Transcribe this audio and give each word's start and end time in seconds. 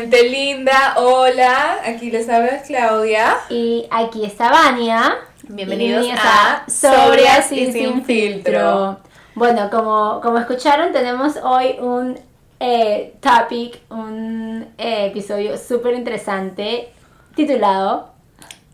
gente. 0.00 0.30
Linda, 0.30 0.94
hola. 0.96 1.80
Aquí 1.84 2.10
les 2.10 2.26
habla 2.28 2.62
Claudia. 2.62 3.36
Y 3.50 3.86
aquí 3.90 4.24
está 4.24 4.50
Vania. 4.50 5.18
Bienvenidos, 5.42 6.06
a 6.16 6.64
Sobrias 6.68 7.52
y 7.52 7.70
Sin 7.70 8.02
Filtro. 8.04 8.98
Bueno, 9.34 9.68
como, 9.68 10.20
como 10.22 10.38
escucharon, 10.38 10.92
tenemos 10.92 11.36
hoy 11.42 11.76
un 11.80 12.18
eh, 12.60 13.14
topic, 13.20 13.80
un 13.90 14.68
eh, 14.78 15.06
episodio 15.06 15.58
súper 15.58 15.94
interesante 15.94 16.92
titulado 17.34 18.10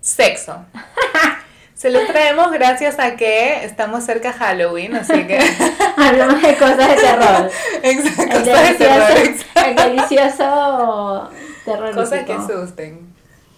Sexo. 0.01 0.65
Se 1.87 1.93
lo 1.93 2.05
traemos 2.05 2.51
gracias 2.51 2.99
a 2.99 3.15
que 3.15 3.65
estamos 3.65 4.03
cerca 4.03 4.33
de 4.33 4.39
Halloween, 4.39 4.97
así 4.97 5.25
que... 5.25 5.39
Hablamos 5.97 6.43
de 6.43 6.57
cosas 6.57 6.79
de 6.79 6.97
terror. 6.97 7.51
Exacto, 7.85 8.23
El 8.23 8.43
cosas 8.43 8.69
de 8.71 8.75
terror. 8.75 9.15
delicioso, 9.15 9.47
el 9.65 9.77
delicioso 9.77 11.31
terror. 11.65 11.95
Cosas 11.95 12.25
que 12.25 12.33
asusten. 12.33 13.15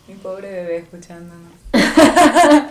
Mi 0.07 0.15
pobre 0.17 0.51
bebé 0.51 0.77
escuchándonos. 0.77 1.53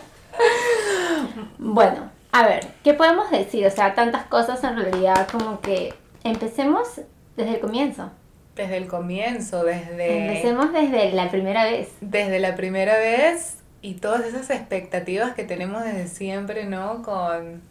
Bueno, 1.57 2.11
a 2.31 2.47
ver, 2.47 2.67
¿qué 2.83 2.93
podemos 2.93 3.31
decir? 3.31 3.65
O 3.65 3.71
sea, 3.71 3.95
tantas 3.95 4.25
cosas 4.25 4.63
en 4.63 4.77
realidad 4.77 5.27
como 5.31 5.59
que 5.61 5.95
empecemos 6.23 7.01
desde 7.35 7.55
el 7.55 7.59
comienzo. 7.59 8.11
Desde 8.55 8.77
el 8.77 8.85
comienzo, 8.85 9.63
desde... 9.63 10.27
Empecemos 10.27 10.71
desde 10.71 11.13
la 11.13 11.31
primera 11.31 11.63
vez. 11.63 11.89
Desde 11.99 12.37
la 12.37 12.55
primera 12.55 12.95
vez 12.99 13.57
y 13.81 13.95
todas 13.95 14.25
esas 14.25 14.49
expectativas 14.49 15.33
que 15.33 15.43
tenemos 15.43 15.83
desde 15.83 16.07
siempre, 16.07 16.65
¿no? 16.65 17.03
Con 17.03 17.61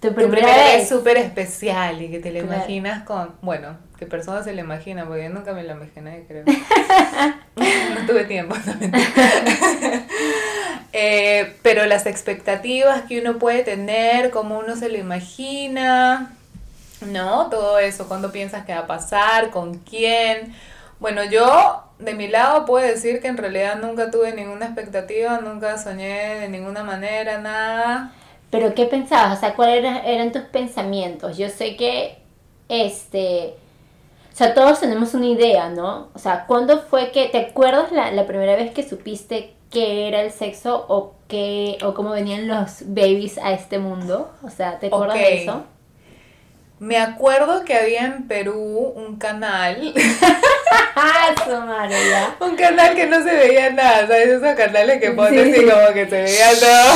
Tu 0.00 0.08
tu 0.08 0.14
primera, 0.14 0.46
primera 0.46 0.64
vez 0.64 0.76
vez. 0.80 0.88
súper 0.88 1.16
especial 1.16 2.00
y 2.02 2.10
que 2.10 2.18
te 2.20 2.30
la 2.30 2.40
Claro. 2.40 2.54
imaginas 2.54 3.04
con... 3.04 3.34
Bueno, 3.42 3.76
¿qué 3.98 4.06
persona 4.06 4.42
se 4.44 4.52
la 4.52 4.60
imagina? 4.60 5.06
Porque 5.06 5.24
yo 5.24 5.30
nunca 5.30 5.52
me 5.54 5.62
la 5.64 5.72
imaginé, 5.74 6.24
creo. 6.28 6.44
no 7.56 8.06
tuve 8.06 8.24
tiempo. 8.24 8.54
Eh, 10.98 11.56
pero 11.62 11.84
las 11.84 12.06
expectativas 12.06 13.02
que 13.02 13.20
uno 13.20 13.38
puede 13.38 13.62
tener, 13.64 14.30
cómo 14.30 14.58
uno 14.58 14.76
se 14.76 14.88
lo 14.88 14.96
imagina, 14.96 16.32
¿no? 17.02 17.50
Todo 17.50 17.78
eso, 17.78 18.08
cuándo 18.08 18.32
piensas 18.32 18.64
que 18.64 18.72
va 18.72 18.80
a 18.80 18.86
pasar, 18.86 19.50
con 19.50 19.74
quién. 19.80 20.54
Bueno, 20.98 21.24
yo 21.24 21.82
de 21.98 22.14
mi 22.14 22.28
lado 22.28 22.64
puedo 22.64 22.86
decir 22.86 23.20
que 23.20 23.28
en 23.28 23.36
realidad 23.36 23.76
nunca 23.80 24.10
tuve 24.10 24.32
ninguna 24.32 24.66
expectativa, 24.66 25.38
nunca 25.38 25.78
soñé 25.78 26.40
de 26.40 26.48
ninguna 26.48 26.82
manera, 26.82 27.38
nada. 27.38 28.12
Pero 28.50 28.74
¿qué 28.74 28.86
pensabas? 28.86 29.38
O 29.38 29.40
sea, 29.40 29.54
¿cuáles 29.54 29.78
eran, 29.78 29.96
eran 30.04 30.32
tus 30.32 30.42
pensamientos? 30.42 31.36
Yo 31.36 31.48
sé 31.48 31.76
que, 31.76 32.18
este, 32.68 33.54
o 34.32 34.36
sea, 34.36 34.54
todos 34.54 34.80
tenemos 34.80 35.14
una 35.14 35.26
idea, 35.26 35.68
¿no? 35.68 36.08
O 36.14 36.18
sea, 36.18 36.46
¿cuándo 36.46 36.80
fue 36.80 37.10
que, 37.10 37.28
te 37.28 37.38
acuerdas 37.38 37.92
la, 37.92 38.10
la 38.12 38.26
primera 38.26 38.56
vez 38.56 38.72
que 38.72 38.86
supiste 38.86 39.54
qué 39.70 40.08
era 40.08 40.22
el 40.22 40.30
sexo 40.30 40.86
o 40.88 41.14
qué, 41.28 41.78
o 41.82 41.94
cómo 41.94 42.10
venían 42.10 42.46
los 42.46 42.82
babies 42.86 43.38
a 43.38 43.52
este 43.52 43.78
mundo? 43.78 44.30
O 44.42 44.50
sea, 44.50 44.78
¿te 44.78 44.86
acuerdas 44.86 45.18
de 45.18 45.42
eso? 45.42 45.64
Me 46.78 46.98
acuerdo 46.98 47.64
que 47.64 47.74
había 47.74 48.04
en 48.04 48.28
Perú 48.28 48.92
un 48.96 49.16
canal, 49.16 49.94
un 52.40 52.56
canal 52.56 52.94
que 52.94 53.06
no 53.06 53.22
se 53.22 53.34
veía 53.34 53.70
nada, 53.70 54.06
¿sabes? 54.06 54.28
Esos 54.28 54.54
canales 54.56 55.00
que 55.00 55.10
pones 55.12 55.32
Sí, 55.44 55.50
así 55.50 55.60
sí. 55.60 55.66
como 55.70 55.92
que 55.94 56.06
se 56.08 56.22
veía 56.22 56.48
todo. 56.60 56.94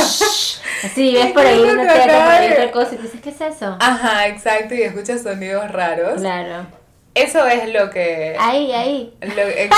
Sí, 0.93 1.13
ves 1.13 1.27
por 1.33 1.45
ahí 1.45 1.59
una 1.61 1.93
otra 1.93 2.71
cosa 2.71 2.95
y 2.95 2.97
dices, 2.97 3.19
¿qué 3.23 3.29
es 3.31 3.41
eso? 3.41 3.77
Ajá, 3.79 4.27
exacto, 4.27 4.75
y 4.75 4.83
escuchas 4.83 5.23
sonidos 5.23 5.71
raros. 5.71 6.19
Claro. 6.21 6.67
Eso 7.13 7.45
es 7.47 7.73
lo 7.73 7.89
que... 7.89 8.35
Ahí, 8.39 8.71
ahí. 8.71 9.13
lo- 9.21 9.41
ex- 9.47 9.75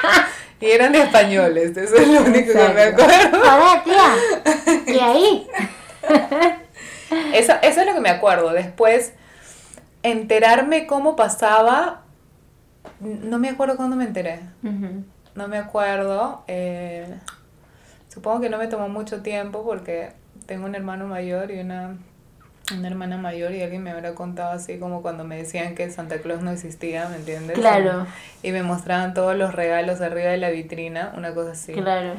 y 0.60 0.70
eran 0.70 0.94
españoles, 0.94 1.76
eso 1.76 1.96
es 1.96 2.08
lo 2.08 2.20
único 2.20 2.52
que 2.52 2.68
me 2.74 2.82
acuerdo. 2.82 3.40
Joder, 3.42 3.82
tía. 3.84 4.14
¿Y 4.94 4.98
ahí? 5.00 5.46
Eso, 7.32 7.54
eso 7.62 7.80
es 7.80 7.86
lo 7.86 7.94
que 7.94 8.00
me 8.00 8.10
acuerdo. 8.10 8.52
Después, 8.52 9.12
enterarme 10.10 10.86
cómo 10.86 11.16
pasaba, 11.16 12.02
no 13.00 13.38
me 13.38 13.48
acuerdo 13.50 13.76
cuándo 13.76 13.96
me 13.96 14.04
enteré. 14.04 14.40
No 15.34 15.48
me 15.48 15.58
acuerdo. 15.58 16.42
eh, 16.48 17.06
supongo 18.08 18.40
que 18.40 18.48
no 18.48 18.58
me 18.58 18.66
tomó 18.68 18.88
mucho 18.88 19.20
tiempo 19.22 19.62
porque 19.64 20.12
tengo 20.46 20.64
un 20.66 20.74
hermano 20.74 21.06
mayor 21.06 21.50
y 21.50 21.60
una, 21.60 21.96
una 22.74 22.88
hermana 22.88 23.18
mayor 23.18 23.52
y 23.52 23.62
alguien 23.62 23.82
me 23.82 23.90
habrá 23.90 24.14
contado 24.14 24.52
así 24.52 24.78
como 24.78 25.02
cuando 25.02 25.24
me 25.24 25.36
decían 25.36 25.74
que 25.74 25.90
Santa 25.90 26.18
Claus 26.22 26.40
no 26.40 26.50
existía, 26.50 27.08
¿me 27.08 27.16
entiendes? 27.16 27.58
Claro. 27.58 28.06
Y 28.42 28.52
me 28.52 28.62
mostraban 28.62 29.12
todos 29.12 29.36
los 29.36 29.54
regalos 29.54 30.00
arriba 30.00 30.30
de 30.30 30.38
la 30.38 30.48
vitrina, 30.50 31.12
una 31.16 31.34
cosa 31.34 31.52
así. 31.52 31.72
Claro. 31.74 32.14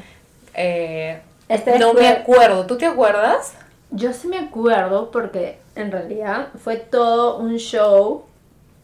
Eh, 0.53 1.19
Este 1.49 1.79
no 1.79 1.93
fue- 1.93 2.01
me 2.01 2.07
acuerdo. 2.09 2.67
¿Tú 2.67 2.77
te 2.77 2.85
acuerdas? 2.85 3.53
Yo 3.89 4.11
sí 4.13 4.27
me 4.27 4.37
acuerdo 4.37 5.09
porque 5.11 5.57
en 5.77 5.91
realidad 5.91 6.49
fue 6.57 6.77
todo 6.77 7.38
un 7.38 7.57
show 7.57 8.23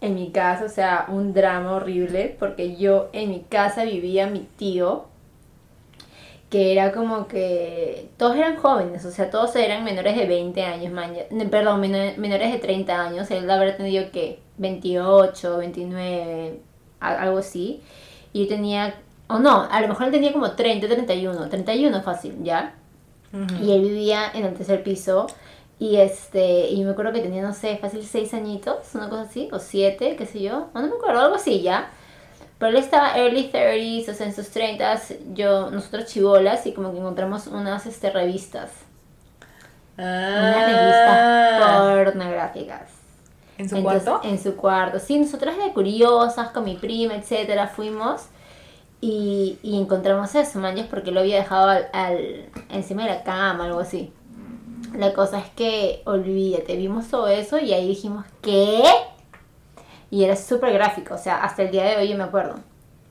en 0.01 0.15
mi 0.15 0.31
casa, 0.31 0.65
o 0.65 0.69
sea, 0.69 1.05
un 1.09 1.33
drama 1.33 1.73
horrible, 1.73 2.35
porque 2.39 2.75
yo 2.75 3.09
en 3.13 3.29
mi 3.29 3.39
casa 3.41 3.83
vivía 3.85 4.27
mi 4.27 4.41
tío, 4.57 5.05
que 6.49 6.71
era 6.73 6.91
como 6.91 7.27
que 7.27 8.09
todos 8.17 8.35
eran 8.35 8.57
jóvenes, 8.57 9.03
o 9.05 9.11
sea, 9.11 9.29
todos 9.31 9.55
eran 9.55 9.83
menores 9.83 10.15
de 10.15 10.25
20 10.27 10.61
años, 10.63 10.91
man- 10.93 11.15
perdón, 11.49 11.81
menor- 11.81 12.15
menores 12.17 12.51
de 12.51 12.59
30 12.59 13.01
años, 13.01 13.31
él 13.31 13.49
habrá 13.49 13.75
tenido 13.75 14.11
que 14.11 14.39
28, 14.57 15.57
29, 15.57 16.59
a- 16.99 17.21
algo 17.23 17.39
así, 17.39 17.81
y 18.33 18.43
yo 18.43 18.47
tenía, 18.49 18.95
o 19.27 19.39
no, 19.39 19.67
a 19.69 19.81
lo 19.81 19.87
mejor 19.87 20.05
él 20.07 20.11
tenía 20.11 20.31
como 20.31 20.51
30, 20.51 20.87
31, 20.87 21.49
31 21.49 22.01
fácil, 22.03 22.35
¿ya? 22.43 22.75
Y 23.63 23.71
él 23.71 23.81
vivía 23.81 24.29
en 24.35 24.45
el 24.45 24.53
tercer 24.53 24.83
piso. 24.83 25.25
Y 25.79 25.97
este, 25.97 26.69
y 26.69 26.84
me 26.84 26.91
acuerdo 26.91 27.13
que 27.13 27.22
tenía, 27.22 27.41
no 27.41 27.53
sé, 27.53 27.78
fácil 27.78 28.03
seis 28.06 28.34
añitos, 28.34 28.95
una 28.95 29.09
cosa 29.09 29.23
así, 29.23 29.50
o 29.51 29.59
siete, 29.59 30.16
qué 30.16 30.25
sé 30.25 30.41
yo. 30.41 30.69
No, 30.73 30.81
no 30.81 30.88
me 30.89 30.95
acuerdo, 30.95 31.22
algo 31.22 31.35
así 31.35 31.61
ya. 31.61 31.91
Pero 32.59 32.72
él 32.72 32.78
estaba 32.78 33.17
early 33.17 33.50
30s, 33.50 34.09
o 34.09 34.13
sea, 34.16 34.28
en 34.28 34.35
sus 34.35 34.50
30s, 34.51 35.16
yo, 35.33 35.72
nosotros 35.72 36.06
chivolas, 36.07 36.66
y 36.67 36.73
como 36.73 36.91
que 36.94 37.00
encontramos 37.00 37.47
unas 37.47 37.85
este, 37.88 38.12
revistas. 38.12 38.72
Unas 40.35 40.66
revistas 40.66 41.28
Ah, 41.56 41.56
pornográficas. 41.56 42.89
¿En 43.57 43.69
su 43.69 43.79
Entonces, 43.79 43.79
cuarto? 43.81 44.22
En 44.23 44.41
su 44.41 44.56
cuarto. 44.56 45.00
Sí, 45.00 45.19
nosotras 45.19 45.57
de 45.57 45.73
curiosas, 45.73 46.50
con 46.51 46.66
mi 46.66 46.75
prima, 46.78 47.16
etcétera, 47.16 47.67
fuimos 47.67 48.28
y, 49.01 49.59
y 49.63 49.79
encontramos 49.79 50.35
eso, 50.35 50.59
manches, 50.59 50.88
porque 50.88 51.12
lo 51.12 51.22
había 51.22 51.38
dejado 51.38 51.69
al, 51.69 51.88
al- 51.94 52.50
encima 52.69 53.03
de 53.06 53.09
la 53.12 53.23
cama, 53.23 53.66
algo 53.66 53.79
así. 53.81 54.13
La 54.97 55.13
cosa 55.13 55.39
es 55.39 55.49
que, 55.55 56.01
olvídate, 56.05 56.75
vimos 56.75 57.07
todo 57.09 57.27
eso 57.27 57.57
y 57.59 57.73
ahí 57.73 57.87
dijimos, 57.87 58.25
¿qué? 58.41 58.83
Y 60.11 60.23
era 60.23 60.35
súper 60.35 60.73
gráfico, 60.73 61.15
o 61.15 61.17
sea, 61.17 61.44
hasta 61.44 61.63
el 61.63 61.71
día 61.71 61.83
de 61.85 61.97
hoy 61.97 62.09
yo 62.09 62.18
me 62.18 62.23
acuerdo. 62.23 62.56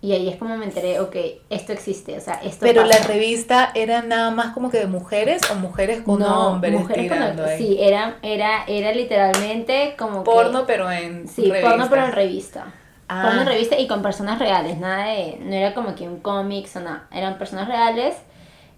Y 0.00 0.12
ahí 0.12 0.28
es 0.28 0.36
como 0.36 0.56
me 0.56 0.64
enteré, 0.64 0.98
ok, 1.00 1.14
esto 1.48 1.72
existe, 1.72 2.16
o 2.16 2.20
sea, 2.20 2.34
esto 2.42 2.58
Pero 2.66 2.84
la 2.84 2.98
revista 2.98 3.70
era 3.74 4.02
nada 4.02 4.32
más 4.32 4.52
como 4.52 4.68
que 4.68 4.78
de 4.78 4.86
mujeres 4.86 5.42
o 5.50 5.54
mujeres 5.54 6.02
con 6.02 6.18
No, 6.18 6.48
hombres 6.48 6.72
mujeres 6.80 7.08
con- 7.08 7.18
tirando 7.18 7.44
ahí. 7.44 7.58
Sí, 7.58 7.76
era, 7.80 8.16
era, 8.22 8.64
era 8.66 8.92
literalmente 8.92 9.94
como 9.96 10.24
que- 10.24 10.30
Porno, 10.30 10.64
pero 10.66 10.90
en 10.90 11.28
Sí, 11.28 11.52
porno 11.62 11.86
pero 11.88 12.04
en 12.06 12.12
revista. 12.12 12.66
Ah. 13.08 13.22
Porno 13.26 13.42
en 13.42 13.46
revista 13.46 13.78
y 13.78 13.86
con 13.86 14.02
personas 14.02 14.40
reales, 14.40 14.78
nada 14.78 15.06
de, 15.06 15.38
no 15.40 15.54
era 15.54 15.72
como 15.72 15.94
que 15.94 16.08
un 16.08 16.18
cómics 16.20 16.74
o 16.76 16.80
nada, 16.80 17.06
eran 17.12 17.38
personas 17.38 17.68
reales, 17.68 18.16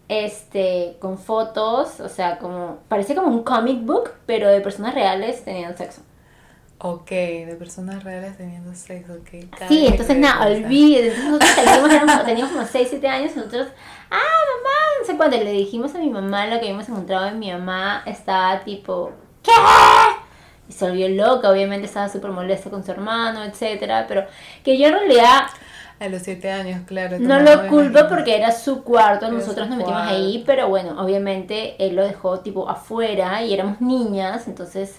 este, 0.09 0.97
con 1.01 1.19
fotos, 1.19 2.01
o 2.01 2.09
sea, 2.09 2.39
como, 2.39 2.79
parecía 2.89 3.15
como 3.15 3.29
un 3.29 3.43
comic 3.43 3.85
book, 3.85 4.11
pero 4.27 4.49
de 4.49 4.61
personas 4.61 4.95
reales 4.95 5.45
teniendo 5.45 5.77
sexo. 5.77 6.03
Ok, 6.79 7.09
de 7.09 7.57
personas 7.59 8.05
reales 8.05 8.37
teniendo 8.37 8.75
sexo, 8.75 9.15
ok. 9.15 9.69
Sí, 9.69 9.87
entonces 9.87 10.19
nada, 10.19 10.47
olvídate, 10.47 11.15
entonces 11.15 11.25
nosotros 11.25 12.25
teníamos 12.27 12.53
como 12.53 12.67
6, 12.67 12.89
7 12.91 13.09
años, 13.09 13.33
y 13.35 13.39
nosotros, 13.39 13.69
ah, 14.11 14.17
mamá, 14.17 14.77
no 15.01 15.07
sé 15.07 15.17
cuándo, 15.17 15.37
le 15.39 15.53
dijimos 15.53 15.95
a 15.95 15.99
mi 15.99 16.11
mamá 16.11 16.47
lo 16.47 16.57
que 16.57 16.67
habíamos 16.67 16.89
encontrado 16.89 17.31
y 17.31 17.39
mi 17.39 17.51
mamá 17.51 18.03
estaba 18.05 18.61
tipo, 18.61 19.13
¿qué? 19.43 19.53
Y 20.69 20.73
se 20.73 20.89
volvió 20.89 21.09
loca, 21.09 21.51
obviamente 21.51 21.87
estaba 21.87 22.09
súper 22.09 22.31
molesta 22.33 22.69
con 22.69 22.85
su 22.85 22.91
hermano, 22.91 23.45
etcétera, 23.45 24.07
pero 24.07 24.27
que 24.63 24.77
yo 24.79 24.89
en 24.89 24.95
realidad 24.95 25.45
A 26.05 26.09
los 26.09 26.23
siete 26.23 26.51
años, 26.51 26.83
claro. 26.87 27.19
no 27.19 27.39
lo 27.41 27.67
culpo 27.69 27.99
porque 28.09 28.37
era 28.37 28.53
su 28.53 28.83
cuarto, 28.83 29.27
Era 29.27 29.35
nosotros 29.35 29.69
nos 29.69 29.79
metimos 29.79 30.01
cuarto. 30.03 30.15
ahí, 30.15 30.43
pero 30.47 30.69
bueno, 30.69 31.01
obviamente 31.03 31.77
él 31.85 31.97
lo 31.97 32.05
dejó 32.05 32.41
tipo 32.41 32.69
afuera 32.69 33.43
y 33.43 33.55
éramos 33.55 33.81
niñas, 33.81 34.47
entonces 34.49 34.97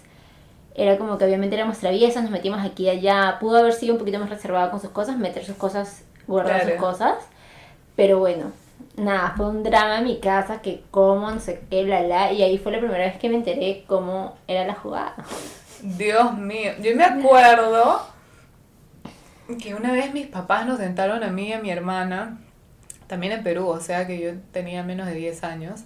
era 0.73 0.97
como 0.97 1.17
que 1.17 1.25
obviamente 1.25 1.55
éramos 1.55 1.77
traviesas, 1.77 2.23
nos 2.23 2.31
metimos 2.31 2.63
aquí 2.65 2.83
y 2.85 2.89
allá, 2.89 3.37
pudo 3.39 3.57
haber 3.59 3.73
sido 3.73 3.93
un 3.93 3.99
poquito 3.99 4.19
más 4.19 4.29
reservado 4.29 4.71
con 4.71 4.81
sus 4.81 4.89
cosas, 4.89 5.17
meter 5.17 5.45
sus 5.45 5.55
cosas, 5.55 6.03
guardar 6.27 6.61
sus 6.61 6.71
Claro. 6.71 6.81
cosas, 6.81 7.13
pero 7.95 8.19
bueno, 8.19 8.51
nada, 8.97 9.33
fue 9.37 9.47
un 9.47 9.63
drama 9.63 9.99
en 9.99 10.05
mi 10.05 10.19
casa, 10.19 10.61
que 10.61 10.83
cómo, 10.91 11.29
no 11.31 11.39
sé 11.39 11.61
qué, 11.69 11.83
bla, 11.85 12.01
bla, 12.03 12.31
y 12.33 12.41
ahí 12.43 12.57
fue 12.57 12.71
la 12.71 12.79
primera 12.79 13.05
vez 13.05 13.17
que 13.19 13.29
me 13.29 13.35
enteré 13.35 13.83
cómo 13.87 14.35
era 14.47 14.65
la 14.65 14.73
jugada. 14.73 15.15
Dios 15.81 16.33
mío, 16.37 16.71
yo 16.81 16.95
me 16.95 17.03
acuerdo 17.03 18.01
que 19.61 19.75
una 19.75 19.91
vez 19.91 20.13
mis 20.13 20.27
papás 20.27 20.65
nos 20.65 20.79
sentaron 20.79 21.23
a 21.23 21.29
mí 21.29 21.49
y 21.49 21.53
a 21.53 21.59
mi 21.59 21.69
hermana, 21.69 22.39
también 23.07 23.33
en 23.33 23.43
Perú, 23.43 23.67
o 23.67 23.79
sea 23.79 24.07
que 24.07 24.19
yo 24.19 24.31
tenía 24.51 24.83
menos 24.83 25.07
de 25.07 25.13
10 25.13 25.43
años, 25.43 25.83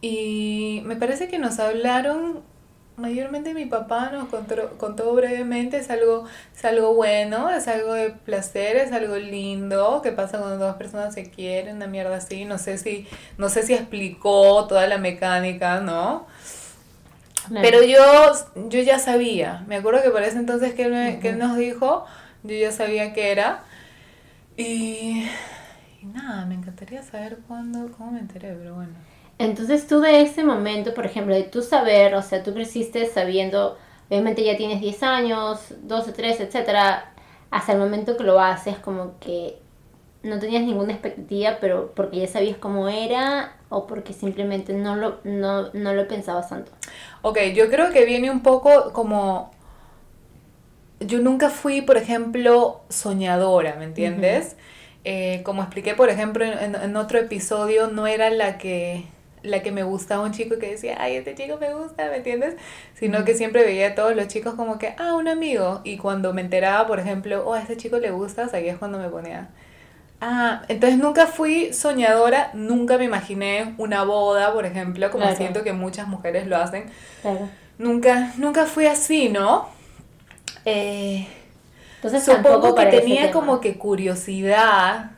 y 0.00 0.82
me 0.84 0.96
parece 0.96 1.28
que 1.28 1.38
nos 1.38 1.58
hablaron 1.58 2.42
mayormente 2.96 3.54
mi 3.54 3.66
papá 3.66 4.10
nos 4.12 4.28
contó, 4.28 4.76
contó 4.78 5.14
brevemente, 5.14 5.78
es 5.78 5.90
algo, 5.90 6.24
es 6.54 6.64
algo 6.64 6.94
bueno, 6.94 7.50
es 7.50 7.66
algo 7.68 7.94
de 7.94 8.10
placer, 8.10 8.76
es 8.76 8.92
algo 8.92 9.16
lindo, 9.16 10.00
que 10.02 10.12
pasa 10.12 10.38
cuando 10.38 10.58
dos 10.58 10.76
personas 10.76 11.14
se 11.14 11.30
quieren, 11.30 11.76
una 11.76 11.86
mierda 11.86 12.16
así, 12.16 12.44
no 12.44 12.58
sé 12.58 12.78
si, 12.78 13.06
no 13.38 13.48
sé 13.48 13.62
si 13.62 13.74
explicó 13.74 14.66
toda 14.66 14.86
la 14.86 14.98
mecánica, 14.98 15.80
¿no? 15.80 16.26
Pero 17.60 17.82
yo, 17.82 17.98
yo 18.68 18.80
ya 18.82 19.00
sabía, 19.00 19.64
me 19.66 19.76
acuerdo 19.76 20.02
que 20.02 20.10
por 20.10 20.22
ese 20.22 20.38
entonces 20.38 20.74
que 20.74 20.84
él, 20.84 21.18
que 21.20 21.32
nos 21.32 21.56
dijo, 21.56 22.04
yo 22.44 22.56
ya 22.56 22.72
sabía 22.72 23.12
que 23.12 23.30
era, 23.32 23.64
y, 24.56 25.26
y 26.02 26.06
nada, 26.06 26.46
me 26.46 26.54
encantaría 26.54 27.02
saber 27.02 27.38
cuándo, 27.48 27.90
cómo 27.96 28.12
me 28.12 28.20
enteré, 28.20 28.54
pero 28.54 28.74
bueno. 28.74 28.92
Entonces 29.38 29.86
tú 29.86 30.00
de 30.00 30.22
ese 30.22 30.44
momento, 30.44 30.94
por 30.94 31.06
ejemplo, 31.06 31.34
de 31.34 31.44
tu 31.44 31.62
saber, 31.62 32.14
o 32.14 32.22
sea, 32.22 32.42
tú 32.42 32.54
creciste 32.54 33.06
sabiendo, 33.06 33.78
obviamente 34.08 34.44
ya 34.44 34.56
tienes 34.56 34.80
10 34.80 35.02
años, 35.02 35.74
12, 35.82 36.12
13, 36.12 36.44
etcétera, 36.44 37.12
hasta 37.50 37.72
el 37.72 37.78
momento 37.78 38.16
que 38.16 38.24
lo 38.24 38.40
haces, 38.40 38.78
como 38.78 39.18
que 39.18 39.58
no 40.22 40.38
tenías 40.38 40.62
ninguna 40.62 40.92
expectativa, 40.92 41.58
pero 41.60 41.92
porque 41.94 42.20
ya 42.20 42.28
sabías 42.28 42.56
cómo 42.58 42.88
era 42.88 43.56
o 43.68 43.86
porque 43.86 44.12
simplemente 44.12 44.72
no 44.74 44.96
lo, 44.96 45.18
no, 45.24 45.70
no 45.72 45.94
lo 45.94 46.06
pensabas 46.06 46.48
tanto. 46.48 46.70
Ok, 47.22 47.38
yo 47.54 47.68
creo 47.70 47.92
que 47.92 48.04
viene 48.04 48.30
un 48.30 48.42
poco 48.42 48.92
como... 48.92 49.50
Yo 51.06 51.20
nunca 51.20 51.50
fui, 51.50 51.82
por 51.82 51.96
ejemplo, 51.96 52.82
soñadora, 52.88 53.76
¿me 53.76 53.84
entiendes? 53.84 54.56
Eh, 55.04 55.42
como 55.44 55.62
expliqué, 55.62 55.94
por 55.94 56.10
ejemplo, 56.10 56.44
en, 56.44 56.74
en 56.74 56.96
otro 56.96 57.18
episodio, 57.18 57.88
no 57.88 58.06
era 58.06 58.30
la 58.30 58.58
que 58.58 59.04
la 59.42 59.62
que 59.62 59.72
me 59.72 59.82
gustaba 59.82 60.24
un 60.24 60.32
chico 60.32 60.58
que 60.58 60.70
decía, 60.70 60.96
ay, 61.00 61.16
este 61.16 61.34
chico 61.34 61.58
me 61.58 61.74
gusta, 61.74 62.08
¿me 62.08 62.16
entiendes? 62.16 62.56
Sino 62.94 63.24
que 63.24 63.34
siempre 63.34 63.64
veía 63.64 63.88
a 63.88 63.94
todos 63.94 64.14
los 64.14 64.28
chicos 64.28 64.54
como 64.54 64.78
que, 64.78 64.94
ah, 64.98 65.14
un 65.14 65.28
amigo. 65.28 65.80
Y 65.84 65.96
cuando 65.96 66.32
me 66.32 66.42
enteraba, 66.42 66.86
por 66.86 67.00
ejemplo, 67.00 67.44
oh, 67.46 67.54
a 67.54 67.60
este 67.60 67.76
chico 67.76 67.98
le 67.98 68.10
gustas, 68.10 68.54
ahí 68.54 68.68
es 68.68 68.78
cuando 68.78 68.98
me 68.98 69.08
ponía, 69.08 69.48
ah, 70.20 70.62
entonces 70.68 70.98
nunca 70.98 71.26
fui 71.26 71.72
soñadora, 71.72 72.50
nunca 72.54 72.98
me 72.98 73.04
imaginé 73.04 73.74
una 73.78 74.04
boda, 74.04 74.52
por 74.52 74.64
ejemplo, 74.66 75.10
como 75.10 75.34
siento 75.34 75.62
que 75.62 75.72
muchas 75.72 76.06
mujeres 76.08 76.46
lo 76.46 76.56
hacen. 76.56 76.84
Claro. 77.20 77.48
Nunca, 77.78 78.32
nunca 78.36 78.66
fui 78.66 78.86
así, 78.86 79.28
¿no? 79.28 79.68
Eh, 80.64 81.26
Entonces 81.96 82.24
supongo 82.24 82.74
que 82.74 82.86
tenía 82.86 83.30
como 83.30 83.60
que 83.60 83.78
curiosidad 83.78 85.10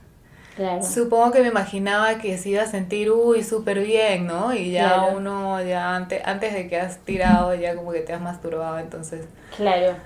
Supongo 0.82 1.32
que 1.32 1.40
me 1.40 1.48
imaginaba 1.48 2.18
que 2.18 2.38
se 2.38 2.50
iba 2.50 2.62
a 2.62 2.66
sentir, 2.66 3.10
uy, 3.10 3.42
súper 3.42 3.80
bien, 3.80 4.26
¿no? 4.26 4.54
Y 4.54 4.70
ya 4.70 5.06
uno, 5.06 5.60
ya 5.62 5.96
antes, 5.96 6.22
antes 6.24 6.54
de 6.54 6.68
que 6.68 6.78
has 6.78 6.98
tirado, 6.98 7.54
ya 7.54 7.74
como 7.74 7.90
que 7.90 8.00
te 8.00 8.12
has 8.12 8.20
masturbado, 8.20 8.78
entonces. 8.78 9.26
Claro. 9.56 9.96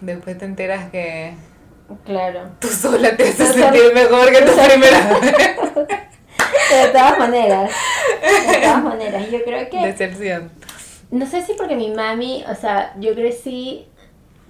Después 0.00 0.38
te 0.38 0.46
enteras 0.46 0.90
que. 0.90 1.34
Claro. 2.06 2.48
Tú 2.60 2.68
sola 2.68 3.14
te 3.14 3.24
haces 3.24 3.48
sentir 3.52 3.92
mejor 3.94 4.30
que 4.32 4.40
tu 4.40 4.52
primera 4.52 5.18
vez. 5.20 5.32
de 6.70 6.88
todas 6.92 7.18
maneras. 7.18 7.70
De 8.48 8.56
todas 8.58 8.82
maneras. 8.82 9.30
Yo 9.30 9.44
creo 9.44 9.68
que. 9.68 9.86
Decepción. 9.86 10.50
No 11.10 11.26
sé 11.26 11.42
si 11.42 11.52
porque 11.54 11.76
mi 11.76 11.90
mami, 11.90 12.42
o 12.48 12.54
sea, 12.54 12.94
yo 12.98 13.14
crecí 13.14 13.86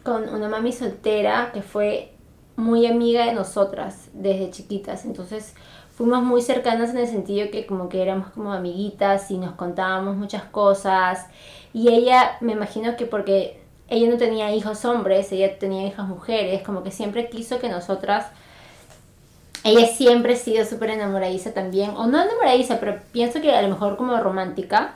con 0.02 0.29
una 0.29 0.49
mami 0.49 0.73
soltera 0.73 1.50
que 1.52 1.62
fue 1.62 2.12
muy 2.56 2.87
amiga 2.87 3.26
de 3.26 3.32
nosotras 3.32 4.08
desde 4.12 4.50
chiquitas, 4.50 5.05
entonces 5.05 5.55
fuimos 5.94 6.23
muy 6.23 6.43
cercanas 6.43 6.91
en 6.91 6.99
el 6.99 7.06
sentido 7.06 7.50
que 7.50 7.67
como 7.67 7.88
que 7.88 8.02
éramos 8.02 8.31
como 8.31 8.52
amiguitas 8.52 9.31
y 9.31 9.38
nos 9.38 9.52
contábamos 9.52 10.17
muchas 10.17 10.44
cosas. 10.44 11.26
Y 11.73 11.88
ella 11.88 12.38
me 12.41 12.52
imagino 12.52 12.97
que 12.97 13.06
porque 13.06 13.61
ella 13.88 14.08
no 14.08 14.17
tenía 14.17 14.55
hijos 14.55 14.85
hombres, 14.85 15.31
ella 15.32 15.58
tenía 15.58 15.87
hijas 15.87 16.08
mujeres, 16.08 16.62
como 16.62 16.82
que 16.82 16.91
siempre 16.91 17.29
quiso 17.29 17.58
que 17.58 17.69
nosotras 17.69 18.26
ella 19.62 19.87
siempre 19.87 20.35
ha 20.35 20.37
sido 20.37 20.64
súper 20.64 20.91
enamoradiza 20.91 21.52
también, 21.52 21.91
o 21.91 22.06
no 22.06 22.23
enamoradiza, 22.23 22.81
pero 22.81 22.99
pienso 23.12 23.41
que 23.41 23.52
a 23.52 23.62
lo 23.62 23.69
mejor 23.69 23.97
como 23.97 24.17
romántica. 24.19 24.94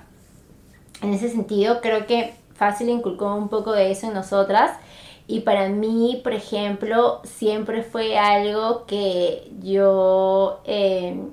En 1.03 1.13
ese 1.13 1.29
sentido, 1.29 1.81
creo 1.83 2.07
que 2.07 2.35
Fácil 2.55 2.89
inculcó 2.89 3.35
un 3.35 3.49
poco 3.49 3.73
de 3.73 3.91
eso 3.91 4.07
en 4.07 4.15
nosotras. 4.15 4.79
Y 5.27 5.41
para 5.41 5.69
mí, 5.69 6.21
por 6.23 6.35
ejemplo, 6.35 7.21
siempre 7.25 7.83
fue 7.83 8.19
algo 8.19 8.85
que 8.87 9.51
yo, 9.61 10.61
em, 10.65 11.31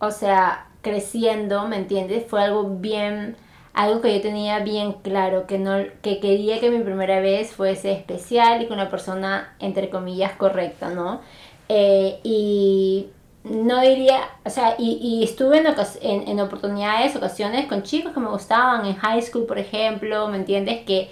o 0.00 0.10
sea, 0.10 0.68
creciendo, 0.82 1.66
¿me 1.68 1.76
entiendes? 1.76 2.26
Fue 2.26 2.42
algo 2.42 2.64
bien, 2.78 3.36
algo 3.74 4.00
que 4.00 4.14
yo 4.14 4.20
tenía 4.20 4.58
bien 4.60 4.94
claro, 4.94 5.46
que, 5.46 5.58
no, 5.58 5.76
que 6.02 6.20
quería 6.20 6.58
que 6.60 6.70
mi 6.70 6.82
primera 6.82 7.20
vez 7.20 7.52
fuese 7.52 7.92
especial 7.92 8.62
y 8.62 8.66
con 8.66 8.78
una 8.80 8.90
persona, 8.90 9.54
entre 9.60 9.90
comillas, 9.90 10.32
correcta, 10.32 10.90
¿no? 10.90 11.20
Eh, 11.68 12.18
y 12.24 13.10
no 13.44 13.80
diría, 13.80 14.20
o 14.44 14.50
sea, 14.50 14.74
y, 14.78 14.98
y 15.02 15.24
estuve 15.24 15.58
en, 15.58 15.66
en, 16.02 16.28
en 16.28 16.40
oportunidades, 16.40 17.16
ocasiones 17.16 17.66
con 17.66 17.82
chicos 17.82 18.12
que 18.12 18.20
me 18.20 18.28
gustaban, 18.28 18.86
en 18.86 18.96
high 18.96 19.22
school, 19.22 19.46
por 19.46 19.58
ejemplo, 19.58 20.28
¿me 20.28 20.36
entiendes? 20.36 20.84
Que 20.84 21.10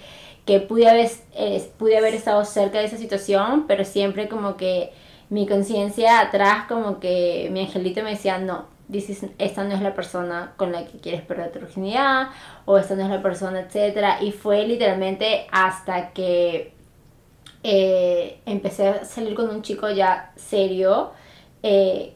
que 0.49 0.59
pude 0.59 0.89
haber, 0.89 1.11
pude 1.77 1.95
haber 1.95 2.15
estado 2.15 2.43
cerca 2.43 2.79
de 2.79 2.85
esa 2.85 2.97
situación, 2.97 3.65
pero 3.67 3.85
siempre 3.85 4.27
como 4.27 4.57
que 4.57 4.91
mi 5.29 5.45
conciencia 5.47 6.19
atrás, 6.21 6.65
como 6.67 6.99
que 6.99 7.49
mi 7.51 7.61
angelito 7.61 8.01
me 8.01 8.11
decía, 8.11 8.39
no, 8.39 8.65
dices, 8.87 9.27
esta 9.37 9.63
no 9.63 9.75
es 9.75 9.81
la 9.83 9.93
persona 9.93 10.53
con 10.57 10.71
la 10.71 10.85
que 10.87 10.97
quieres 10.97 11.21
perder 11.21 11.51
tu 11.51 11.59
virginidad, 11.59 12.29
o 12.65 12.79
esta 12.79 12.95
no 12.95 13.03
es 13.03 13.09
la 13.11 13.21
persona, 13.21 13.59
etc. 13.59 14.21
Y 14.21 14.31
fue 14.31 14.65
literalmente 14.65 15.45
hasta 15.51 16.13
que 16.13 16.73
eh, 17.61 18.39
empecé 18.47 18.87
a 18.87 19.05
salir 19.05 19.35
con 19.35 19.49
un 19.51 19.61
chico 19.61 19.87
ya 19.91 20.33
serio, 20.35 21.11
eh, 21.61 22.15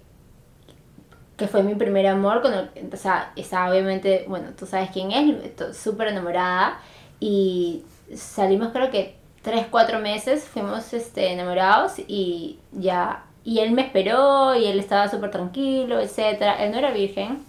que 1.38 1.48
fue 1.48 1.64
mi 1.64 1.76
primer 1.76 2.08
amor, 2.08 2.42
con 2.42 2.54
el, 2.54 2.70
o 2.92 2.98
sea, 2.98 3.32
estaba 3.36 3.72
obviamente, 3.72 4.26
bueno, 4.28 4.50
tú 4.58 4.66
sabes 4.66 4.90
quién 4.92 5.12
es, 5.12 5.78
súper 5.78 6.10
enamorada, 6.10 6.80
y 7.20 7.84
salimos 8.16 8.70
creo 8.72 8.92
que 8.92 9.16
tres, 9.42 9.68
cuatro 9.70 10.00
meses, 10.00 10.46
fuimos 10.46 10.94
este, 10.94 11.32
enamorados 11.32 11.94
y 12.08 12.60
ya, 12.72 13.24
y 13.44 13.60
él 13.60 13.72
me 13.72 13.82
esperó 13.84 14.56
y 14.56 14.66
él 14.66 14.80
estaba 14.80 15.10
súper 15.10 15.32
tranquilo, 15.32 16.00
etcétera. 16.00 16.64
Él 16.64 16.72
no 16.72 16.78
era 16.78 16.92
virgen, 16.92 17.44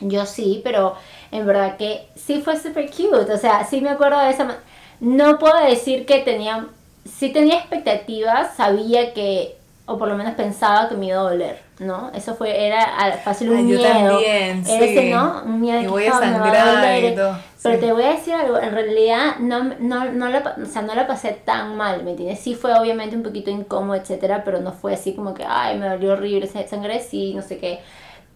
yo 0.00 0.26
sí, 0.26 0.60
pero 0.64 0.94
en 1.30 1.46
verdad 1.46 1.76
que 1.76 2.08
sí 2.16 2.40
fue 2.42 2.58
súper 2.58 2.90
cute, 2.90 3.32
o 3.32 3.38
sea, 3.38 3.64
sí 3.64 3.80
me 3.80 3.90
acuerdo 3.90 4.18
de 4.20 4.30
esa... 4.30 4.58
No 5.00 5.38
puedo 5.38 5.56
decir 5.64 6.06
que 6.06 6.20
tenía, 6.20 6.66
sí 7.04 7.32
tenía 7.32 7.58
expectativas, 7.58 8.56
sabía 8.56 9.12
que, 9.12 9.56
o 9.86 9.98
por 9.98 10.08
lo 10.08 10.16
menos 10.16 10.34
pensaba 10.34 10.88
que 10.88 10.94
me 10.94 11.06
iba 11.06 11.18
a 11.18 11.24
doler, 11.24 11.60
¿no? 11.78 12.10
Eso 12.14 12.34
fue, 12.34 12.66
era 12.66 13.20
fácil 13.22 13.50
un 13.50 13.66
miedo. 13.66 13.82
También, 13.82 14.64
sí. 14.64 15.10
¿no? 15.10 15.42
Un 15.44 15.60
miedo 15.60 15.82
y 15.82 15.86
voy 15.86 16.06
a 16.06 16.12
sangrar 16.12 17.02
y 17.02 17.14
todo. 17.14 17.36
Pero 17.62 17.78
te 17.78 17.92
voy 17.92 18.02
a 18.04 18.12
decir 18.12 18.34
algo, 18.34 18.58
en 18.58 18.72
realidad 18.72 19.36
no, 19.40 19.64
no, 19.78 20.04
no, 20.06 20.28
la, 20.28 20.56
o 20.62 20.66
sea, 20.66 20.82
no 20.82 20.94
la 20.94 21.06
pasé 21.06 21.32
tan 21.32 21.76
mal, 21.76 22.02
¿me 22.02 22.10
entiendes? 22.12 22.40
Sí 22.40 22.54
fue 22.54 22.78
obviamente 22.78 23.16
un 23.16 23.22
poquito 23.22 23.50
incómodo, 23.50 23.96
etcétera, 23.96 24.42
pero 24.44 24.60
no 24.60 24.72
fue 24.72 24.94
así 24.94 25.14
como 25.14 25.34
que, 25.34 25.44
ay, 25.46 25.78
me 25.78 25.88
dolió 25.88 26.12
horrible, 26.12 26.46
sangre, 26.46 27.00
sí, 27.00 27.34
no 27.34 27.42
sé 27.42 27.58
qué. 27.58 27.80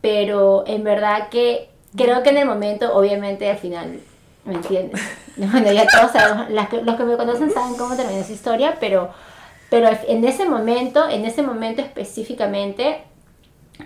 Pero 0.00 0.64
en 0.67 0.85
verdad 0.85 1.28
que 1.31 1.71
creo 1.97 2.23
que 2.23 2.31
en 2.31 2.38
el 2.38 2.47
momento, 2.47 2.95
obviamente 2.95 3.50
al 3.50 3.59
final, 3.59 4.00
¿me 4.45 4.55
entiendes? 4.55 5.00
Bueno, 5.38 5.71
ya 5.71 5.87
todos 5.87 6.11
sabemos, 6.11 6.50
los 6.50 6.97
que 6.97 7.05
me 7.05 7.17
conocen 7.17 7.52
saben 7.52 7.76
cómo 7.76 7.95
terminó 7.95 8.19
esa 8.19 8.33
historia, 8.33 8.75
pero, 8.81 9.11
pero 9.71 9.89
en 10.07 10.25
ese 10.25 10.47
momento, 10.47 11.09
en 11.09 11.25
ese 11.25 11.43
momento 11.43 11.83
específicamente, 11.83 13.03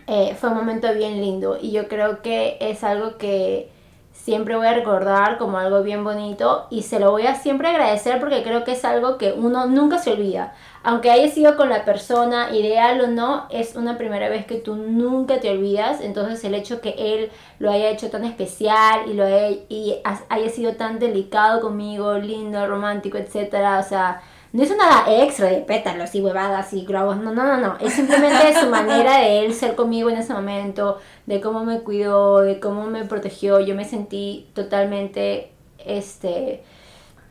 eh, 0.07 0.37
fue 0.39 0.51
un 0.51 0.57
momento 0.57 0.93
bien 0.95 1.21
lindo 1.21 1.59
y 1.61 1.71
yo 1.71 1.89
creo 1.89 2.23
que 2.23 2.57
es 2.61 2.83
algo 2.83 3.19
que 3.19 3.71
siempre 4.13 4.57
voy 4.57 4.67
a 4.67 4.75
recordar 4.75 5.37
como 5.39 5.59
algo 5.59 5.83
bien 5.83 6.05
bonito 6.05 6.67
y 6.71 6.83
se 6.83 7.01
lo 7.01 7.11
voy 7.11 7.27
a 7.27 7.35
siempre 7.35 7.69
agradecer 7.69 8.21
porque 8.21 8.43
creo 8.43 8.63
que 8.63 8.73
es 8.73 8.85
algo 8.85 9.19
que 9.19 9.33
uno 9.33 9.67
nunca 9.67 9.99
se 9.99 10.13
olvida. 10.13 10.55
Aunque 10.85 11.11
haya 11.11 11.29
sido 11.29 11.57
con 11.57 11.69
la 11.69 11.85
persona 11.85 12.55
ideal 12.55 13.01
o 13.01 13.07
no, 13.09 13.47
es 13.51 13.77
una 13.77 13.99
primera 13.99 14.29
vez 14.29 14.47
que 14.47 14.57
tú 14.57 14.77
nunca 14.77 15.41
te 15.41 15.51
olvidas. 15.51 16.01
Entonces 16.01 16.43
el 16.45 16.55
hecho 16.55 16.81
que 16.81 16.95
él 16.99 17.31
lo 17.59 17.71
haya 17.71 17.91
hecho 17.91 18.11
tan 18.11 18.25
especial 18.25 19.09
y 19.09 19.15
lo 19.15 19.25
haya, 19.25 19.51
y 19.69 19.97
haya 20.29 20.49
sido 20.51 20.75
tan 20.77 20.99
delicado 20.99 21.61
conmigo, 21.61 22.15
lindo, 22.15 22.67
romántico, 22.67 23.19
etcétera, 23.19 23.79
o 23.79 23.89
sea, 23.89 24.23
no 24.53 24.63
es 24.63 24.77
nada 24.77 25.05
extra 25.23 25.49
de 25.49 25.59
pétalos 25.59 26.15
y 26.15 26.21
huevadas 26.21 26.75
y 26.75 26.85
globos, 26.85 27.17
no, 27.17 27.33
no, 27.33 27.45
no, 27.45 27.57
no. 27.57 27.79
Es 27.79 27.95
simplemente 27.95 28.55
su 28.61 28.69
manera 28.69 29.19
de 29.19 29.47
él 29.47 29.55
ser 29.55 29.75
conmigo 29.75 30.11
en 30.11 30.19
ese 30.19 30.35
momento, 30.35 31.01
de 31.27 31.41
cómo 31.41 31.65
me 31.65 31.81
cuidó, 31.81 32.41
de 32.41 32.61
cómo 32.61 32.87
me 32.87 33.05
protegió. 33.05 33.61
Yo 33.61 33.75
me 33.75 33.87
sentí 33.87 34.47
totalmente, 34.55 35.53
este, 35.79 36.63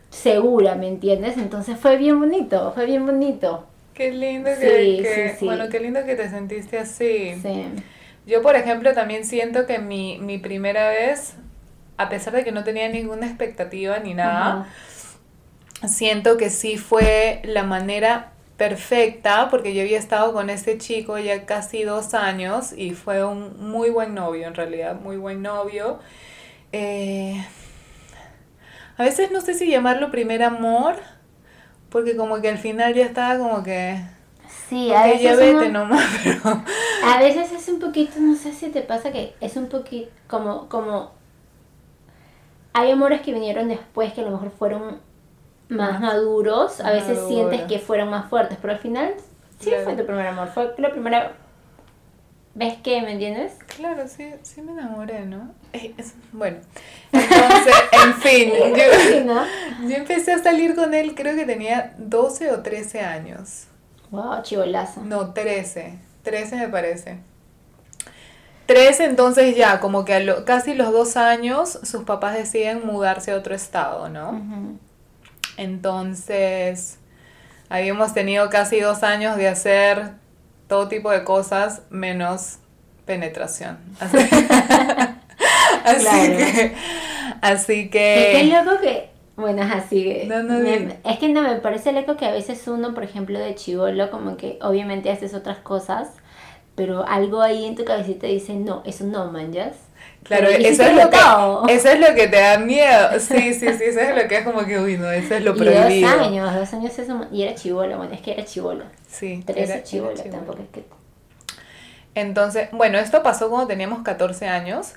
segura, 0.09 0.73
¿me 0.75 0.87
entiendes? 0.87 1.37
Entonces 1.37 1.77
fue 1.77 1.97
bien 1.97 2.19
bonito, 2.19 2.71
fue 2.73 2.87
bien 2.87 3.05
bonito. 3.05 3.67
Qué 3.93 4.11
lindo 4.11 4.49
que, 4.59 5.37
bueno, 5.41 5.69
qué 5.69 5.79
lindo 5.79 6.03
que 6.05 6.15
te 6.15 6.27
sentiste 6.27 6.79
así. 6.79 7.35
Sí. 7.39 7.65
Yo, 8.25 8.41
por 8.41 8.55
ejemplo, 8.55 8.93
también 8.93 9.25
siento 9.25 9.67
que 9.67 9.77
mi, 9.77 10.17
mi 10.19 10.39
primera 10.39 10.89
vez, 10.89 11.35
a 11.97 12.09
pesar 12.09 12.33
de 12.33 12.43
que 12.43 12.51
no 12.51 12.63
tenía 12.63 12.87
ninguna 12.89 13.27
expectativa 13.27 13.99
ni 13.99 14.15
nada, 14.15 14.67
siento 15.87 16.37
que 16.37 16.49
sí 16.49 16.77
fue 16.77 17.41
la 17.43 17.63
manera 17.63 18.31
perfecta, 18.57 19.49
porque 19.49 19.73
yo 19.73 19.81
había 19.81 19.97
estado 19.97 20.33
con 20.33 20.51
este 20.51 20.77
chico 20.77 21.17
ya 21.17 21.47
casi 21.47 21.83
dos 21.83 22.13
años 22.13 22.73
y 22.73 22.91
fue 22.91 23.25
un 23.25 23.71
muy 23.71 23.89
buen 23.89 24.13
novio, 24.13 24.47
en 24.47 24.53
realidad, 24.53 24.99
muy 25.01 25.17
buen 25.17 25.41
novio. 25.41 25.99
Eh, 26.71 27.43
a 28.97 29.03
veces 29.03 29.31
no 29.31 29.41
sé 29.41 29.55
si 29.55 29.67
llamarlo 29.67 30.11
primer 30.11 30.43
amor, 30.43 30.97
porque 31.89 32.15
como 32.15 32.39
que 32.39 32.49
al 32.49 32.59
final 32.59 32.93
ya 32.93 33.05
estaba 33.05 33.39
como 33.39 33.63
que... 33.63 33.99
Sí, 34.69 34.93
a 34.93 35.05
veces... 35.05 35.23
Ya 35.23 35.35
vete 35.35 35.69
nomás, 35.69 36.05
pero... 36.23 36.63
A 37.03 37.17
veces 37.17 37.51
es 37.51 37.67
un 37.67 37.79
poquito, 37.79 38.19
no 38.19 38.35
sé 38.35 38.53
si 38.53 38.69
te 38.69 38.83
pasa 38.83 39.11
que 39.11 39.33
es 39.41 39.55
un 39.55 39.69
poquito 39.69 40.11
como... 40.27 40.69
como 40.69 41.11
hay 42.73 42.91
amores 42.91 43.21
que 43.21 43.33
vinieron 43.33 43.67
después 43.67 44.13
que 44.13 44.21
a 44.21 44.23
lo 44.23 44.31
mejor 44.31 44.51
fueron 44.51 45.01
más 45.71 45.99
maduros, 45.99 46.79
a 46.81 46.91
veces 46.91 47.19
sientes 47.27 47.61
que 47.63 47.79
fueron 47.79 48.09
más 48.09 48.29
fuertes, 48.29 48.57
pero 48.61 48.73
al 48.73 48.79
final 48.79 49.13
sí 49.59 49.71
fue 49.83 49.95
tu 49.95 50.05
primer 50.05 50.27
amor, 50.27 50.49
fue 50.49 50.73
la 50.77 50.91
primera 50.91 51.33
¿Ves 52.53 52.73
qué? 52.83 53.01
¿Me 53.01 53.13
entiendes? 53.13 53.53
Claro, 53.77 54.05
sí, 54.09 54.29
sí 54.43 54.61
me 54.61 54.73
enamoré, 54.73 55.25
¿no? 55.25 55.53
bueno, 56.33 56.57
entonces, 57.13 57.73
en 58.05 58.13
fin, 58.15 58.51
yo, 58.51 59.87
yo, 59.87 59.95
empecé 59.95 60.33
a 60.33 60.43
salir 60.43 60.75
con 60.75 60.93
él, 60.93 61.15
creo 61.15 61.35
que 61.35 61.45
tenía 61.45 61.93
12 61.97 62.51
o 62.51 62.61
13 62.61 62.99
años. 62.99 63.67
Wow, 64.09 64.41
chivolazo. 64.41 65.01
No, 65.01 65.31
13, 65.31 65.97
13 66.23 66.55
me 66.57 66.67
parece. 66.67 67.19
13, 68.65 69.05
entonces 69.05 69.55
ya, 69.55 69.79
como 69.79 70.03
que 70.03 70.15
a 70.15 70.19
lo, 70.19 70.43
casi 70.43 70.73
los 70.73 70.91
dos 70.91 71.15
años, 71.15 71.79
sus 71.83 72.03
papás 72.03 72.35
deciden 72.35 72.85
mudarse 72.85 73.31
a 73.31 73.37
otro 73.37 73.55
estado, 73.55 74.09
¿no? 74.09 74.77
Entonces, 75.57 76.97
habíamos 77.69 78.13
tenido 78.13 78.49
casi 78.49 78.79
dos 78.79 79.03
años 79.03 79.37
de 79.37 79.47
hacer 79.47 80.11
todo 80.67 80.87
tipo 80.87 81.11
de 81.11 81.23
cosas 81.23 81.83
menos 81.89 82.57
penetración. 83.05 83.77
Así, 85.83 86.07
que, 86.07 86.75
así 87.41 87.89
que... 87.89 88.31
Es 88.31 88.37
que 88.37 88.55
loco 88.55 88.79
que... 88.79 89.09
Bueno, 89.35 89.63
así 89.63 90.03
que... 90.03 90.99
es 91.03 91.17
que 91.17 91.29
no, 91.29 91.41
me 91.41 91.55
parece 91.55 91.91
loco 91.91 92.15
que 92.17 92.25
a 92.25 92.31
veces 92.31 92.67
uno, 92.67 92.93
por 92.93 93.03
ejemplo, 93.03 93.39
de 93.39 93.55
chivolo, 93.55 94.11
como 94.11 94.37
que 94.37 94.59
obviamente 94.61 95.09
haces 95.09 95.33
otras 95.33 95.57
cosas, 95.57 96.09
pero 96.75 97.07
algo 97.07 97.41
ahí 97.41 97.65
en 97.65 97.75
tu 97.75 97.83
cabecita 97.83 98.27
dice, 98.27 98.53
no, 98.53 98.83
eso 98.85 99.05
no, 99.05 99.31
manjas. 99.31 99.75
Claro, 100.23 100.49
eso 100.49 100.83
es, 100.83 100.95
lo 100.95 101.09
que, 101.09 101.73
eso 101.73 101.89
es 101.89 101.99
lo 101.99 102.13
que 102.15 102.27
te 102.27 102.39
da 102.39 102.57
miedo. 102.59 103.19
Sí, 103.19 103.53
sí, 103.53 103.67
sí, 103.73 103.83
eso 103.85 103.99
es 103.99 104.15
lo 104.15 104.27
que 104.27 104.37
es 104.37 104.43
como 104.43 104.65
que, 104.65 104.79
uy, 104.79 104.97
no, 104.97 105.09
eso 105.11 105.35
es 105.35 105.43
lo 105.43 105.55
prohibido. 105.55 105.89
Y 105.89 106.01
dos 106.01 106.11
años, 106.11 106.55
dos 106.55 106.73
años 106.73 106.99
eso, 106.99 107.25
y 107.31 107.43
era 107.43 107.55
chivolo, 107.55 107.97
bueno, 107.97 108.13
es 108.13 108.21
que 108.21 108.33
era 108.33 108.45
chivolo. 108.45 108.85
Sí. 109.09 109.43
Trece 109.45 109.83
chivolo, 109.83 110.15
tampoco 110.15 110.59
es 110.61 110.69
que... 110.69 110.83
Entonces, 112.13 112.69
bueno, 112.71 112.99
esto 112.99 113.23
pasó 113.23 113.49
cuando 113.49 113.67
teníamos 113.67 114.03
14 114.03 114.47
años 114.47 114.93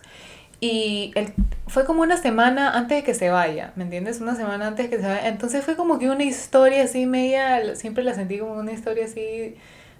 y 0.60 1.12
el, 1.14 1.32
fue 1.66 1.84
como 1.84 2.02
una 2.02 2.16
semana 2.16 2.76
antes 2.76 2.98
de 2.98 3.04
que 3.04 3.14
se 3.14 3.30
vaya, 3.30 3.72
¿me 3.76 3.84
entiendes? 3.84 4.20
Una 4.20 4.34
semana 4.34 4.66
antes 4.66 4.90
de 4.90 4.96
que 4.96 5.02
se 5.02 5.08
vaya. 5.08 5.28
Entonces 5.28 5.64
fue 5.64 5.76
como 5.76 5.98
que 5.98 6.10
una 6.10 6.24
historia 6.24 6.84
así 6.84 7.06
media, 7.06 7.76
siempre 7.76 8.04
la 8.04 8.14
sentí 8.14 8.38
como 8.38 8.54
una 8.54 8.72
historia 8.72 9.04
así 9.04 9.56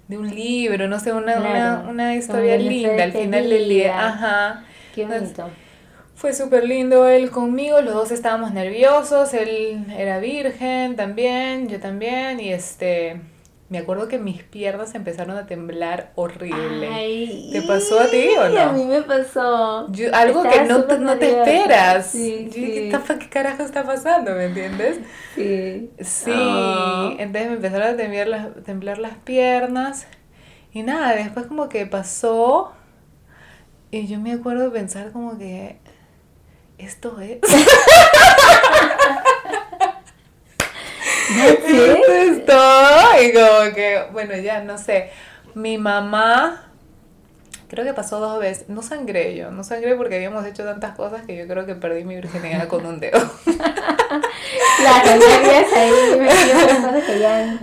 de 0.07 0.17
un 0.17 0.33
libro, 0.33 0.87
no 0.87 0.99
sé, 0.99 1.13
una, 1.13 1.37
una, 1.37 1.85
una 1.89 2.15
historia 2.15 2.57
linda 2.57 3.03
al 3.03 3.11
final 3.11 3.49
del 3.49 3.69
día. 3.69 4.07
Ajá. 4.07 4.63
Qué 4.95 5.05
bonito. 5.05 5.49
fue 6.15 6.33
súper 6.33 6.63
lindo 6.63 7.07
él 7.09 7.29
conmigo, 7.29 7.81
los 7.81 7.93
dos 7.93 8.11
estábamos 8.11 8.53
nerviosos, 8.53 9.33
él 9.33 9.85
era 9.97 10.19
virgen 10.19 10.95
también, 10.95 11.67
yo 11.67 11.81
también, 11.81 12.39
y 12.39 12.53
este, 12.53 13.19
me 13.67 13.79
acuerdo 13.79 14.07
que 14.07 14.19
mis 14.19 14.43
piernas 14.43 14.93
empezaron 14.93 15.35
a 15.37 15.47
temblar 15.47 16.11
horrible. 16.15 16.87
Ay, 16.87 17.49
¿Te 17.51 17.63
pasó 17.63 17.99
a 17.99 18.05
ti 18.05 18.29
o 18.37 18.47
no? 18.47 18.59
A 18.61 18.71
mí 18.71 18.85
me 18.85 19.01
pasó. 19.01 19.89
algo 20.13 20.43
que 20.43 20.63
no 20.65 20.83
te, 20.83 20.99
no 20.99 21.17
te 21.17 21.31
esperas. 21.31 22.05
Sí, 22.05 22.49
¿Qué, 22.53 22.91
carajo 23.29 23.63
está 23.63 23.83
pasando? 23.83 24.31
¿Me 24.31 24.45
entiendes? 24.45 24.99
Sí. 25.35 25.89
Sí. 25.99 26.31
Ah. 26.31 27.15
Entonces 27.17 27.49
me 27.49 27.55
empezaron 27.55 27.87
a 27.87 27.97
temblar 27.97 28.27
las, 28.27 28.63
temblar 28.63 28.97
las 28.99 29.17
piernas. 29.17 30.07
Y 30.71 30.83
nada, 30.83 31.15
después 31.15 31.47
como 31.47 31.67
que 31.67 31.87
pasó 31.87 32.71
y 33.99 34.07
yo 34.07 34.19
me 34.19 34.33
acuerdo 34.33 34.65
de 34.65 34.71
pensar 34.71 35.11
como 35.11 35.37
que 35.37 35.77
esto 36.77 37.19
es. 37.21 37.39
Esto 41.35 42.53
y 43.21 43.33
como 43.33 43.73
que, 43.73 44.03
bueno, 44.11 44.35
ya 44.37 44.61
no 44.61 44.77
sé. 44.77 45.11
Mi 45.53 45.77
mamá, 45.77 46.63
creo 47.69 47.85
que 47.85 47.93
pasó 47.93 48.19
dos 48.19 48.39
veces. 48.39 48.69
No 48.69 48.81
sangré 48.81 49.35
yo, 49.35 49.51
no 49.51 49.63
sangré 49.63 49.95
porque 49.95 50.15
habíamos 50.15 50.45
hecho 50.45 50.63
tantas 50.63 50.95
cosas 50.95 51.23
que 51.23 51.35
yo 51.35 51.47
creo 51.47 51.65
que 51.65 51.75
perdí 51.75 52.03
mi 52.03 52.15
virginidad 52.15 52.67
con 52.67 52.85
un 52.85 52.99
dedo. 52.99 53.19
claro, 53.45 55.19
ya 55.19 55.79
ahí 55.79 55.91
me 56.19 57.01
que 57.05 57.19
ya. 57.19 57.59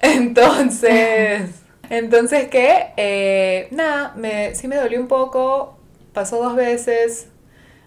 Entonces. 0.00 1.67
Entonces, 1.90 2.48
¿qué? 2.48 2.92
Eh, 2.96 3.68
nada, 3.70 4.12
me, 4.16 4.54
sí 4.54 4.68
me 4.68 4.76
dolió 4.76 5.00
un 5.00 5.08
poco, 5.08 5.78
pasó 6.12 6.42
dos 6.42 6.54
veces, 6.54 7.30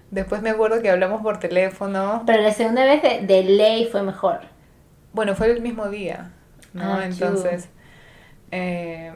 después 0.09 0.41
me 0.41 0.49
acuerdo 0.49 0.81
que 0.81 0.89
hablamos 0.89 1.21
por 1.21 1.39
teléfono. 1.39 2.23
Pero 2.25 2.41
la 2.41 2.53
segunda 2.53 2.83
vez 2.85 3.01
de, 3.01 3.43
ley 3.43 3.87
fue 3.91 4.01
mejor. 4.03 4.41
Bueno, 5.13 5.35
fue 5.35 5.51
el 5.51 5.61
mismo 5.61 5.89
día, 5.89 6.31
¿no? 6.73 6.95
Ah, 6.95 7.05
Entonces, 7.05 7.69
eh, 8.51 9.13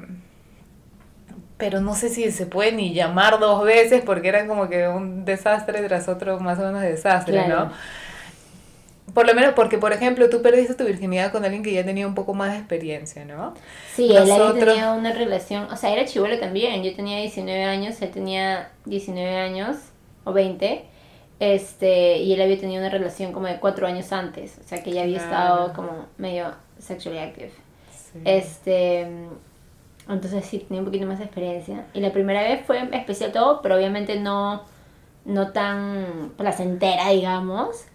pero 1.57 1.79
no 1.79 1.95
sé 1.95 2.09
si 2.09 2.31
se 2.31 2.45
puede 2.45 2.73
ni 2.73 2.93
llamar 2.93 3.39
dos 3.39 3.63
veces 3.63 4.01
porque 4.05 4.27
era 4.27 4.45
como 4.45 4.67
que 4.67 4.87
un 4.87 5.23
desastre 5.23 5.81
tras 5.87 6.07
otro 6.07 6.39
más 6.39 6.59
o 6.59 6.63
menos 6.63 6.81
desastre, 6.81 7.47
¿no? 7.47 7.71
Por 9.15 9.25
lo 9.25 9.33
menos 9.33 9.53
porque, 9.55 9.77
por 9.77 9.93
ejemplo, 9.93 10.29
tú 10.29 10.41
perdiste 10.41 10.73
tu 10.73 10.83
virginidad 10.83 11.31
con 11.31 11.45
alguien 11.45 11.63
que 11.63 11.71
ya 11.71 11.85
tenía 11.85 12.05
un 12.05 12.15
poco 12.15 12.33
más 12.33 12.51
de 12.51 12.57
experiencia, 12.57 13.23
¿no? 13.23 13.53
Sí, 13.95 14.13
él 14.13 14.29
tenía 14.59 14.91
una 14.91 15.13
relación, 15.13 15.71
o 15.71 15.77
sea, 15.77 15.93
era 15.93 16.03
chivolo 16.03 16.37
también, 16.37 16.83
yo 16.83 16.93
tenía 16.93 17.19
19 17.19 17.63
años, 17.63 18.01
él 18.01 18.11
tenía 18.11 18.71
19 18.83 19.37
años 19.37 19.77
o 20.25 20.33
20, 20.33 20.83
este, 21.39 22.17
y 22.17 22.33
él 22.33 22.41
había 22.41 22.59
tenido 22.59 22.81
una 22.81 22.89
relación 22.89 23.31
como 23.31 23.47
de 23.47 23.57
4 23.57 23.87
años 23.87 24.11
antes, 24.11 24.57
o 24.59 24.67
sea, 24.67 24.83
que 24.83 24.91
ya 24.91 25.03
había 25.03 25.17
estado 25.17 25.71
como 25.71 26.07
medio 26.17 26.53
sexually 26.77 27.19
active. 27.19 27.51
Este, 28.25 29.07
entonces 30.09 30.45
sí, 30.45 30.59
tenía 30.59 30.81
un 30.81 30.85
poquito 30.85 31.05
más 31.05 31.19
de 31.19 31.25
experiencia. 31.25 31.85
Y 31.93 32.01
la 32.01 32.11
primera 32.11 32.43
vez 32.43 32.65
fue 32.65 32.81
especial 32.91 33.31
todo, 33.31 33.61
pero 33.61 33.75
obviamente 33.75 34.19
no, 34.19 34.63
no 35.25 35.51
tan 35.51 36.33
placentera, 36.37 37.09
digamos. 37.09 37.85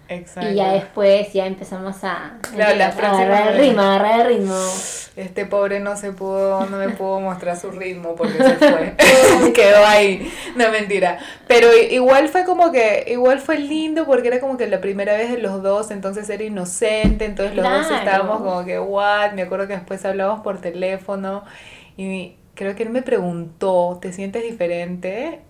Y 0.43 0.55
ya 0.57 0.73
después 0.73 1.33
ya 1.33 1.47
empezamos 1.47 2.03
a, 2.03 2.39
agarrar 2.53 3.53
el 3.53 3.61
ritmo, 3.61 3.81
agarrar 3.81 4.21
el 4.21 4.39
ritmo. 4.39 4.57
Este 5.15 5.47
pobre 5.47 5.79
no 5.79 5.97
se 5.97 6.13
pudo, 6.13 6.67
no 6.67 6.79
me 6.79 6.89
pudo 6.89 7.21
mostrar 7.21 7.57
su 7.57 7.71
ritmo 7.71 8.17
porque 8.17 8.39
se 8.39 8.55
fue. 8.57 8.97
Quedó 9.53 9.87
ahí. 9.87 10.33
No, 10.57 10.73
mentira. 10.73 11.19
Pero 11.47 11.69
igual 11.77 12.29
fue 12.29 12.45
como 12.45 12.73
que, 12.73 13.05
igual 13.07 13.39
fue 13.39 13.59
lindo 13.59 14.05
porque 14.05 14.27
era 14.27 14.41
como 14.41 14.57
que 14.57 14.67
la 14.67 14.81
primera 14.81 15.13
vez 15.13 15.31
de 15.31 15.39
los 15.39 15.63
dos, 15.63 15.93
entonces 15.93 16.29
era 16.29 16.43
inocente, 16.43 17.25
entonces 17.25 17.55
los 17.55 17.65
dos 17.65 17.89
estábamos 17.93 18.39
como 18.39 18.65
que, 18.65 18.81
what, 18.81 19.33
me 19.35 19.43
acuerdo 19.43 19.69
que 19.69 19.75
después 19.75 20.05
hablamos 20.05 20.41
por 20.41 20.61
teléfono 20.61 21.45
y 21.97 22.35
creo 22.55 22.75
que 22.75 22.83
él 22.83 22.91
me 22.91 23.03
preguntó, 23.03 23.99
¿te 24.03 24.13
sientes 24.13 24.43
diferente? 24.43 25.43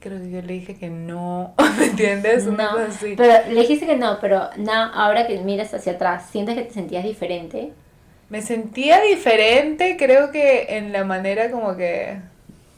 Creo 0.00 0.18
que 0.18 0.30
yo 0.30 0.42
le 0.42 0.52
dije 0.52 0.76
que 0.76 0.88
no, 0.88 1.54
¿me 1.78 1.86
entiendes? 1.86 2.46
Una 2.46 2.70
cosa 2.70 2.86
así. 2.86 3.14
Pero 3.16 3.48
le 3.48 3.60
dijiste 3.60 3.86
que 3.86 3.96
no, 3.96 4.18
pero 4.20 4.48
no, 4.56 4.72
ahora 4.72 5.26
que 5.26 5.38
miras 5.38 5.72
hacia 5.74 5.92
atrás, 5.92 6.28
¿sientes 6.30 6.54
que 6.54 6.62
te 6.62 6.74
sentías 6.74 7.04
diferente? 7.04 7.72
Me 8.30 8.42
sentía 8.42 9.00
diferente, 9.00 9.96
creo 9.98 10.30
que 10.30 10.76
en 10.76 10.92
la 10.92 11.04
manera 11.04 11.50
como 11.50 11.76
que 11.76 12.18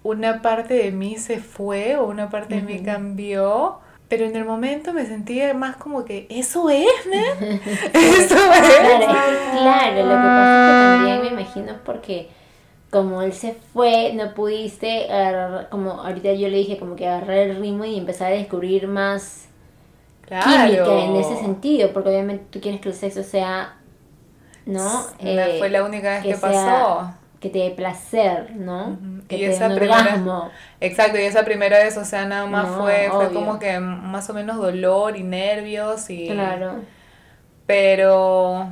una 0.02 0.42
parte 0.42 0.74
de 0.74 0.92
mí 0.92 1.16
se 1.16 1.38
fue 1.38 1.96
o 1.96 2.06
una 2.06 2.30
parte 2.30 2.56
de 2.56 2.62
mí 2.62 2.80
cambió. 2.80 3.78
Pero 4.08 4.24
en 4.24 4.34
el 4.34 4.44
momento 4.44 4.92
me 4.92 5.06
sentía 5.06 5.54
más 5.54 5.76
como 5.76 6.04
que, 6.04 6.26
eso 6.30 6.68
es, 6.68 6.88
¿no? 7.06 7.46
eso 7.94 8.34
es. 8.34 9.06
Claro, 9.06 10.02
claro, 10.02 11.24
imagino 11.26 11.74
porque 11.84 12.28
como 12.90 13.22
él 13.22 13.32
se 13.32 13.54
fue, 13.72 14.12
no 14.14 14.34
pudiste 14.34 15.10
agarrar, 15.10 15.68
como 15.68 15.92
ahorita 15.92 16.32
yo 16.32 16.48
le 16.48 16.58
dije, 16.58 16.76
como 16.76 16.96
que 16.96 17.06
agarrar 17.06 17.38
el 17.38 17.60
ritmo 17.60 17.84
y 17.84 17.96
empezar 17.96 18.32
a 18.32 18.36
descubrir 18.36 18.88
más 18.88 19.46
química 20.26 21.04
en 21.04 21.16
ese 21.16 21.36
sentido, 21.36 21.92
porque 21.92 22.10
obviamente 22.10 22.44
tú 22.50 22.60
quieres 22.60 22.80
que 22.80 22.88
el 22.88 22.94
sexo 22.94 23.22
sea, 23.22 23.76
¿no? 24.66 25.06
Eh, 25.20 25.56
fue 25.58 25.70
la 25.70 25.84
única 25.84 26.10
vez 26.10 26.22
que, 26.22 26.34
pasó. 26.34 27.14
Que 27.38 27.48
te 27.48 27.58
dé 27.60 27.70
placer, 27.70 28.54
¿no? 28.56 28.98
Que 29.28 29.36
y 29.36 29.40
te 29.40 29.50
esa 29.50 29.74
primera, 29.74 30.50
Exacto, 30.80 31.18
y 31.18 31.22
esa 31.22 31.44
primera 31.44 31.78
vez, 31.78 31.96
o 31.96 32.04
sea, 32.04 32.26
nada 32.26 32.46
más 32.46 32.68
fue, 32.76 33.08
fue 33.10 33.32
como 33.32 33.58
que 33.58 33.78
más 33.78 34.28
o 34.30 34.34
menos 34.34 34.56
dolor 34.56 35.16
y 35.16 35.22
nervios 35.22 36.10
y... 36.10 36.28
Claro. 36.28 36.80
Pero... 37.66 38.68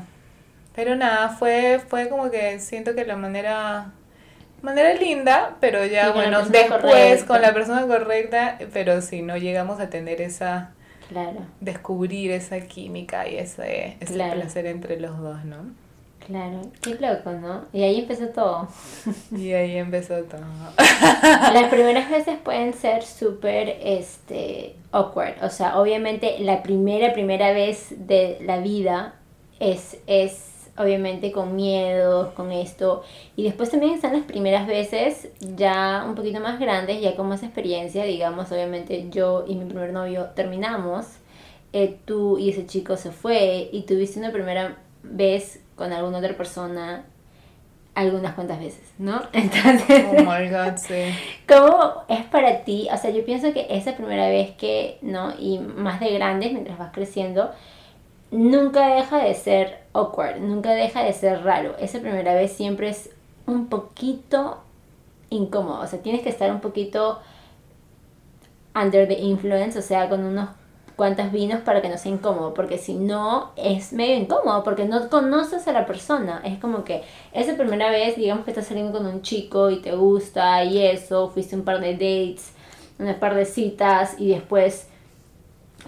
Pero 0.74 0.94
nada, 0.94 1.30
fue, 1.30 1.80
fue 1.88 2.08
como 2.08 2.30
que 2.30 2.60
siento 2.60 2.94
que 2.94 3.04
la 3.04 3.16
manera 3.16 3.92
manera 4.62 4.94
linda, 4.94 5.56
pero 5.60 5.84
ya 5.86 6.12
bueno, 6.12 6.42
después 6.46 7.24
con 7.24 7.42
la 7.42 7.52
persona 7.52 7.86
correcta, 7.86 8.58
pero 8.72 9.00
si 9.00 9.22
no 9.22 9.36
llegamos 9.36 9.80
a 9.80 9.90
tener 9.90 10.20
esa 10.20 10.72
claro. 11.08 11.40
descubrir 11.60 12.30
esa 12.30 12.60
química 12.60 13.28
y 13.28 13.36
ese, 13.36 13.96
ese 14.00 14.14
placer 14.14 14.66
entre 14.66 15.00
los 15.00 15.18
dos, 15.18 15.44
¿no? 15.44 15.88
Claro, 16.28 16.60
qué 16.82 16.90
loco, 16.96 17.32
¿no? 17.32 17.64
Y 17.72 17.82
ahí 17.84 18.00
empezó 18.00 18.28
todo. 18.28 18.68
Y 19.34 19.52
ahí 19.52 19.78
empezó 19.78 20.22
todo. 20.24 20.44
Las 21.22 21.64
primeras 21.70 22.10
veces 22.10 22.36
pueden 22.44 22.74
ser 22.74 23.02
súper 23.02 23.78
este, 23.82 24.76
awkward. 24.92 25.42
O 25.42 25.48
sea, 25.48 25.78
obviamente 25.78 26.38
la 26.40 26.62
primera, 26.62 27.14
primera 27.14 27.52
vez 27.52 27.86
de 27.90 28.36
la 28.42 28.58
vida 28.58 29.14
es, 29.58 29.96
es 30.06 30.57
obviamente 30.78 31.32
con 31.32 31.56
miedo, 31.56 32.32
con 32.34 32.52
esto. 32.52 33.02
Y 33.36 33.44
después 33.44 33.70
también 33.70 33.94
están 33.94 34.12
las 34.12 34.22
primeras 34.22 34.66
veces 34.66 35.28
ya 35.40 36.04
un 36.06 36.14
poquito 36.14 36.40
más 36.40 36.58
grandes, 36.58 37.00
ya 37.00 37.16
con 37.16 37.28
más 37.28 37.42
experiencia, 37.42 38.04
digamos, 38.04 38.50
obviamente 38.52 39.08
yo 39.10 39.44
y 39.46 39.54
mi 39.54 39.64
primer 39.64 39.92
novio 39.92 40.30
terminamos, 40.34 41.06
eh, 41.72 41.98
tú 42.04 42.38
y 42.38 42.50
ese 42.50 42.66
chico 42.66 42.96
se 42.96 43.10
fue 43.10 43.68
y 43.72 43.82
tuviste 43.82 44.18
una 44.18 44.32
primera 44.32 44.78
vez 45.02 45.60
con 45.76 45.92
alguna 45.92 46.18
otra 46.18 46.36
persona 46.36 47.04
algunas 47.98 48.34
cuantas 48.34 48.60
veces, 48.60 48.84
¿no? 48.98 49.20
Entonces, 49.32 50.04
oh 50.08 50.22
my 50.22 50.48
god, 50.48 50.76
sí. 50.76 51.12
¿Cómo 51.48 52.04
es 52.08 52.24
para 52.26 52.62
ti? 52.62 52.86
O 52.92 52.96
sea, 52.96 53.10
yo 53.10 53.24
pienso 53.24 53.52
que 53.52 53.66
esa 53.70 53.96
primera 53.96 54.28
vez 54.28 54.52
que, 54.52 54.98
¿no? 55.02 55.32
Y 55.36 55.58
más 55.58 55.98
de 55.98 56.10
grandes, 56.10 56.52
mientras 56.52 56.78
vas 56.78 56.92
creciendo, 56.92 57.50
nunca 58.30 58.88
deja 58.94 59.18
de 59.18 59.34
ser 59.34 59.82
awkward, 59.92 60.40
nunca 60.40 60.72
deja 60.72 61.02
de 61.02 61.12
ser 61.12 61.42
raro. 61.44 61.76
Esa 61.78 62.00
primera 62.00 62.34
vez 62.34 62.52
siempre 62.52 62.88
es 62.88 63.10
un 63.46 63.68
poquito 63.68 64.58
incómodo, 65.30 65.80
o 65.80 65.86
sea, 65.86 66.00
tienes 66.00 66.22
que 66.22 66.28
estar 66.30 66.50
un 66.50 66.60
poquito 66.60 67.18
under 68.74 69.08
the 69.08 69.18
influence, 69.18 69.78
o 69.78 69.82
sea, 69.82 70.08
con 70.08 70.24
unos 70.24 70.48
cuantos 70.96 71.30
vinos 71.30 71.60
para 71.60 71.80
que 71.80 71.88
no 71.88 71.96
sea 71.96 72.10
incómodo, 72.10 72.54
porque 72.54 72.76
si 72.76 72.94
no 72.94 73.52
es 73.56 73.92
medio 73.92 74.16
incómodo, 74.16 74.64
porque 74.64 74.84
no 74.84 75.08
conoces 75.08 75.68
a 75.68 75.72
la 75.72 75.86
persona. 75.86 76.42
Es 76.44 76.58
como 76.58 76.82
que 76.82 77.02
esa 77.32 77.56
primera 77.56 77.88
vez, 77.90 78.16
digamos 78.16 78.44
que 78.44 78.50
estás 78.50 78.66
saliendo 78.66 78.98
con 78.98 79.06
un 79.06 79.22
chico 79.22 79.70
y 79.70 79.80
te 79.80 79.94
gusta 79.94 80.64
y 80.64 80.84
eso, 80.84 81.30
fuiste 81.30 81.54
un 81.54 81.62
par 81.62 81.80
de 81.80 81.92
dates, 81.92 82.52
un 82.98 83.14
par 83.14 83.36
de 83.36 83.44
citas 83.44 84.16
y 84.18 84.30
después 84.30 84.88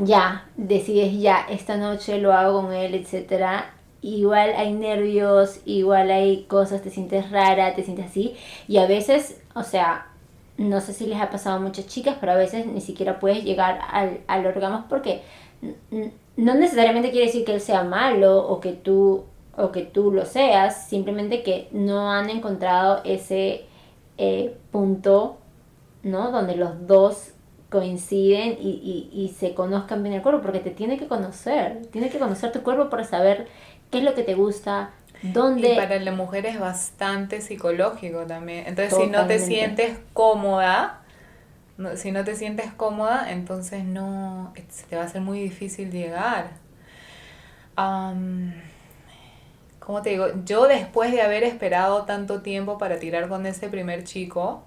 ya, 0.01 0.49
decides 0.57 1.19
ya, 1.21 1.47
esta 1.51 1.77
noche 1.77 2.19
lo 2.19 2.33
hago 2.33 2.63
con 2.63 2.73
él, 2.73 2.95
etcétera. 2.95 3.75
Igual 4.03 4.55
hay 4.57 4.73
nervios, 4.73 5.61
igual 5.67 6.11
hay 6.11 6.45
cosas, 6.45 6.83
te 6.83 6.91
sientes 6.91 7.31
rara, 7.31 7.75
te 7.75 7.83
sientes 7.83 8.07
así. 8.07 8.35
Y 8.67 8.79
a 8.79 8.87
veces, 8.87 9.41
o 9.55 9.63
sea, 9.63 10.07
no 10.57 10.81
sé 10.81 10.93
si 10.93 11.07
les 11.07 11.21
ha 11.21 11.31
pasado 11.31 11.57
a 11.57 11.61
muchas 11.61 11.87
chicas, 11.87 12.17
pero 12.21 12.33
a 12.33 12.37
veces 12.37 12.67
ni 12.67 12.81
siquiera 12.81 13.19
puedes 13.21 13.45
llegar 13.45 13.81
al, 13.91 14.21
al 14.27 14.85
porque 14.89 15.23
no 16.37 16.55
necesariamente 16.55 17.11
quiere 17.11 17.27
decir 17.27 17.45
que 17.45 17.55
él 17.55 17.61
sea 17.61 17.85
malo 17.85 18.47
o 18.47 18.61
que 18.61 18.73
tú 18.73 19.25
o 19.57 19.73
que 19.73 19.83
tú 19.83 20.11
lo 20.13 20.25
seas, 20.25 20.89
simplemente 20.89 21.43
que 21.43 21.69
no 21.73 22.11
han 22.11 22.31
encontrado 22.31 23.01
ese 23.05 23.67
eh, 24.17 24.57
punto, 24.71 25.37
¿no? 26.03 26.31
Donde 26.31 26.57
los 26.57 26.87
dos 26.87 27.30
coinciden 27.71 28.59
y, 28.61 28.69
y, 28.69 29.11
y, 29.13 29.29
se 29.29 29.55
conozcan 29.55 30.03
bien 30.03 30.15
el 30.15 30.23
cuerpo, 30.23 30.43
porque 30.43 30.59
te 30.59 30.71
tiene 30.71 30.99
que 30.99 31.07
conocer, 31.07 31.87
tiene 31.93 32.11
que 32.11 32.19
conocer 32.19 32.53
tu 32.53 32.63
cuerpo 32.63 32.91
para 32.91 33.05
saber 33.05 33.47
qué 33.91 33.99
es 33.99 34.05
lo 34.05 34.15
que 34.15 34.25
te 34.25 34.35
gusta, 34.35 34.91
dónde... 35.23 35.75
Y 35.75 35.77
para 35.77 35.99
la 36.01 36.13
mujer 36.13 36.47
es 36.47 36.59
bastante 36.59 37.41
psicológico 37.41 38.27
también. 38.27 38.65
Entonces, 38.67 38.99
si 38.99 39.07
no 39.07 39.27
te 39.27 39.39
sientes 39.39 39.99
cómoda, 40.13 41.01
si 41.95 42.11
no 42.11 42.25
te 42.25 42.35
sientes 42.35 42.73
cómoda, 42.73 43.31
entonces 43.31 43.85
no, 43.85 44.53
se 44.69 44.85
te 44.87 44.97
va 44.97 45.05
a 45.05 45.09
ser 45.09 45.21
muy 45.21 45.41
difícil 45.41 45.91
llegar. 45.91 46.51
Um, 47.79 48.53
¿Cómo 49.79 50.03
te 50.03 50.11
digo? 50.11 50.27
Yo 50.45 50.67
después 50.67 51.13
de 51.13 51.23
haber 51.23 51.45
esperado 51.45 52.05
tanto 52.05 52.43
tiempo 52.43 52.79
para 52.79 52.99
tirar 52.99 53.29
con 53.29 53.47
ese 53.47 53.69
primer 53.69 54.05
chico, 54.05 54.65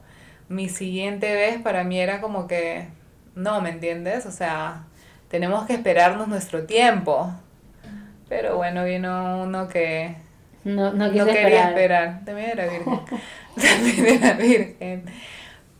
mi 0.54 0.70
siguiente 0.70 1.34
vez 1.34 1.62
para 1.62 1.84
mí 1.84 2.00
era 2.00 2.22
como 2.22 2.48
que, 2.48 2.88
no, 3.36 3.62
¿me 3.62 3.70
entiendes? 3.70 4.26
O 4.26 4.32
sea, 4.32 4.84
tenemos 5.28 5.66
que 5.66 5.74
esperarnos 5.74 6.28
nuestro 6.28 6.66
tiempo. 6.66 7.32
Pero 8.30 8.56
bueno, 8.56 8.86
vino 8.86 9.44
uno 9.44 9.68
que 9.68 10.16
no, 10.64 10.94
no, 10.94 11.12
quería 11.12 11.70
esperar. 11.70 12.22
También 12.26 12.52
era 12.52 12.66
virgen. 12.68 13.00
También 13.56 14.24
era 14.24 14.34
virgen. 14.34 15.04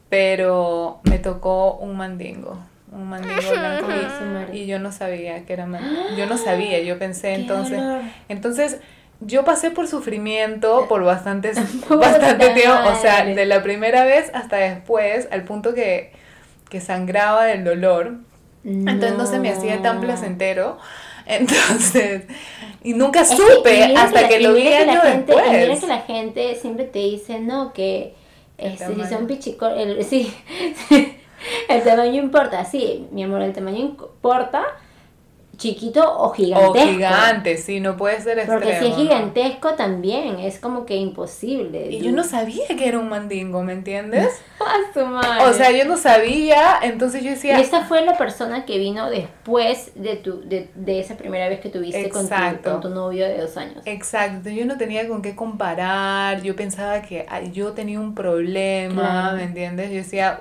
Pero 0.10 1.00
me 1.04 1.20
tocó 1.20 1.76
un 1.76 1.96
mandingo. 1.96 2.58
Un 2.92 3.10
mandingo 3.10 3.52
blanco. 3.52 3.88
Y, 4.52 4.66
yo 4.68 4.80
no 4.80 4.92
sabía 4.92 5.46
que 5.46 5.54
era 5.54 5.66
mandingo. 5.66 6.16
Yo 6.18 6.26
no 6.26 6.38
sabía, 6.38 6.82
yo 6.82 7.00
pensé 7.00 7.34
entonces. 7.36 7.80
Entonces 8.28 8.80
yo 9.26 9.46
pasé 9.46 9.72
por 9.72 9.88
sufrimiento 9.88 10.88
por 10.88 11.04
bastantes, 11.04 11.58
bastante 11.90 12.50
tiempo, 12.50 12.90
o 12.92 12.96
sea, 12.96 13.26
de 13.26 13.46
la 13.46 13.64
primera 13.64 14.04
vez 14.04 14.32
hasta 14.34 14.58
después, 14.58 15.28
al 15.32 15.44
punto 15.44 15.74
que, 15.74 16.12
que 16.70 16.82
sangraba 16.82 17.46
del 17.46 17.64
dolor. 17.64 18.16
Entonces 18.66 19.18
no 19.18 19.26
se 19.26 19.40
me 19.40 19.50
hacía 19.50 19.82
tan 19.82 20.00
placentero. 20.00 20.78
Entonces, 21.26 22.24
y 22.84 22.94
nunca 22.94 23.24
supe 23.26 23.96
hasta 23.96 24.28
que, 24.28 24.40
lo 24.40 24.54
vi 24.54 24.68
años 24.68 25.04
después. 25.04 25.46
Mira 25.52 25.80
que 25.80 25.88
la 25.88 26.02
gente 26.02 26.56
siempre 26.56 26.86
te 26.86 27.00
dice, 27.00 27.40
no, 27.40 27.74
que 27.74 28.14
este, 28.58 28.94
si 28.94 29.04
son 29.06 29.28
pichicos, 29.28 29.72
el, 29.76 30.04
sí, 30.04 30.34
el 31.70 31.84
tamaño 31.84 32.22
importa, 32.22 32.64
sí, 32.66 33.08
mi 33.12 33.24
amor, 33.24 33.42
el 33.42 33.54
tamaño 33.54 33.80
importa, 33.80 34.64
chiquito 35.58 36.02
o 36.20 36.32
gigantesco. 36.32 36.72
O 36.72 36.92
gigante, 36.94 37.58
sí, 37.58 37.80
no 37.80 37.96
puede 37.96 38.20
ser 38.22 38.40
extremo. 38.40 38.62
Porque 38.62 38.80
si 38.80 38.88
es 38.88 38.96
gigantesco 38.96 39.74
también, 39.76 40.40
es 40.40 40.60
como 40.60 40.86
que 40.86 40.96
imposible. 40.96 41.88
Y 41.92 42.00
yo 42.00 42.12
no 42.12 42.24
sabía 42.24 42.68
que 42.68 42.88
era 42.88 43.00
un 43.00 43.10
mandingo, 43.10 43.64
¿me 43.64 43.74
entiendes? 43.74 44.30
O 45.46 45.54
sea, 45.54 45.72
yo 45.72 45.84
no 45.86 45.98
sabía, 45.98 46.80
entonces 46.82 47.22
yo 47.22 47.32
decía... 47.32 47.60
Y 47.60 47.62
esta 47.62 47.84
fue 47.84 48.06
la 48.06 48.18
persona 48.18 48.64
que 48.64 48.78
vino 48.78 49.10
después 49.10 49.92
de 49.96 50.16
tu 50.16 50.42
de, 50.42 50.70
de 50.74 51.00
esa 51.00 51.18
primera 51.18 51.50
vez 51.50 51.60
que 51.60 51.70
tuviste 51.70 52.10
con 52.10 52.30
tu, 52.30 52.36
con 52.64 52.80
tu, 52.80 52.90
novio 52.90 53.26
de 53.26 53.40
dos 53.40 53.58
años. 53.58 53.84
Exacto, 53.86 54.50
yo 54.50 54.66
no 54.66 54.78
tenía 54.78 55.08
con 55.08 55.22
qué 55.22 55.36
comparar, 55.36 56.42
yo 56.44 56.56
pensaba 56.56 57.02
que 57.02 57.26
yo 57.52 57.74
tenía 57.74 58.00
un 58.00 58.16
problema, 58.16 59.34
¿me 59.34 59.44
entiendes? 59.44 59.90
Yo 59.90 59.98
decía 59.98 60.40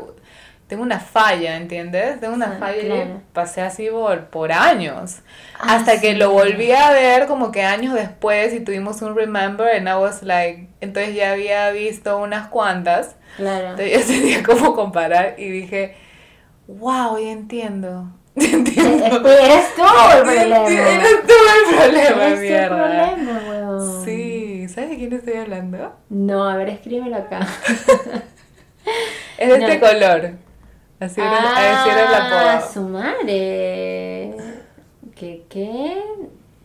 tengo 0.72 0.84
una 0.84 1.00
falla, 1.00 1.58
¿entiendes? 1.58 2.18
Tengo 2.18 2.32
una 2.32 2.52
falla 2.52 2.80
y 2.80 3.20
pasé 3.34 3.60
así 3.60 3.90
por, 3.90 4.28
por 4.28 4.52
años. 4.52 5.18
Ah, 5.60 5.74
hasta 5.74 6.00
que 6.00 6.14
lo 6.14 6.30
volví 6.30 6.72
a 6.72 6.90
ver 6.92 7.26
como 7.26 7.52
que 7.52 7.62
años 7.62 7.92
después 7.92 8.54
y 8.54 8.60
tuvimos 8.60 9.02
un 9.02 9.14
remember 9.14 9.68
and 9.68 9.86
I 9.86 9.92
was 10.00 10.22
like, 10.22 10.68
entonces 10.80 11.14
ya 11.14 11.32
había 11.32 11.70
visto 11.72 12.16
unas 12.16 12.48
cuantas. 12.48 13.16
Claro. 13.36 13.72
Entonces 13.72 13.92
ya 13.92 14.06
tenía 14.14 14.42
como 14.42 14.74
comparar 14.74 15.34
y 15.36 15.50
dije, 15.50 15.94
wow, 16.68 17.18
ya 17.18 17.32
entiendo. 17.32 18.06
entiendo. 18.36 19.04
Eres 19.28 19.74
tú 19.76 19.82
el 19.82 20.22
problema. 20.22 20.68
Eres 20.68 21.20
tú 21.26 21.34
el 21.34 21.76
problema, 21.76 22.26
Eres 22.28 22.40
mierda. 22.40 22.64
el 22.64 23.14
problema, 23.14 23.40
weón. 23.46 24.04
Sí, 24.06 24.68
¿sabes 24.70 24.88
de 24.88 24.96
quién 24.96 25.12
estoy 25.12 25.34
hablando? 25.34 25.92
No, 26.08 26.48
a 26.48 26.56
ver, 26.56 26.70
escríbelo 26.70 27.16
acá. 27.16 27.46
es 29.36 29.48
de 29.50 29.54
este 29.54 29.78
color. 29.78 30.30
Así 31.02 31.20
era, 31.20 31.32
ah, 31.32 32.58
así 32.58 32.74
su 32.74 32.82
madre. 32.82 34.36
¿Qué, 35.16 35.42
qué? 35.48 36.00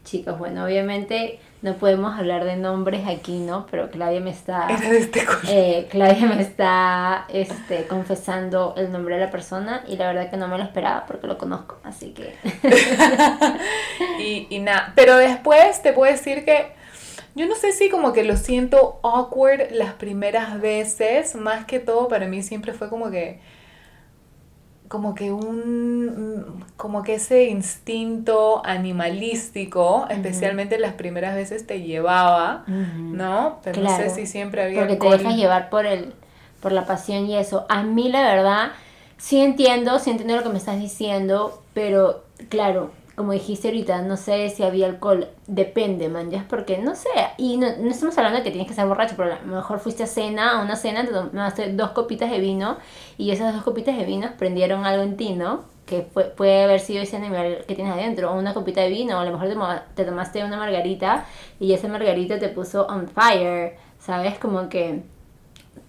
Chicos, 0.04 0.38
bueno, 0.38 0.63
obviamente 0.63 1.39
no 1.63 1.73
podemos 1.73 2.15
hablar 2.15 2.43
de 2.45 2.56
nombres 2.56 3.08
aquí, 3.08 3.39
¿no? 3.39 3.65
Pero 3.71 3.89
Claudia 3.89 4.19
me 4.19 4.30
está... 4.30 4.67
Era 4.69 4.91
de 4.91 5.00
este 5.00 5.26
eh, 5.50 5.88
Claudia 5.89 6.28
me 6.28 6.39
está 6.39 7.26
este, 7.30 7.88
confesando 7.88 8.76
el 8.78 8.91
nombre 8.91 9.15
de 9.15 9.21
la 9.26 9.32
persona 9.32 9.84
y 9.88 9.97
la 9.97 10.06
verdad 10.06 10.30
que 10.30 10.38
no 10.38 10.47
me 10.47 10.60
lo 10.60 10.63
esperaba 10.63 11.08
porque 11.08 11.26
lo 11.26 11.39
conozco, 11.39 11.80
así 11.84 12.13
que... 12.13 12.36
y, 14.19 14.45
y 14.52 14.60
nada, 14.60 14.93
pero 14.95 15.17
después 15.17 15.82
te 15.82 15.93
puedo 15.93 16.12
decir 16.12 16.45
que 16.45 16.73
Yo 17.34 17.47
no 17.47 17.56
sé 17.56 17.71
si 17.71 17.89
como 17.89 18.13
que 18.13 18.23
lo 18.23 18.38
siento 18.38 19.00
awkward 19.02 19.71
las 19.71 19.93
primeras 19.93 20.62
veces, 20.62 21.34
más 21.34 21.65
que 21.65 21.80
todo 21.80 22.08
para 22.08 22.28
mí 22.28 22.43
siempre 22.43 22.73
fue 22.73 22.88
como 22.88 23.10
que 23.10 23.57
como 24.88 25.15
que 25.15 25.32
un 25.32 26.63
como 26.78 27.04
que 27.04 27.15
ese 27.15 27.45
instinto 27.45 28.62
animalístico, 28.65 30.06
especialmente 30.10 30.80
las 30.80 30.93
primeras 30.93 31.36
veces 31.36 31.67
te 31.67 31.82
llevaba, 31.82 32.63
¿no? 32.67 33.60
Pero 33.63 33.82
no 33.82 33.95
sé 33.95 34.10
si 34.10 34.26
siempre 34.26 34.63
había 34.63 34.80
porque 34.80 34.95
te 34.95 35.10
dejas 35.10 35.36
llevar 35.36 35.69
por 35.69 35.86
el 35.86 36.13
por 36.62 36.71
la 36.71 36.86
pasión 36.86 37.26
y 37.26 37.38
eso. 37.38 37.65
A 37.69 37.84
mí 37.84 38.10
la 38.10 38.21
verdad 38.21 38.71
sí 39.17 39.41
entiendo, 39.41 40.00
sí 40.00 40.12
entiendo 40.12 40.36
lo 40.36 40.43
que 40.43 40.50
me 40.50 40.58
estás 40.58 40.80
diciendo, 40.80 41.62
pero 41.73 42.23
claro, 42.50 42.91
como 43.17 43.32
dijiste 43.32 43.69
ahorita, 43.69 44.03
no 44.03 44.15
sé 44.15 44.47
si 44.51 44.62
había 44.62 44.86
alcohol, 44.86 45.27
depende, 45.47 46.08
man, 46.08 46.30
porque 46.47 46.77
no 46.77 46.93
sé, 46.93 47.10
y 47.38 47.58
no, 47.58 47.65
estamos 47.65 48.15
hablando 48.15 48.38
de 48.38 48.43
que 48.43 48.51
tienes 48.51 48.67
que 48.67 48.75
ser 48.75 48.86
borracho, 48.86 49.15
pero 49.17 49.34
a 49.34 49.39
lo 49.43 49.56
mejor 49.56 49.80
fuiste 49.80 50.03
a 50.03 50.08
cena, 50.08 50.51
a 50.51 50.63
una 50.63 50.75
cena, 50.75 51.03
te 51.03 51.12
tomaste 51.12 51.73
dos 51.73 51.89
copitas 51.91 52.30
de 52.30 52.39
vino 52.39 52.77
y 53.17 53.32
esas 53.32 53.56
dos 53.56 53.63
copitas 53.63 53.97
de 53.97 54.06
vino 54.06 54.30
prendieron 54.38 54.86
algo 54.86 55.01
en 55.01 55.17
ti, 55.17 55.34
¿no? 55.34 55.63
Que 55.88 56.01
puede 56.01 56.63
haber 56.63 56.80
sido 56.80 57.01
ese 57.01 57.17
animal 57.17 57.65
que 57.67 57.73
tienes 57.73 57.91
adentro, 57.91 58.32
o 58.32 58.38
una 58.38 58.53
copita 58.53 58.82
de 58.82 58.89
vino, 58.89 59.17
o 59.17 59.19
a 59.19 59.25
lo 59.25 59.32
mejor 59.36 59.49
te 59.95 60.06
tomaste 60.06 60.43
una 60.43 60.58
margarita 60.58 61.25
y 61.60 61.73
esa 61.73 61.88
margarita 61.88 62.38
te 62.38 62.49
puso 62.49 62.86
on 62.86 63.08
fire, 63.08 63.77
¿sabes? 63.99 64.38
Como 64.38 64.69
que... 64.69 65.01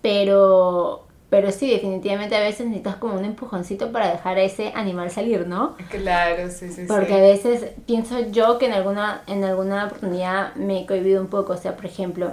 Pero 0.01 1.08
pero 1.31 1.53
sí, 1.53 1.71
definitivamente 1.71 2.37
a 2.37 2.41
veces 2.41 2.67
necesitas 2.67 2.97
como 2.97 3.15
un 3.15 3.25
empujoncito 3.25 3.93
para 3.93 4.11
dejar 4.11 4.39
a 4.39 4.43
ese 4.43 4.73
animal 4.75 5.11
salir, 5.11 5.47
¿no? 5.47 5.77
Claro, 5.91 6.51
sí, 6.51 6.73
sí, 6.73 6.85
Porque 6.89 7.13
a 7.13 7.21
veces 7.21 7.73
pienso 7.87 8.21
yo 8.31 8.57
que 8.57 8.67
en 8.67 8.73
alguna, 8.73 9.23
en 9.27 9.45
alguna 9.45 9.87
oportunidad 9.87 10.55
me 10.55 10.81
he 10.81 10.87
cohibido 10.87 11.21
un 11.21 11.29
poco. 11.29 11.53
O 11.53 11.57
sea, 11.59 11.77
por 11.77 11.85
ejemplo, 11.85 12.33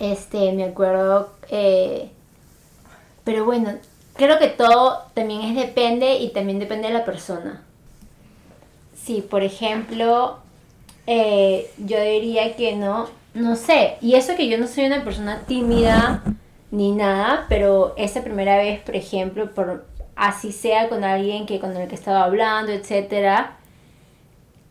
este, 0.00 0.52
me 0.52 0.64
acuerdo... 0.64 1.30
Eh, 1.50 2.10
pero 3.22 3.44
bueno, 3.44 3.74
creo 4.14 4.40
que 4.40 4.48
todo 4.48 4.98
también 5.14 5.42
es 5.42 5.54
depende 5.54 6.16
y 6.16 6.30
también 6.30 6.58
depende 6.58 6.88
de 6.88 6.94
la 6.94 7.04
persona. 7.04 7.62
Sí, 9.00 9.22
por 9.22 9.44
ejemplo, 9.44 10.38
eh, 11.06 11.70
yo 11.78 12.00
diría 12.00 12.56
que 12.56 12.74
no, 12.74 13.08
no 13.34 13.54
sé. 13.54 13.98
Y 14.00 14.16
eso 14.16 14.34
que 14.34 14.48
yo 14.48 14.58
no 14.58 14.66
soy 14.66 14.86
una 14.86 15.04
persona 15.04 15.42
tímida 15.46 16.24
ni 16.74 16.90
nada, 16.90 17.46
pero 17.48 17.94
esa 17.96 18.24
primera 18.24 18.56
vez, 18.56 18.80
por 18.80 18.96
ejemplo, 18.96 19.54
por 19.54 19.86
así 20.16 20.50
sea 20.50 20.88
con 20.88 21.04
alguien 21.04 21.46
que 21.46 21.60
con 21.60 21.76
el 21.76 21.86
que 21.88 21.94
estaba 21.94 22.24
hablando, 22.24 22.72
etcétera, 22.72 23.58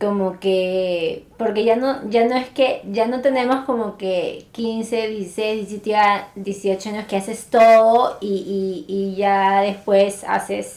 como 0.02 0.38
que 0.42 1.26
porque 1.38 1.64
ya 1.64 1.78
no 1.78 2.10
ya 2.10 2.26
no 2.26 2.36
es 2.36 2.50
que 2.50 2.82
ya 2.92 3.08
no 3.08 3.22
tenemos 3.22 3.64
como 3.64 3.96
que 3.98 4.48
15, 4.52 5.08
16, 5.08 5.70
17, 5.70 6.00
18 6.36 6.90
años 6.90 7.06
que 7.08 7.16
haces 7.16 7.46
todo 7.46 8.18
y, 8.20 8.86
y, 8.86 9.16
ya 9.16 9.62
después 9.62 10.26
haces 10.28 10.76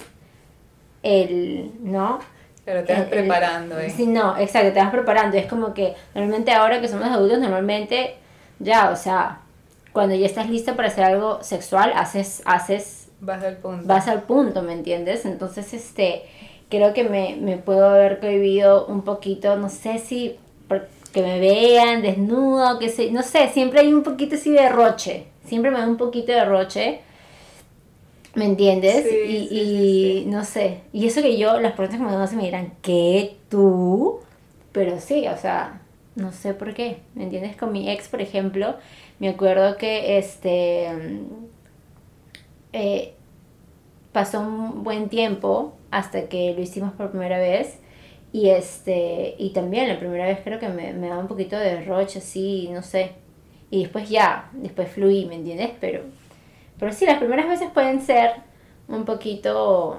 el, 1.03 1.73
¿no? 1.81 2.21
Pero 2.65 2.85
te 2.85 2.93
vas 2.93 3.05
preparando, 3.07 3.81
¿eh? 3.81 3.91
Sí, 3.91 4.07
no, 4.07 4.37
exacto, 4.39 4.73
te 4.73 4.79
vas 4.79 4.91
preparando. 4.91 5.37
Es 5.37 5.47
como 5.47 5.75
que 5.75 5.95
normalmente 6.15 6.53
ahora 6.53 6.81
que 6.81 6.89
somos 6.89 7.09
adultos, 7.09 7.41
normalmente 7.41 8.15
ya, 8.61 8.91
o 8.91 8.97
sea, 8.97 9.41
cuando 9.97 10.15
ya 10.15 10.27
estás 10.27 10.51
lista 10.51 10.77
para 10.77 10.89
hacer 10.89 11.05
algo 11.05 11.43
sexual, 11.43 11.91
haces, 11.97 12.43
haces... 12.45 13.09
Vas 13.23 13.43
al 13.43 13.57
punto. 13.57 13.87
Vas 13.87 14.09
al 14.09 14.25
punto, 14.25 14.61
¿me 14.61 14.75
entiendes? 14.75 15.25
Entonces, 15.25 15.73
este, 15.73 16.25
creo 16.69 16.93
que 16.93 17.03
me, 17.05 17.39
me 17.41 17.57
puedo 17.57 17.89
haber 17.89 18.21
cohibido 18.21 18.85
un 18.89 19.05
poquito, 19.05 19.57
no 19.57 19.71
sé 19.71 19.99
si 19.99 20.37
que 21.15 21.23
me 21.23 21.41
vean 21.41 22.03
desnudo, 22.03 22.79
que 22.79 22.91
sé, 22.91 23.11
no 23.11 23.23
sé, 23.23 23.49
siempre 23.49 23.81
hay 23.81 23.95
un 23.95 24.03
poquito 24.03 24.35
así 24.35 24.51
de 24.51 24.69
roche, 24.69 25.29
siempre 25.47 25.71
me 25.71 25.79
da 25.79 25.89
un 25.89 25.97
poquito 25.97 26.31
de 26.31 26.45
roche, 26.45 27.01
¿me 28.35 28.45
entiendes? 28.45 29.07
y, 29.11 29.49
y 29.51 30.27
no 30.27 30.45
sé, 30.45 30.83
y 30.93 31.07
eso 31.07 31.23
que 31.23 31.39
yo, 31.39 31.59
las 31.59 31.73
personas 31.73 32.01
que 32.01 32.05
me 32.05 32.13
conocen 32.13 32.37
me 32.37 32.45
dirán, 32.45 32.75
¿qué 32.83 33.39
tú? 33.49 34.21
Pero 34.73 35.01
sí, 35.01 35.27
o 35.27 35.39
sea, 35.39 35.81
no 36.17 36.33
sé 36.33 36.55
por 36.55 36.75
qué, 36.75 36.99
¿me 37.15 37.25
entiendes? 37.25 37.57
Con 37.57 37.73
mi 37.73 37.91
ex, 37.91 38.09
por 38.09 38.21
ejemplo, 38.21 38.77
me 39.19 39.29
acuerdo 39.29 39.77
que 39.77 40.19
este 40.19 40.89
eh, 42.73 43.15
pasó 44.13 44.41
un 44.41 44.85
buen 44.85 45.09
tiempo 45.09 45.75
hasta 45.91 46.29
que 46.29 46.55
lo 46.55 46.61
hicimos 46.61 46.93
por 46.93 47.11
primera 47.11 47.39
vez. 47.39 47.79
Y 48.33 48.51
este, 48.51 49.35
y 49.39 49.51
también 49.51 49.89
la 49.89 49.99
primera 49.99 50.27
vez 50.27 50.41
creo 50.45 50.59
que 50.59 50.69
me, 50.69 50.93
me 50.93 51.09
daba 51.09 51.21
un 51.21 51.29
poquito 51.29 51.57
de 51.59 51.83
roche 51.85 52.19
así, 52.19 52.69
no 52.71 52.83
sé. 52.83 53.13
Y 53.71 53.83
después 53.83 54.09
ya, 54.09 54.51
después 54.53 54.91
fluí, 54.91 55.25
¿me 55.27 55.37
entiendes? 55.37 55.71
Pero, 55.81 56.03
pero 56.79 56.93
sí, 56.93 57.07
las 57.07 57.19
primeras 57.19 57.49
veces 57.49 57.71
pueden 57.73 58.01
ser 58.01 58.33
un 58.89 59.05
poquito, 59.05 59.99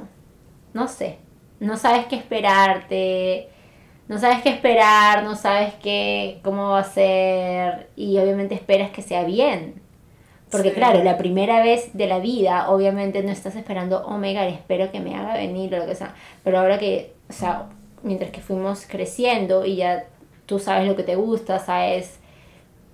no 0.73 0.87
sé, 0.87 1.17
no 1.59 1.77
sabes 1.77 2.05
qué 2.07 2.15
esperarte, 2.15 3.49
no 4.07 4.19
sabes 4.19 4.41
qué 4.41 4.49
esperar, 4.49 5.23
no 5.23 5.35
sabes 5.35 5.73
qué, 5.81 6.39
cómo 6.43 6.69
va 6.69 6.79
a 6.79 6.83
ser 6.83 7.89
y 7.95 8.17
obviamente 8.17 8.55
esperas 8.55 8.91
que 8.91 9.01
sea 9.01 9.23
bien. 9.23 9.81
Porque 10.49 10.71
claro, 10.71 11.03
la 11.03 11.17
primera 11.17 11.61
vez 11.61 11.89
de 11.93 12.07
la 12.07 12.19
vida, 12.19 12.69
obviamente 12.69 13.21
no 13.21 13.31
estás 13.31 13.57
esperando, 13.57 14.05
oh 14.05 14.17
my 14.17 14.33
espero 14.37 14.91
que 14.91 15.01
me 15.01 15.13
haga 15.13 15.33
venir 15.33 15.75
o 15.75 15.79
lo 15.79 15.85
que 15.85 15.95
sea. 15.95 16.15
Pero 16.43 16.59
ahora 16.59 16.79
que, 16.79 17.13
o 17.29 17.33
sea, 17.33 17.65
mientras 18.01 18.31
que 18.31 18.39
fuimos 18.39 18.85
creciendo 18.87 19.65
y 19.65 19.75
ya 19.75 20.05
tú 20.45 20.59
sabes 20.59 20.87
lo 20.87 20.95
que 20.95 21.03
te 21.03 21.17
gusta, 21.17 21.59
sabes 21.59 22.19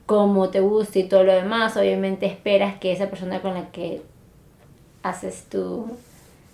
cómo 0.07 0.49
te 0.49 0.61
gusta 0.61 0.99
y 0.99 1.03
todo 1.03 1.23
lo 1.23 1.33
demás, 1.33 1.77
obviamente 1.77 2.25
esperas 2.25 2.77
que 2.79 2.91
esa 2.91 3.07
persona 3.07 3.39
con 3.41 3.53
la 3.53 3.69
que 3.71 4.01
haces 5.03 5.45
tu, 5.49 5.87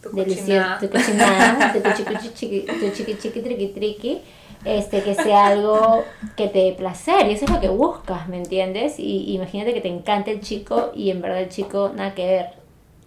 tu 0.03 0.09
delicioso, 0.11 0.79
tu 0.81 0.89
cochinada, 0.89 1.73
tu 1.73 1.79
chiqui 1.95 2.33
chiqui, 2.33 2.65
tu 2.65 2.91
chiqui 2.91 3.17
chiqui 3.17 3.41
triqui 3.41 3.67
triqui, 3.69 4.21
este, 4.65 5.03
que 5.03 5.15
sea 5.15 5.47
algo 5.47 6.03
que 6.35 6.47
te 6.47 6.59
dé 6.59 6.73
placer. 6.73 7.27
Y 7.27 7.33
eso 7.33 7.45
es 7.45 7.51
lo 7.51 7.59
que 7.59 7.69
buscas, 7.69 8.27
¿me 8.27 8.37
entiendes? 8.37 8.99
Y 8.99 9.33
imagínate 9.33 9.73
que 9.73 9.81
te 9.81 9.87
encanta 9.87 10.31
el 10.31 10.41
chico 10.41 10.91
y 10.93 11.11
en 11.11 11.21
verdad 11.21 11.41
el 11.41 11.49
chico 11.49 11.91
nada 11.95 12.13
que 12.13 12.25
ver. 12.25 12.59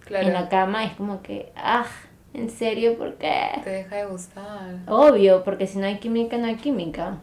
En 0.09 0.33
la 0.33 0.49
cama 0.49 0.83
es 0.83 0.93
como 0.93 1.21
que, 1.21 1.51
ah, 1.55 1.85
¿en 2.33 2.49
serio? 2.49 2.97
¿Por 2.97 3.15
qué? 3.15 3.61
Te 3.63 3.69
deja 3.69 3.95
de 3.95 4.05
gustar. 4.05 4.79
Obvio, 4.87 5.43
porque 5.43 5.65
si 5.65 5.79
no 5.79 5.85
hay 5.85 5.97
química, 5.97 6.37
no 6.37 6.47
hay 6.47 6.55
química. 6.55 7.17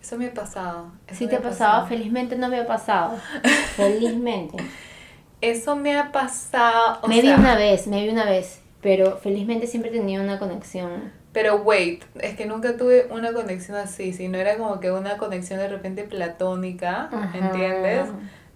Eso 0.00 0.16
me 0.16 0.26
ha 0.26 0.34
pasado. 0.34 0.92
sí 1.10 1.26
te 1.26 1.36
ha 1.36 1.42
pasado? 1.42 1.86
felizmente 1.86 2.36
no 2.36 2.48
me 2.48 2.60
ha 2.60 2.66
pasado. 2.66 3.18
felizmente. 3.76 4.56
Eso 5.40 5.76
me 5.76 5.98
ha 5.98 6.12
pasado. 6.12 7.06
me 7.08 7.20
vi 7.20 7.30
una 7.30 7.56
vez, 7.56 7.86
me 7.86 8.02
vi 8.02 8.10
una 8.10 8.24
vez, 8.24 8.62
pero 8.80 9.18
felizmente 9.18 9.66
siempre 9.66 9.90
tenía 9.90 10.20
una 10.20 10.38
conexión 10.38 11.12
pero 11.32 11.56
wait, 11.56 12.02
es 12.20 12.34
que 12.34 12.46
nunca 12.46 12.76
tuve 12.76 13.06
una 13.10 13.32
conexión 13.32 13.76
así, 13.76 14.12
sino 14.12 14.38
era 14.38 14.56
como 14.56 14.80
que 14.80 14.90
una 14.90 15.16
conexión 15.16 15.60
de 15.60 15.68
repente 15.68 16.04
platónica, 16.04 17.08
¿entiendes? 17.34 18.08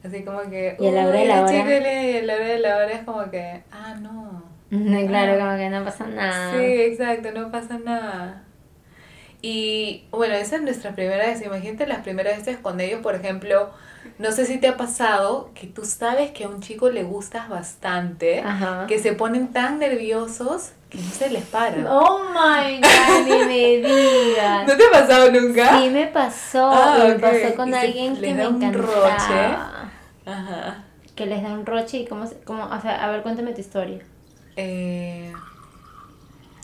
Así 0.05 0.23
como 0.25 0.41
que... 0.51 0.77
Y 0.79 0.89
a 0.89 0.93
la 0.93 1.07
hora 1.07 1.19
de 1.19 1.27
la 1.27 1.43
hora. 1.45 1.53
y 1.55 2.17
a 2.17 2.23
la 2.23 2.35
hora 2.35 2.47
de 2.47 2.59
la 2.59 2.77
hora 2.77 2.93
es 2.93 3.05
como 3.05 3.31
que, 3.31 3.63
ah, 3.71 3.95
no. 4.01 4.43
claro, 5.07 5.39
como 5.39 5.57
que 5.57 5.71
no 5.71 5.85
pasa 5.85 6.07
nada. 6.07 6.53
Sí, 6.53 6.65
exacto, 6.65 7.31
no 7.33 7.51
pasa 7.51 7.79
nada. 7.79 8.43
Y 9.41 10.05
bueno, 10.11 10.35
esa 10.35 10.57
es 10.57 10.63
nuestra 10.63 10.95
primera 10.95 11.27
vez. 11.27 11.43
Imagínate 11.43 11.87
las 11.87 12.01
primeras 12.01 12.39
veces 12.39 12.57
con 12.57 12.81
ellos, 12.81 13.01
por 13.03 13.15
ejemplo, 13.15 13.71
no 14.19 14.33
sé 14.33 14.47
si 14.47 14.59
te 14.59 14.69
ha 14.69 14.77
pasado 14.77 15.51
que 15.55 15.67
tú 15.67 15.85
sabes 15.85 16.33
que 16.33 16.45
a 16.45 16.49
un 16.49 16.61
chico 16.61 16.91
le 16.91 17.05
gustas 17.05 17.49
bastante, 17.49 18.43
que 18.89 18.99
se 18.99 19.13
ponen 19.13 19.53
tan 19.53 19.79
nerviosos 19.79 20.73
no 20.95 21.11
se 21.11 21.31
les 21.31 21.45
para. 21.45 21.77
Oh 21.91 22.25
my 22.31 22.81
god, 22.81 23.27
ni 23.27 23.45
me 23.45 23.89
digas. 23.89 24.67
¿No 24.67 24.77
te 24.77 24.87
ha 24.87 24.91
pasado 24.91 25.31
nunca? 25.33 25.79
Sí, 25.79 25.91
me 25.91 26.07
pasó. 26.07 26.71
Ah, 26.73 27.05
me 27.09 27.19
pasó 27.19 27.55
con 27.57 27.75
alguien 27.75 28.17
que 28.17 28.35
me 28.35 28.45
encantaba. 28.45 28.85
Roche. 28.85 29.57
Ajá. 30.27 30.85
Que 31.15 31.27
les 31.27 31.43
da 31.43 31.53
un 31.53 31.67
roche 31.67 31.99
y 31.99 32.07
cómo, 32.07 32.29
cómo 32.45 32.65
o 32.65 32.81
sea, 32.81 33.05
a 33.05 33.11
ver, 33.11 33.23
cuéntame 33.23 33.53
tu 33.53 33.61
historia. 33.61 34.01
Eh, 34.57 35.33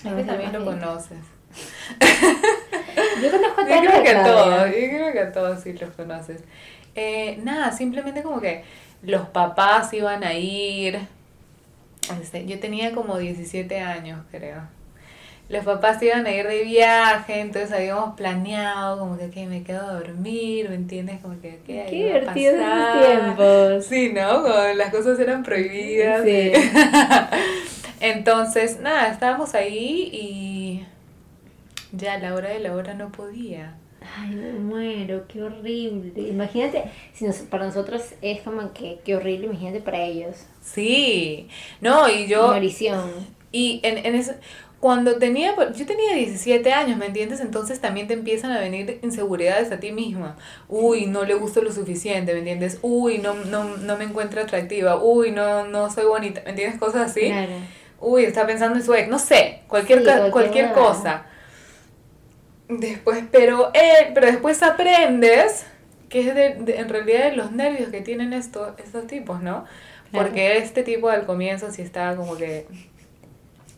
es 0.04 0.12
que 0.12 0.24
también 0.24 0.52
lo 0.52 0.64
conoces. 0.64 1.18
yo 3.22 3.30
conozco 3.30 3.60
a 3.60 3.68
Yo 3.68 3.90
creo 3.90 4.02
que 4.02 4.10
a 4.10 4.24
todos, 4.24 4.66
yo 4.66 4.72
creo 4.72 5.12
que 5.12 5.20
a 5.20 5.32
todos 5.32 5.60
sí 5.60 5.72
los 5.74 5.90
conoces. 5.90 6.42
Eh, 6.94 7.38
nada, 7.42 7.72
simplemente 7.72 8.22
como 8.22 8.40
que 8.40 8.64
los 9.02 9.28
papás 9.28 9.92
iban 9.92 10.24
a 10.24 10.34
ir. 10.34 11.00
Este, 12.20 12.46
yo 12.46 12.58
tenía 12.58 12.92
como 12.92 13.18
17 13.18 13.78
años, 13.80 14.20
creo. 14.30 14.62
Los 15.48 15.64
papás 15.64 16.00
iban 16.00 16.26
a 16.26 16.30
ir 16.30 16.46
de 16.46 16.62
viaje, 16.62 17.40
entonces 17.40 17.72
habíamos 17.72 18.14
planeado 18.14 19.00
como 19.00 19.18
que 19.18 19.46
me 19.46 19.64
quedo 19.64 19.80
a 19.80 19.94
dormir, 19.94 20.68
¿me 20.68 20.76
entiendes? 20.76 21.20
Como 21.20 21.40
que 21.40 21.58
¿qué, 21.66 21.86
Qué 21.90 21.96
divertido 21.96 22.54
esos 22.54 23.08
tiempos. 23.08 23.86
Sí, 23.86 24.12
¿no? 24.12 24.42
Como 24.42 24.54
las 24.76 24.90
cosas 24.92 25.18
eran 25.18 25.42
prohibidas. 25.42 26.22
Sí. 26.22 26.52
entonces, 28.00 28.78
nada, 28.78 29.08
estábamos 29.08 29.54
ahí 29.56 30.08
y 30.12 30.86
ya 31.92 32.14
a 32.14 32.18
la 32.18 32.34
hora 32.34 32.48
de 32.50 32.60
la 32.60 32.74
hora 32.74 32.94
no 32.94 33.10
podía. 33.12 33.74
Ay, 34.16 34.30
me 34.34 34.52
muero, 34.52 35.26
qué 35.28 35.42
horrible. 35.42 36.28
Imagínate, 36.28 36.84
si 37.12 37.26
nos- 37.26 37.36
para 37.38 37.66
nosotros 37.66 38.02
es 38.22 38.40
como 38.42 38.72
que 38.72 38.98
qué 39.04 39.14
horrible, 39.16 39.46
imagínate 39.46 39.80
para 39.80 40.02
ellos. 40.02 40.36
Sí, 40.62 41.48
no, 41.80 42.08
y 42.08 42.26
yo, 42.26 42.48
Maldición. 42.48 43.10
y 43.52 43.80
en, 43.82 43.98
en 43.98 44.14
ese, 44.14 44.36
cuando 44.80 45.16
tenía, 45.16 45.54
yo 45.72 45.84
tenía 45.84 46.14
17 46.14 46.72
años, 46.72 46.96
¿me 46.96 47.04
entiendes? 47.06 47.40
Entonces 47.40 47.80
también 47.80 48.06
te 48.06 48.14
empiezan 48.14 48.50
a 48.52 48.58
venir 48.58 48.98
inseguridades 49.02 49.70
a 49.70 49.78
ti 49.78 49.92
misma. 49.92 50.36
Uy, 50.68 51.04
no 51.04 51.24
le 51.24 51.34
gusto 51.34 51.60
lo 51.60 51.70
suficiente, 51.70 52.32
¿me 52.32 52.38
entiendes? 52.38 52.78
Uy, 52.80 53.18
no, 53.18 53.34
no, 53.34 53.76
no 53.76 53.98
me 53.98 54.04
encuentro 54.04 54.40
atractiva. 54.40 55.02
Uy, 55.02 55.32
no, 55.32 55.66
no 55.66 55.90
soy 55.90 56.06
bonita, 56.06 56.40
¿me 56.44 56.50
entiendes? 56.50 56.80
Cosas 56.80 57.10
así. 57.10 57.26
Claro. 57.26 57.52
Uy, 58.00 58.24
está 58.24 58.46
pensando 58.46 58.78
en 58.78 58.84
su 58.84 58.94
ex, 58.94 59.08
no 59.10 59.18
sé, 59.18 59.60
cualquier, 59.68 59.98
Sí, 59.98 60.04
cualquier 60.06 60.30
cualquier 60.32 60.72
cosa. 60.72 61.26
Después, 62.70 63.24
pero, 63.32 63.70
eh, 63.74 64.10
pero 64.14 64.26
después 64.26 64.62
aprendes 64.62 65.66
que 66.08 66.20
es 66.20 66.34
de, 66.34 66.54
de- 66.54 66.78
en 66.78 66.88
realidad 66.88 67.30
de 67.30 67.36
los 67.36 67.52
nervios 67.52 67.90
que 67.90 68.00
tienen 68.00 68.32
estos, 68.32 68.78
estos 68.78 69.06
tipos, 69.06 69.42
¿no? 69.42 69.64
Porque 70.12 70.56
este 70.58 70.82
tipo 70.82 71.08
al 71.08 71.24
comienzo 71.26 71.70
sí 71.70 71.82
estaba 71.82 72.16
como 72.16 72.36
que 72.36 72.66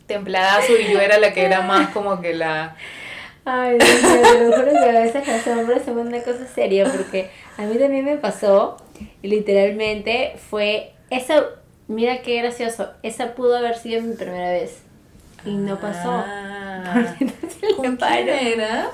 templadazo 0.07 0.73
y 0.77 0.91
yo 0.91 0.99
era 0.99 1.17
la 1.17 1.33
que 1.33 1.45
era 1.45 1.61
más 1.61 1.89
como 1.89 2.21
que 2.21 2.33
la... 2.33 2.75
Ay, 3.45 3.77
Dios 3.77 4.01
te 4.01 4.39
lo 4.39 4.55
juro 4.55 4.71
que 4.71 4.89
a 4.89 5.01
veces 5.01 5.27
los 5.27 5.47
hombres 5.47 5.83
son 5.83 5.97
una 5.99 6.21
cosa 6.21 6.47
seria, 6.47 6.85
porque 6.85 7.29
a 7.57 7.63
mí 7.63 7.77
también 7.77 8.05
me 8.05 8.17
pasó, 8.17 8.77
y 9.21 9.27
literalmente 9.27 10.35
fue, 10.49 10.93
esa, 11.09 11.43
mira 11.89 12.21
qué 12.21 12.37
gracioso, 12.41 12.91
esa 13.03 13.35
pudo 13.35 13.57
haber 13.57 13.75
sido 13.77 14.01
mi 14.01 14.15
primera 14.15 14.49
vez, 14.51 14.82
y 15.45 15.51
no 15.51 15.79
pasó. 15.79 16.11
Ah, 16.25 17.15
le 17.19 17.27
¿Con 17.75 17.81
quién 17.81 17.97
paro. 17.97 18.31
era? 18.31 18.91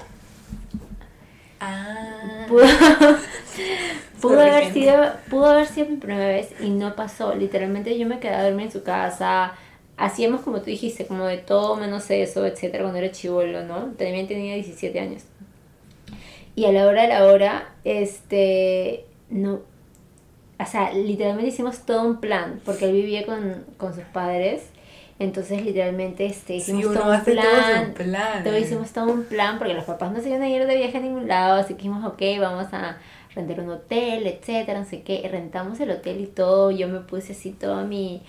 Ah. 1.60 2.46
Pudo, 2.48 2.66
pudo 4.22 4.42
haber 4.42 4.72
sido, 4.74 4.96
pudo 5.30 5.46
haber 5.48 5.68
sido 5.68 5.90
mi 5.90 5.98
primera 5.98 6.28
vez 6.28 6.50
y 6.62 6.70
no 6.70 6.96
pasó. 6.96 7.36
Literalmente 7.36 7.98
yo 7.98 8.08
me 8.08 8.20
quedé 8.20 8.36
a 8.36 8.44
dormir 8.44 8.68
en 8.68 8.72
su 8.72 8.84
casa. 8.84 9.54
Hacíamos 9.98 10.42
como 10.42 10.60
tú 10.60 10.66
dijiste, 10.66 11.06
como 11.06 11.26
de 11.26 11.38
todo 11.38 11.76
menos 11.76 12.10
eso, 12.10 12.46
etcétera, 12.46 12.84
cuando 12.84 13.00
era 13.00 13.12
chivolo, 13.12 13.66
¿no? 13.66 13.92
También 13.98 14.28
tenía 14.28 14.56
17 14.56 14.98
años. 15.00 15.24
Y 16.56 16.66
a 16.66 16.72
la 16.72 16.88
hora 16.88 17.02
de 17.04 17.08
la 17.10 17.26
hora, 17.26 17.70
este, 17.84 19.06
no, 19.30 19.60
o 20.60 20.66
sea, 20.66 20.94
literalmente 20.94 21.50
hicimos 21.50 21.86
todo 21.86 22.04
un 22.04 22.20
plan, 22.20 22.62
porque 22.66 22.86
él 22.86 22.94
vivía 22.94 23.26
con, 23.26 23.66
con 23.78 23.94
sus 23.94 24.04
padres. 24.06 24.64
Entonces, 25.20 25.64
literalmente, 25.64 26.26
este, 26.26 26.54
Sí, 26.62 26.72
hicimos 26.72 26.86
uno 26.86 27.00
todo 27.02 27.10
un 27.10 27.16
hace 27.16 27.32
plan. 27.34 27.94
Todo 28.44 28.58
hicimos 28.58 28.92
todo 28.92 29.12
un 29.12 29.26
plan 29.26 29.58
porque 29.60 29.74
los 29.74 29.84
papás 29.84 30.14
no 30.14 30.22
se 30.22 30.30
iban 30.30 30.42
a 30.42 30.50
ir 30.50 30.66
de 30.66 30.78
viaje 30.78 30.98
a 30.98 31.02
ningún 31.02 31.28
lado, 31.28 31.60
así 31.60 31.74
que 31.74 31.80
dijimos, 31.80 32.06
ok, 32.06 32.22
vamos 32.40 32.74
a 32.74 32.98
rentar 33.36 33.60
un 33.60 33.70
hotel, 33.70 34.26
etcétera, 34.28 34.80
no 34.80 34.86
sé 34.86 35.02
qué. 35.02 35.28
Rentamos 35.30 35.80
el 35.82 35.92
hotel 35.92 36.22
y 36.22 36.28
todo, 36.28 36.72
yo 36.72 36.88
me 36.88 37.02
puse 37.02 37.34
así 37.34 37.52
toda 37.52 37.84
mi, 37.84 38.22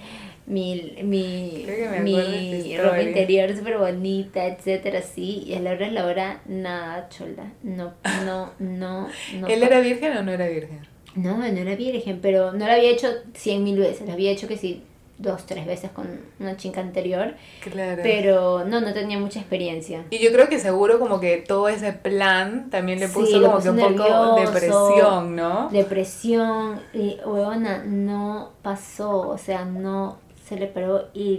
mi, 0.47 0.97
mi, 1.05 1.65
mi 2.03 2.77
ropa 2.77 3.01
interior 3.01 3.57
súper 3.57 3.79
bonita, 3.79 4.47
etcétera, 4.47 4.99
así. 4.99 5.45
Y 5.47 5.55
a 5.55 5.61
la 5.61 5.71
hora 5.71 5.87
de 5.87 5.93
la 5.93 6.07
hora, 6.07 6.41
nada, 6.47 7.09
chola. 7.09 7.53
No, 7.63 7.95
no, 8.27 8.51
no, 8.59 9.09
no. 9.39 9.47
¿Él 9.47 9.63
era 9.63 9.79
virgen 9.79 10.17
o 10.17 10.23
no 10.25 10.33
era 10.33 10.49
virgen? 10.49 10.81
No, 11.15 11.39
no 11.39 11.45
era 11.45 11.77
virgen, 11.77 12.19
pero 12.21 12.53
no 12.53 12.67
lo 12.67 12.73
había 12.73 12.91
hecho 12.91 13.09
cien 13.35 13.63
mil 13.65 13.79
veces, 13.79 14.07
lo 14.07 14.13
había 14.13 14.31
hecho 14.31 14.47
que 14.47 14.57
sí, 14.57 14.83
dos, 15.21 15.45
tres 15.47 15.67
veces 15.67 15.91
con 15.91 16.09
una 16.39 16.57
chica 16.57 16.81
anterior, 16.81 17.35
Claro. 17.63 18.01
pero 18.03 18.65
no, 18.65 18.81
no 18.81 18.93
tenía 18.95 19.19
mucha 19.19 19.39
experiencia. 19.39 20.05
Y 20.11 20.19
yo 20.19 20.33
creo 20.33 20.49
que 20.49 20.59
seguro 20.59 20.99
como 20.99 21.21
que 21.21 21.37
todo 21.39 21.69
ese 21.69 21.93
plan 21.93 22.71
también 22.71 22.99
le 23.01 23.07
Sí, 23.09 23.15
puso 23.15 23.39
lo 23.39 23.47
como 23.49 23.59
puso 23.59 23.75
que 23.77 23.83
un 23.85 23.97
poco 23.97 24.37
nervioso. 24.37 24.53
presión, 24.53 25.37
¿no? 25.37 25.69
Depresión, 25.71 26.81
y 26.95 27.19
huevona, 27.25 27.85
no 27.85 28.51
pasó, 28.63 29.29
o 29.29 29.39
sea, 29.39 29.65
no 29.65 30.19
se 30.49 30.57
le 30.57 30.67
paró 30.67 31.09
y 31.15 31.39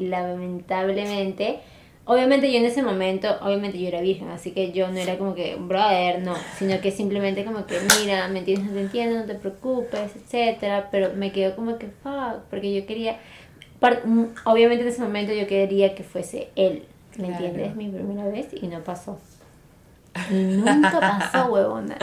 lamentablemente, 0.66 1.60
obviamente 2.06 2.52
yo 2.52 2.60
en 2.60 2.66
ese 2.66 2.82
momento, 2.84 3.28
obviamente 3.42 3.78
yo 3.80 3.88
era 3.88 4.02
virgen, 4.02 4.30
así 4.30 4.52
que 4.52 4.72
yo 4.72 4.88
no 4.90 4.98
era 4.98 5.18
como 5.18 5.36
que, 5.36 5.56
brother, 5.56 6.22
no, 6.22 6.34
sino 6.58 6.80
que 6.82 6.92
simplemente 6.92 7.44
como 7.46 7.66
que, 7.66 7.78
mira, 8.00 8.28
me 8.28 8.40
entiendes, 8.40 8.68
no 8.68 8.74
te 8.74 8.82
entiendo, 8.82 9.20
no 9.20 9.26
te 9.26 9.36
preocupes, 9.36 10.16
etcétera, 10.16 10.90
pero 10.92 11.14
me 11.16 11.32
quedó 11.32 11.56
como 11.56 11.78
que, 11.78 11.88
fuck, 12.04 12.42
porque 12.50 12.74
yo 12.74 12.86
quería, 12.86 13.20
obviamente 14.46 14.84
en 14.84 14.90
ese 14.90 15.02
momento 15.02 15.34
yo 15.34 15.48
quería 15.48 15.96
que 15.96 16.04
fuese 16.04 16.50
él, 16.56 16.86
¿me 17.18 17.28
Claro. 17.28 17.46
entiendes? 17.46 17.76
Mi 17.76 17.90
primera 17.90 18.26
vez 18.30 18.48
y 18.54 18.68
no 18.68 18.80
pasó. 18.82 19.20
Y 20.30 20.34
nunca 20.34 21.00
pasó, 21.00 21.46
huevona. 21.52 21.98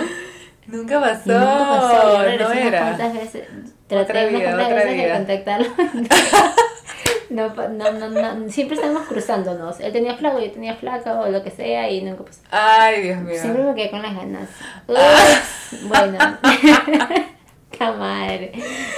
Nunca 0.67 1.01
pasó, 1.01 1.31
Y 1.31 1.33
nunca 1.33 1.67
pasó. 1.69 2.25
Yo 2.31 2.39
no 2.49 2.53
era. 2.53 2.81
cuantas 2.81 3.15
veces. 3.15 3.49
Traté 3.87 4.03
Otra 4.13 4.29
unas 4.29 4.43
cuantas 4.43 4.65
otra 4.67 4.85
veces 4.85 5.03
de 5.03 5.13
contactarlo. 5.13 5.67
No, 7.31 7.51
no, 7.55 7.93
no, 7.93 8.09
no, 8.09 8.49
siempre 8.51 8.77
estábamos 8.77 9.07
cruzándonos. 9.07 9.81
Él 9.81 9.93
tenía 9.93 10.17
flaco, 10.17 10.41
yo 10.41 10.51
tenía 10.51 10.75
flaca 10.77 11.21
o 11.21 11.29
lo 11.29 11.43
que 11.45 11.51
sea 11.51 11.91
y 11.91 12.01
nunca 12.03 12.25
pasó. 12.25 12.41
Ay, 12.51 13.03
Dios 13.03 13.19
mío. 13.21 13.39
Siempre 13.39 13.65
me 13.65 13.75
quedé 13.75 13.91
con 13.91 14.01
las 14.01 14.15
ganas. 14.17 14.49
Ah. 14.89 15.41
Bueno. 15.83 16.19
¡Qué 17.79 17.85
madre! 17.85 18.53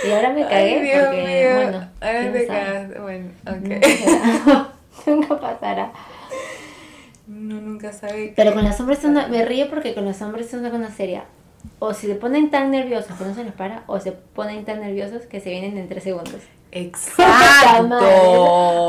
Y 0.07 0.11
ahora 0.11 0.31
me 0.31 0.43
cagué 0.43 0.75
Ay, 0.79 0.81
Dios 0.83 1.05
porque, 1.07 1.23
mío. 1.27 1.57
bueno, 1.57 1.89
Ahora 2.01 2.33
te 2.33 2.47
quedas- 2.47 3.01
Bueno, 3.03 3.31
ok. 3.47 3.57
Nunca 3.57 3.81
pasará. 3.81 4.69
Nunca 5.07 5.41
pasará. 5.41 5.93
Uno 7.29 7.61
nunca 7.61 7.93
sabe. 7.93 8.33
Pero 8.35 8.55
con 8.55 8.65
los 8.65 8.81
hombres 8.81 8.99
es 9.01 9.05
una- 9.05 9.29
me 9.29 9.45
río 9.45 9.69
porque 9.71 9.95
con 9.95 10.05
los 10.05 10.21
hombres 10.23 10.49
es 10.49 10.55
una 10.55 10.71
cosa 10.71 10.91
seria. 10.91 11.25
O 11.79 11.93
si 11.93 12.07
se 12.07 12.15
ponen 12.15 12.51
tan 12.51 12.71
nerviosos 12.71 13.17
que 13.19 13.25
no 13.25 13.35
se 13.35 13.45
les 13.45 13.53
para, 13.53 13.83
o 13.87 14.01
se 14.01 14.13
ponen 14.13 14.65
tan 14.65 14.81
nerviosos 14.81 15.23
que 15.27 15.41
se 15.41 15.51
vienen 15.51 15.77
en 15.77 15.89
tres 15.89 16.03
segundos. 16.05 16.41
Exacto. 16.73 17.99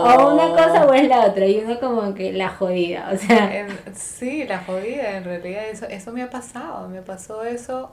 O 0.03 0.33
una 0.33 0.49
cosa 0.51 0.85
o 0.85 0.93
es 0.93 1.07
la 1.07 1.25
otra, 1.25 1.45
y 1.45 1.59
uno 1.59 1.79
como 1.79 2.13
que 2.13 2.31
la 2.33 2.49
jodida, 2.49 3.09
o 3.13 3.17
sea. 3.17 3.59
En- 3.59 3.67
sí, 3.95 4.45
la 4.45 4.59
jodida, 4.59 5.17
en 5.17 5.23
realidad 5.25 5.63
eso, 5.69 5.85
eso 5.87 6.11
me 6.11 6.23
ha 6.23 6.29
pasado, 6.29 6.87
me 6.89 7.01
pasó 7.01 7.43
eso 7.43 7.91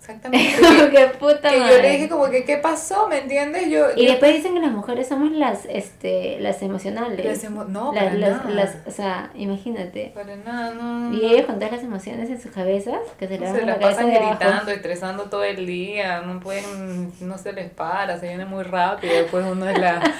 exactamente. 0.00 0.90
que, 0.90 1.06
puta 1.18 1.50
que 1.50 1.56
yo 1.56 1.62
madre. 1.62 1.82
le 1.82 1.90
dije 1.92 2.08
como 2.08 2.28
que, 2.30 2.44
¿qué 2.44 2.56
pasó? 2.56 3.06
¿Me 3.08 3.18
entiendes? 3.18 3.68
Yo, 3.68 3.86
Y 3.94 4.04
yo- 4.06 4.10
después 4.12 4.34
dicen 4.34 4.54
que 4.54 4.60
las 4.60 4.72
mujeres 4.72 5.06
somos 5.08 5.30
las, 5.32 5.66
este, 5.66 6.38
las 6.40 6.60
emocionales. 6.62 7.24
Las 7.24 7.44
emo- 7.44 7.66
no, 7.66 7.92
Las- 7.92 8.04
para 8.04 8.14
las- 8.16 8.30
nada. 8.44 8.50
las- 8.50 8.76
o 8.86 8.90
sea, 8.90 9.30
imagínate. 9.34 10.10
Para 10.14 10.34
nada, 10.36 10.74
no. 10.74 11.12
Y 11.14 11.24
ellos 11.26 11.46
con 11.46 11.56
todas 11.56 11.72
las 11.72 11.82
emociones 11.84 12.28
en 12.30 12.40
sus 12.40 12.50
cabezas, 12.50 12.96
que 13.18 13.28
se 13.28 13.38
le 13.38 13.46
no 13.48 13.54
se 13.54 13.60
la 13.60 13.72
la 13.72 13.78
pasan 13.78 14.10
de 14.10 14.18
gritando, 14.18 14.70
estresando 14.72 15.24
todo 15.24 15.44
el 15.44 15.66
día, 15.66 16.20
no 16.22 16.40
pueden, 16.40 17.12
no 17.20 17.38
se 17.38 17.52
les 17.52 17.70
para, 17.70 18.18
se 18.18 18.28
viene 18.28 18.46
muy 18.46 18.64
rápido, 18.64 19.14
después 19.14 19.44
uno 19.48 19.68
es 19.68 19.78
la... 19.78 20.00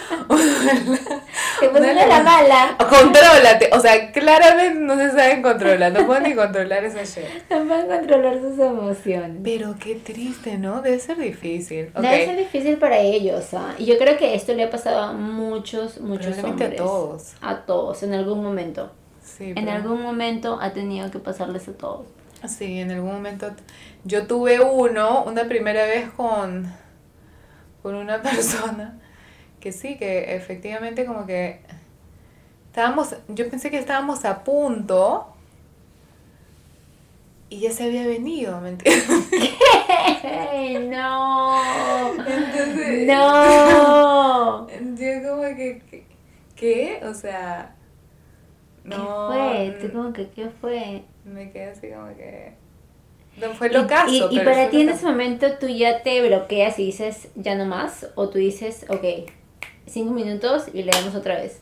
Pues 1.61 1.71
Una 1.73 1.81
una 1.93 2.03
es 2.03 2.09
la 2.09 2.23
mala. 2.23 2.77
Contrólate, 2.79 3.69
o 3.73 3.81
sea, 3.81 4.11
claramente 4.13 4.81
no 4.81 4.97
se 4.97 5.11
saben 5.11 5.43
controlar, 5.43 5.93
no 5.93 6.07
pueden 6.07 6.23
ni 6.25 6.35
controlar 6.35 6.85
esa 6.85 7.03
shit. 7.05 7.29
No 7.51 7.65
pueden 7.67 7.87
controlar 7.87 8.39
sus 8.41 8.59
emociones. 8.59 9.39
Pero 9.45 9.70
qué 9.79 9.95
triste, 9.97 10.59
¿no? 10.59 10.83
Debe 10.83 10.99
ser 10.99 11.19
difícil. 11.19 11.93
Debe 11.95 12.25
ser 12.25 12.37
difícil 12.37 12.77
para 12.79 12.99
ellos, 12.99 13.53
¿ah? 13.55 13.75
Y 13.79 13.85
yo 13.87 13.99
creo 13.99 14.17
que 14.17 14.35
esto 14.35 14.55
le 14.55 14.65
ha 14.65 14.71
pasado 14.71 15.01
a 15.01 15.13
muchos, 15.13 16.01
muchos 16.01 16.35
Probablemente 16.37 16.65
a 16.65 16.67
hombres. 16.67 16.77
todos. 16.77 17.33
A 17.41 17.57
todos, 17.67 18.03
en 18.03 18.15
algún 18.15 18.43
momento. 18.43 18.91
Sí, 19.23 19.53
En 19.57 19.69
algún 19.69 20.03
momento 20.03 20.59
ha 20.61 20.73
tenido 20.73 21.11
que 21.11 21.19
pasarles 21.19 21.69
a 21.69 21.73
todos. 21.73 22.07
Sí, 22.49 22.81
en 22.81 22.91
algún 22.91 23.13
momento. 23.13 23.51
Yo 24.05 24.27
tuve 24.27 24.61
uno, 24.61 25.25
una 25.25 25.45
primera 25.45 25.85
vez 25.85 26.09
con, 26.11 26.73
con 27.83 27.95
una 27.95 28.23
persona 28.23 28.99
que 29.61 29.73
sí, 29.73 29.99
que 29.99 30.35
efectivamente 30.35 31.05
como 31.05 31.27
que 31.27 31.61
estábamos, 32.67 33.15
yo 33.29 33.49
pensé 33.51 33.71
que 33.71 33.79
estábamos 33.79 34.25
a 34.25 34.43
punto 34.43 35.30
y 37.51 37.59
ya 37.59 37.73
se 37.73 37.85
había 37.85 38.07
venido, 38.07 38.61
¿me 38.61 38.71
entiendes? 38.71 39.29
¡Ey, 40.23 40.79
no! 40.89 42.15
Entonces, 42.17 43.07
¡No! 43.09 44.69
yo 44.97 45.29
como 45.29 45.43
que, 45.57 46.05
¿qué? 46.55 47.01
O 47.05 47.13
sea, 47.13 47.75
no. 48.85 48.97
¿Qué 48.97 49.73
fue? 49.75 49.79
¿Tú 49.81 49.93
como 49.93 50.13
que 50.13 50.31
qué 50.31 50.49
fue? 50.61 51.03
Me 51.25 51.51
quedé 51.51 51.71
así 51.71 51.91
como 51.91 52.17
que... 52.17 52.55
No 53.37 53.49
fue 53.55 53.71
lo 53.71 53.87
caso, 53.87 54.29
y, 54.31 54.39
para 54.41 54.71
ti 54.71 54.83
en 54.83 54.91
ese 54.91 55.07
momento 55.07 55.47
tú 55.59 55.69
ya 55.69 56.03
te 56.03 56.27
bloqueas 56.27 56.79
y 56.79 56.87
dices 56.87 57.29
ya 57.37 57.55
no 57.55 57.65
más, 57.65 58.09
o 58.17 58.29
tú 58.29 58.39
dices, 58.39 58.85
ok, 58.89 59.31
cinco 59.87 60.13
minutos 60.13 60.67
y 60.73 60.83
le 60.83 60.93
damos 60.93 61.15
otra 61.15 61.37
vez. 61.37 61.61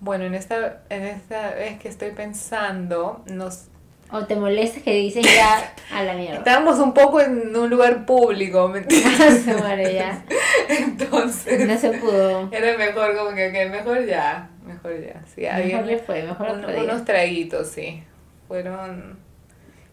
Bueno, 0.00 0.24
en 0.24 0.34
esta, 0.34 0.82
en 0.88 1.04
esta 1.04 1.50
vez 1.50 1.78
que 1.78 1.88
estoy 1.88 2.10
pensando, 2.12 3.22
nos 3.26 3.66
O 4.12 4.24
te 4.24 4.36
molestas 4.36 4.82
que 4.84 4.92
dices 4.92 5.24
ya 5.24 5.72
a 5.92 6.02
la 6.04 6.14
mierda. 6.14 6.38
estábamos 6.38 6.78
un 6.78 6.94
poco 6.94 7.20
en 7.20 7.54
un 7.56 7.68
lugar 7.68 8.06
público, 8.06 8.68
¿me 8.68 8.78
entiendes? 8.78 9.44
Ya. 9.94 10.24
Entonces, 10.68 11.66
No 11.66 11.76
se 11.78 11.90
pudo. 11.98 12.48
era 12.52 12.76
mejor 12.78 13.16
como 13.16 13.34
que, 13.34 13.68
mejor 13.70 14.04
ya, 14.06 14.48
mejor 14.64 14.92
ya. 15.04 15.22
Sí, 15.34 15.42
Mejor 15.42 15.86
le 15.86 15.98
fue, 15.98 16.22
mejor 16.22 16.50
un- 16.50 16.58
otro 16.58 16.70
día. 16.72 16.82
unos 16.84 17.04
traguitos, 17.04 17.68
sí. 17.68 18.02
Fueron... 18.48 19.18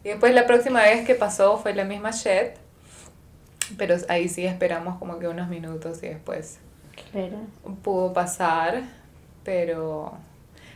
Y 0.04 0.10
después 0.10 0.34
la 0.34 0.46
próxima 0.46 0.82
vez 0.82 1.06
que 1.06 1.16
pasó 1.16 1.58
fue 1.58 1.74
la 1.74 1.84
misma 1.86 2.12
Shed, 2.12 2.52
pero 3.78 3.96
ahí 4.10 4.28
sí 4.28 4.46
esperamos 4.46 4.98
como 5.00 5.18
que 5.18 5.28
unos 5.28 5.48
minutos 5.48 6.04
y 6.04 6.08
después 6.10 6.60
Claro. 7.12 7.38
pudo 7.84 8.14
pasar, 8.14 8.84
pero 9.44 10.14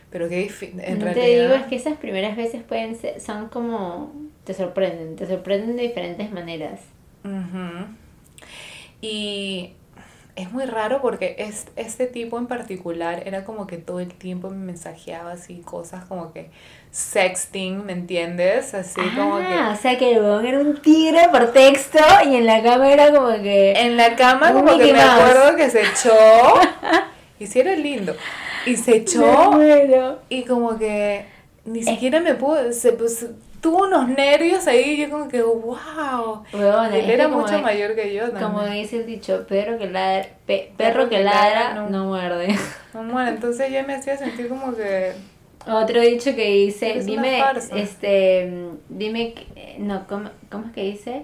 pero 0.10 0.30
qué 0.30 0.38
difícil, 0.38 0.80
en 0.80 1.00
no 1.00 1.06
realidad. 1.06 1.26
te 1.26 1.30
digo, 1.30 1.54
es 1.54 1.64
que 1.64 1.76
esas 1.76 1.98
primeras 1.98 2.38
veces 2.38 2.64
pueden 2.64 2.96
ser, 2.96 3.20
son 3.20 3.50
como, 3.50 4.14
te 4.46 4.54
sorprenden, 4.54 5.16
te 5.16 5.28
sorprenden 5.28 5.76
de 5.76 5.84
diferentes 5.84 6.32
maneras. 6.32 6.80
Ujú. 7.24 7.88
Y 9.02 9.74
es 10.38 10.52
muy 10.52 10.66
raro 10.66 11.02
porque 11.02 11.36
es, 11.40 11.66
este 11.76 12.06
tipo 12.06 12.38
en 12.38 12.46
particular 12.46 13.24
era 13.26 13.44
como 13.44 13.66
que 13.66 13.78
todo 13.78 14.00
el 14.00 14.14
tiempo 14.14 14.52
me 14.52 14.58
mensajeaba 14.58 15.32
así 15.32 15.62
cosas 15.66 16.06
como 16.06 16.32
que 16.32 16.52
sexting, 16.92 17.84
¿me 17.86 17.94
entiendes? 17.94 18.76
Así 18.76 19.02
como 19.16 19.38
ah, 19.38 19.48
que 19.48 19.74
o 19.74 19.76
sea 19.76 19.98
que 19.98 20.12
el 20.12 20.22
huevón 20.22 20.46
era 20.46 20.60
un 20.60 20.80
tigre 20.80 21.28
por 21.32 21.52
texto 21.54 22.00
y 22.24 22.36
en 22.36 22.46
la 22.46 22.62
cama 22.62 22.92
era 22.92 23.12
como 23.12 23.34
que... 23.42 23.72
en 23.72 23.98
la 23.98 24.16
cama 24.16 24.54
como 24.54 24.66
que 24.66 24.78
Mickey 24.78 24.94
me 24.94 25.02
acuerdo 25.02 25.56
que 25.56 25.70
se 25.72 25.82
echó 25.82 26.14
y 27.40 27.48
sí 27.48 27.60
era 27.60 27.76
lindo 27.76 28.16
y 28.66 28.76
se 28.76 28.98
echó 28.98 29.60
y 30.30 30.44
como 30.44 30.78
que 30.78 31.26
ni 31.66 31.84
siquiera 31.84 32.20
me 32.20 32.34
pudo, 32.36 32.72
se 32.72 32.94
pues, 32.94 33.28
tuvo 33.62 33.84
unos 33.88 34.08
nervios 34.08 34.66
ahí 34.68 34.92
y 34.92 34.98
yo 35.02 35.10
como 35.10 35.28
que 35.28 35.42
wow. 35.42 36.44
Él 36.94 37.10
era 37.10 37.28
mucho 37.28 37.56
de- 37.56 37.62
mayor 37.62 37.96
que 37.96 38.14
yo 38.14 38.30
también. 38.30 38.44
Como 38.52 38.66
dice 38.66 38.98
el 38.98 39.06
dicho, 39.06 39.46
perro 39.48 39.78
que 39.78 39.88
ladra, 39.90 40.28
pe- 40.46 40.72
perro 40.78 41.10
que 41.10 41.20
ladra 41.24 41.74
no 41.90 42.06
muerde. 42.06 42.56
Bueno, 42.94 43.28
entonces 43.28 43.72
ya 43.72 43.84
me 43.84 43.96
hacía 43.96 44.18
sentir 44.18 44.48
como 44.48 44.76
que 44.76 45.12
Otro 45.68 46.00
dicho 46.02 46.34
que 46.36 46.50
dice, 46.50 46.98
Es 46.98 47.06
dime, 47.06 47.44
este, 47.76 48.70
dime, 48.90 49.34
no, 49.80 50.08
¿cómo, 50.08 50.30
¿cómo 50.50 50.68
es 50.68 50.72
que 50.72 50.84
dice? 50.84 51.24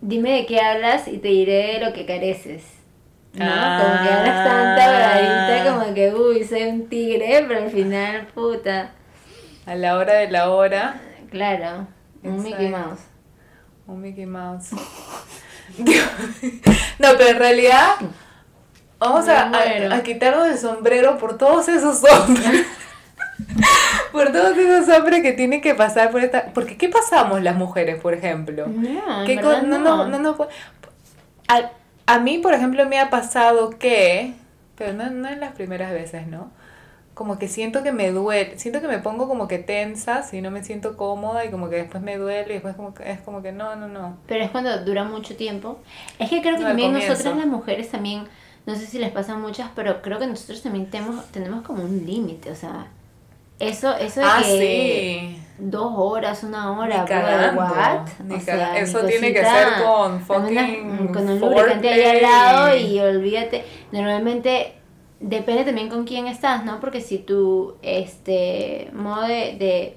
Dime 0.00 0.30
de 0.32 0.46
qué 0.46 0.60
hablas 0.60 1.06
y 1.08 1.18
te 1.18 1.28
diré 1.28 1.74
de 1.74 1.84
lo 1.86 1.92
que 1.92 2.06
careces. 2.06 2.62
¿No? 3.32 3.44
Como 3.44 4.02
que 4.02 4.08
tanta 4.08 4.84
Ah. 4.84 5.18
bravita 5.20 5.72
como 5.72 5.94
que, 5.94 6.12
uy, 6.14 6.44
soy 6.44 6.62
un 6.64 6.88
tigre, 6.88 7.44
pero 7.46 7.64
al 7.64 7.70
final, 7.70 8.26
puta. 8.34 8.90
a 9.66 9.74
la 9.74 9.96
hora 9.96 10.14
de 10.14 10.30
la 10.30 10.50
hora, 10.50 11.00
Claro, 11.30 11.86
un 12.24 12.42
Mickey. 12.42 12.68
Mouse. 12.68 13.00
un 13.86 14.00
Mickey 14.00 14.26
Mouse. 14.26 14.70
no, 16.98 17.08
pero 17.16 17.28
en 17.30 17.38
realidad 17.38 17.90
vamos 18.98 19.28
a, 19.28 19.42
a, 19.48 19.94
a 19.94 20.02
quitarnos 20.02 20.48
el 20.48 20.58
sombrero 20.58 21.16
por 21.18 21.38
todos 21.38 21.68
esos 21.68 22.02
hombres. 22.04 22.66
por 24.12 24.32
todos 24.32 24.56
esos 24.58 24.88
hombres 24.96 25.22
que 25.22 25.32
tienen 25.32 25.60
que 25.60 25.74
pasar 25.74 26.10
por 26.10 26.20
esta... 26.20 26.46
Porque 26.52 26.76
¿qué 26.76 26.88
pasamos 26.88 27.40
las 27.42 27.54
mujeres, 27.56 28.00
por 28.00 28.12
ejemplo? 28.12 28.66
No, 28.66 29.24
¿Qué 29.24 29.36
no, 29.36 29.62
no. 29.62 29.78
no, 29.78 30.06
no, 30.08 30.18
no 30.18 30.34
fue- 30.34 30.48
a, 31.48 31.70
a 32.10 32.18
mí, 32.18 32.38
por 32.38 32.54
ejemplo, 32.54 32.86
me 32.86 32.98
ha 32.98 33.08
pasado 33.08 33.70
que, 33.70 34.34
pero 34.76 34.92
no, 34.92 35.08
no 35.10 35.28
en 35.28 35.38
las 35.38 35.52
primeras 35.52 35.92
veces, 35.92 36.26
¿no? 36.26 36.50
Como 37.14 37.38
que 37.38 37.46
siento 37.48 37.82
que 37.84 37.92
me 37.92 38.10
duele, 38.10 38.58
siento 38.58 38.80
que 38.80 38.88
me 38.88 38.98
pongo 38.98 39.28
como 39.28 39.46
que 39.46 39.58
tensa 39.58 40.22
si 40.24 40.40
no 40.40 40.50
me 40.50 40.64
siento 40.64 40.96
cómoda 40.96 41.44
y 41.44 41.50
como 41.50 41.68
que 41.70 41.76
después 41.76 42.02
me 42.02 42.16
duele 42.16 42.50
y 42.50 42.54
después 42.54 42.74
como 42.74 42.94
que, 42.94 43.08
es 43.12 43.20
como 43.20 43.42
que 43.42 43.52
no, 43.52 43.76
no, 43.76 43.86
no. 43.86 44.16
Pero 44.26 44.42
es 44.44 44.50
cuando 44.50 44.84
dura 44.84 45.04
mucho 45.04 45.36
tiempo. 45.36 45.78
Es 46.18 46.30
que 46.30 46.40
creo 46.42 46.56
que 46.56 46.62
No, 46.62 46.68
también 46.68 46.92
nosotras 46.92 47.36
las 47.36 47.46
mujeres 47.46 47.90
también, 47.90 48.24
no 48.66 48.74
sé 48.74 48.86
si 48.86 48.98
les 48.98 49.12
pasa 49.12 49.34
a 49.34 49.36
muchas, 49.36 49.70
pero 49.76 50.02
creo 50.02 50.18
que 50.18 50.26
nosotros 50.26 50.62
también 50.62 50.90
tenemos, 50.90 51.24
tenemos 51.26 51.62
como 51.62 51.84
un 51.84 52.04
límite, 52.06 52.50
o 52.50 52.56
sea, 52.56 52.88
eso, 53.60 53.96
eso 53.96 54.20
de 54.20 54.26
Ah, 54.26 54.38
que 54.42 55.34
sí. 55.36 55.42
dos 55.58 55.92
horas, 55.96 56.42
una 56.42 56.72
hora, 56.78 57.02
Ni 57.02 57.08
cagando, 57.08 57.60
what? 57.62 58.08
ni 58.24 58.34
O 58.34 58.40
sea, 58.40 58.78
eso 58.78 59.00
tiene 59.04 59.32
que 59.32 59.44
ser 59.44 59.68
con 59.84 60.12
una- 60.14 60.20
fucking 60.24 61.08
con 61.12 61.28
un 61.28 61.38
lubricante 61.40 61.88
ahí 61.88 62.02
al 62.16 62.22
lado 62.22 62.76
y 62.76 62.98
olvídate. 62.98 63.64
Normalmente 63.92 64.74
depende 65.20 65.64
también 65.64 65.88
con 65.90 66.04
quién 66.04 66.26
estás, 66.26 66.64
¿no? 66.64 66.80
Porque 66.80 67.00
si 67.00 67.18
tu 67.18 67.76
este 67.82 68.90
modo 68.94 69.22
de, 69.22 69.56
de, 69.58 69.96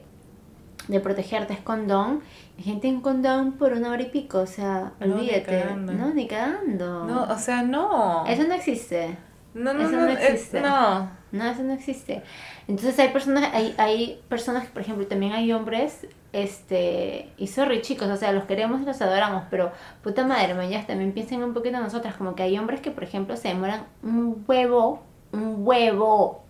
de 0.90 1.00
protegerte 1.00 1.54
es 1.54 1.60
condón, 1.62 2.22
gente 2.60 2.88
en 2.90 3.00
condón 3.00 3.54
por 3.54 3.72
una 3.72 3.90
hora 3.92 4.02
y 4.04 4.10
pico, 4.10 4.40
o 4.40 4.46
sea, 4.46 4.92
No, 5.00 5.06
ni 5.08 5.14
olvídate. 5.14 5.44
cagando. 5.62 5.94
No, 5.94 6.14
ni 6.14 6.28
cagando. 6.28 7.06
No, 7.06 7.24
o 7.24 7.38
sea, 7.38 7.64
no. 7.64 8.26
Eso 8.28 8.44
no 8.44 8.54
existe. 8.54 9.16
no, 9.54 9.74
no, 9.74 9.82
eso 9.84 9.92
no, 9.92 10.02
no 10.02 10.10
es- 10.10 10.20
existe. 10.30 10.60
no. 10.60 11.23
No, 11.34 11.44
eso 11.50 11.64
no 11.64 11.74
existe. 11.74 12.22
Entonces 12.68 12.98
hay 13.00 13.10
personas, 13.10 13.50
hay, 13.54 13.74
hay 13.78 14.22
personas, 14.30 14.66
por 14.68 14.82
ejemplo, 14.84 15.06
también 15.08 15.34
hay 15.34 15.52
hombres, 15.52 16.08
este, 16.32 17.28
y 17.38 17.48
sorry 17.48 17.82
chicos, 17.82 18.08
o 18.08 18.16
sea, 18.16 18.32
los 18.32 18.46
queremos 18.46 18.82
y 18.82 18.86
los 18.86 19.02
adoramos, 19.02 19.44
pero 19.50 19.72
puta 20.04 20.26
madre, 20.26 20.54
mañana 20.54 20.86
también 20.88 21.12
piensen 21.12 21.44
un 21.44 21.54
poquito 21.54 21.78
en 21.78 21.84
nosotras, 21.84 22.16
como 22.16 22.36
que 22.36 22.44
hay 22.44 22.58
hombres 22.58 22.82
que, 22.82 22.92
por 22.92 23.04
ejemplo, 23.04 23.36
se 23.36 23.48
demoran 23.50 23.86
un 24.04 24.46
huevo, 24.48 25.02
un 25.32 25.56
huevo 25.68 26.44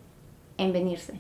en 0.57 0.73
venirse. 0.73 1.13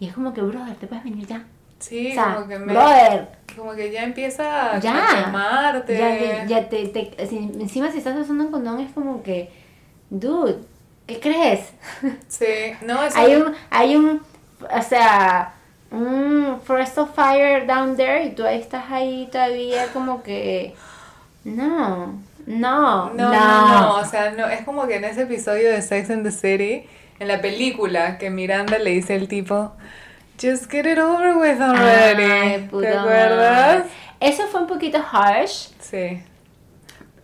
Y 0.00 0.08
es 0.08 0.12
como 0.12 0.34
que, 0.34 0.42
brother, 0.42 0.74
te 0.74 0.86
puedes 0.88 1.04
venir 1.04 1.26
ya. 1.26 1.46
Sí, 1.78 2.10
o 2.10 2.14
sea, 2.14 2.34
como 2.34 2.48
que 2.48 2.58
me... 2.58 2.72
brother, 2.72 3.28
Como 3.56 3.72
que 3.74 3.92
ya 3.92 4.02
empieza 4.02 4.74
a 4.76 4.80
ya. 4.80 5.24
quemarte. 5.24 5.96
Ya, 5.96 6.18
ya, 6.18 6.44
ya 6.46 6.68
te, 6.68 6.88
te- 6.88 7.14
encima 7.22 7.90
si 7.92 7.98
estás 7.98 8.18
usando 8.18 8.44
un 8.44 8.50
condón 8.50 8.80
es 8.80 8.90
como 8.92 9.22
que, 9.22 9.50
dude, 10.10 10.58
¿qué 11.06 11.20
crees? 11.20 11.60
Sí, 12.28 12.74
no, 12.82 13.02
eso... 13.04 13.18
hay 13.18 13.34
un, 13.36 13.54
hay 13.70 13.96
un, 13.96 14.22
o 14.60 14.82
sea, 14.82 15.54
un 15.90 16.60
forest 16.64 16.98
of 16.98 17.14
fire 17.14 17.66
down 17.66 17.96
there 17.96 18.24
y 18.24 18.30
tú 18.30 18.44
ahí 18.44 18.60
estás 18.60 18.90
ahí 18.90 19.28
todavía 19.30 19.88
como 19.92 20.22
que, 20.22 20.74
no, 21.44 22.20
no, 22.46 23.10
No, 23.10 23.32
no, 23.32 23.80
no, 23.80 23.94
o 23.96 24.04
sea, 24.04 24.30
no, 24.32 24.46
es 24.46 24.62
como 24.64 24.86
que 24.86 24.96
en 24.96 25.04
ese 25.04 25.22
episodio 25.22 25.70
de 25.70 25.82
Sex 25.82 26.10
and 26.10 26.24
the 26.24 26.30
City, 26.30 26.88
en 27.18 27.28
la 27.28 27.40
película, 27.40 28.18
que 28.18 28.30
Miranda 28.30 28.78
le 28.78 28.90
dice 28.90 29.14
al 29.14 29.26
tipo, 29.28 29.72
just 30.40 30.70
get 30.70 30.86
it 30.86 30.98
over 30.98 31.36
with 31.36 31.60
already. 31.60 32.22
Ay, 32.22 32.68
¿Te 32.68 32.88
acuerdas? 32.88 33.86
Eso 34.20 34.46
fue 34.48 34.60
un 34.60 34.66
poquito 34.66 34.98
harsh. 34.98 35.68
Sí. 35.80 36.22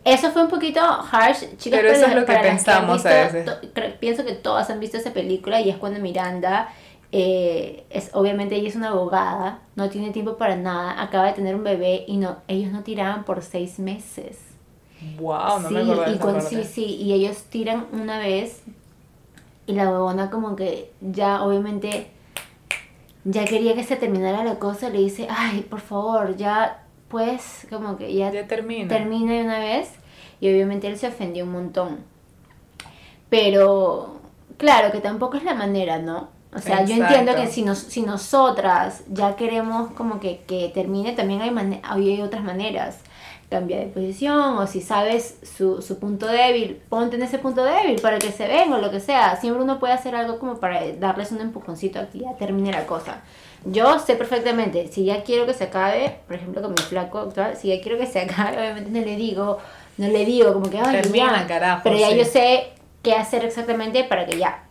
Eso 0.04 0.30
fue 0.32 0.42
un 0.42 0.48
poquito 0.48 0.80
harsh, 0.80 1.44
chicas. 1.58 1.80
Pero 1.80 1.88
eso 1.92 2.06
es 2.06 2.14
lo 2.14 2.24
que 2.26 2.34
pensamos 2.34 3.06
a 3.06 3.22
visto, 3.24 3.36
veces. 3.36 3.44
to- 3.44 3.72
cre- 3.74 3.98
pienso 3.98 4.24
que 4.24 4.32
todas 4.32 4.68
han 4.70 4.80
visto 4.80 4.96
esa 4.96 5.12
película 5.12 5.60
y 5.60 5.70
es 5.70 5.76
cuando 5.76 6.00
Miranda, 6.00 6.68
eh, 7.12 7.84
es 7.90 8.10
obviamente 8.14 8.56
ella 8.56 8.68
es 8.68 8.74
una 8.76 8.88
abogada, 8.88 9.60
no 9.76 9.90
tiene 9.90 10.10
tiempo 10.10 10.36
para 10.36 10.56
nada, 10.56 11.00
acaba 11.00 11.26
de 11.26 11.34
tener 11.34 11.54
un 11.54 11.62
bebé 11.62 12.04
y 12.08 12.16
no, 12.16 12.38
ellos 12.48 12.72
no 12.72 12.82
tiraban 12.82 13.24
por 13.24 13.42
seis 13.42 13.78
meses. 13.78 14.38
Wow, 15.18 15.60
no 15.60 15.68
sí, 15.68 15.74
me 15.74 15.80
acuerdo 15.80 16.04
de 16.04 16.10
y 16.12 16.64
sí, 16.64 16.64
sí, 16.64 16.84
y 16.96 17.12
ellos 17.12 17.44
tiran 17.44 17.86
una 17.92 18.18
vez 18.18 18.62
y 19.66 19.72
la 19.74 19.88
huevona 19.90 20.30
como 20.30 20.56
que 20.56 20.90
ya 21.00 21.42
obviamente 21.44 22.08
ya 23.24 23.44
quería 23.44 23.74
que 23.74 23.84
se 23.84 23.96
terminara 23.96 24.42
la 24.44 24.58
cosa, 24.58 24.88
le 24.90 24.98
dice, 24.98 25.28
ay, 25.30 25.60
por 25.68 25.80
favor, 25.80 26.36
ya 26.36 26.81
pues 27.12 27.68
como 27.70 27.96
que 27.96 28.12
ya, 28.12 28.32
Ya 28.32 28.48
termina. 28.48 28.88
termina 28.88 29.34
de 29.34 29.42
una 29.44 29.60
vez 29.60 29.90
y 30.40 30.50
obviamente 30.50 30.88
él 30.88 30.98
se 30.98 31.06
ofendió 31.06 31.44
un 31.44 31.52
montón. 31.52 31.98
Pero 33.30 34.20
claro 34.56 34.92
que 34.92 34.98
tampoco 35.00 35.36
es 35.36 35.44
la 35.44 35.54
manera, 35.54 35.98
¿no? 35.98 36.28
O 36.54 36.58
sea, 36.58 36.84
yo 36.84 36.94
entiendo 36.96 37.30
Exacto. 37.30 37.42
que 37.42 37.46
si, 37.48 37.62
nos, 37.62 37.78
si 37.78 38.02
nosotras 38.02 39.04
ya 39.10 39.36
queremos 39.36 39.90
como 39.92 40.20
que, 40.20 40.40
que 40.46 40.70
termine, 40.74 41.12
también 41.12 41.40
hay, 41.40 41.50
mane- 41.50 41.80
hay 41.82 42.20
otras 42.20 42.42
maneras. 42.44 42.98
Cambia 43.48 43.78
de 43.78 43.86
posición 43.86 44.56
o 44.58 44.66
si 44.66 44.80
sabes 44.80 45.36
su, 45.42 45.82
su 45.82 45.98
punto 45.98 46.26
débil, 46.26 46.80
ponte 46.88 47.16
en 47.16 47.22
ese 47.22 47.38
punto 47.38 47.62
débil 47.64 48.00
para 48.00 48.18
que 48.18 48.32
se 48.32 48.48
venga 48.48 48.76
o 48.76 48.80
lo 48.80 48.90
que 48.90 49.00
sea. 49.00 49.36
Siempre 49.36 49.62
uno 49.62 49.78
puede 49.78 49.92
hacer 49.94 50.14
algo 50.14 50.38
como 50.38 50.56
para 50.58 50.80
darles 50.98 51.32
un 51.32 51.40
empujoncito 51.42 52.00
a 52.00 52.06
que 52.06 52.20
ya 52.20 52.34
termine 52.38 52.70
la 52.72 52.86
cosa. 52.86 53.20
Yo 53.64 53.98
sé 54.00 54.16
perfectamente, 54.16 54.88
si 54.88 55.04
ya 55.04 55.22
quiero 55.22 55.46
que 55.46 55.54
se 55.54 55.64
acabe, 55.64 56.18
por 56.26 56.36
ejemplo 56.36 56.62
con 56.62 56.72
mi 56.72 56.82
flaco 56.82 57.18
actual, 57.20 57.56
si 57.56 57.68
ya 57.68 57.80
quiero 57.80 57.98
que 57.98 58.06
se 58.06 58.20
acabe, 58.22 58.56
obviamente 58.58 58.90
no 58.90 59.04
le 59.04 59.16
digo, 59.16 59.58
no 59.98 60.08
le 60.08 60.24
digo 60.24 60.52
como 60.52 60.68
que, 60.70 60.78
ay, 60.78 61.02
Termina, 61.02 61.42
ya. 61.42 61.46
carajo, 61.46 61.80
Pero 61.84 61.96
ya 61.96 62.08
sí. 62.10 62.16
yo 62.16 62.24
sé 62.24 62.70
qué 63.02 63.14
hacer 63.14 63.44
exactamente 63.44 64.04
para 64.04 64.26
que 64.26 64.38
ya, 64.38 64.64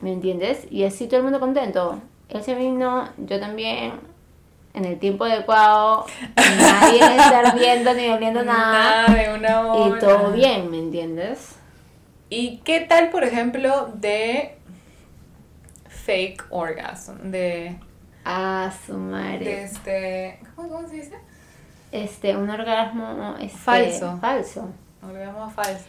¿me 0.00 0.12
entiendes? 0.12 0.66
Y 0.70 0.84
así 0.84 1.06
todo 1.06 1.18
el 1.18 1.24
mundo 1.24 1.40
contento. 1.40 2.00
Él 2.30 2.42
se 2.42 2.54
vino, 2.54 3.08
yo 3.18 3.40
también, 3.40 3.92
en 4.74 4.84
el 4.84 4.98
tiempo 4.98 5.24
adecuado, 5.24 6.06
nadie 6.36 7.00
estar 7.00 7.54
viendo 7.58 7.94
ni 7.94 8.08
oliendo 8.08 8.42
nada. 8.44 9.08
Nada 9.08 9.14
de 9.14 9.34
una 9.34 9.72
hora. 9.72 9.96
Y 9.96 10.00
todo 10.00 10.30
bien, 10.32 10.70
¿me 10.70 10.78
entiendes? 10.78 11.56
¿Y 12.30 12.58
qué 12.58 12.80
tal, 12.80 13.08
por 13.10 13.24
ejemplo, 13.24 13.90
de 13.94 14.56
fake 15.88 16.44
orgasm? 16.50 17.30
De, 17.30 17.76
Ah, 18.30 18.70
su 18.86 18.94
madre. 18.98 19.62
este... 19.64 20.38
¿cómo, 20.54 20.68
cómo 20.68 20.88
se 20.88 20.96
dice? 20.96 21.14
Este, 21.92 22.36
un 22.36 22.50
orgasmo 22.50 23.34
este, 23.40 23.56
Falso. 23.58 24.18
falso. 24.20 24.68
Orgasmo 25.02 25.48
falso. 25.50 25.86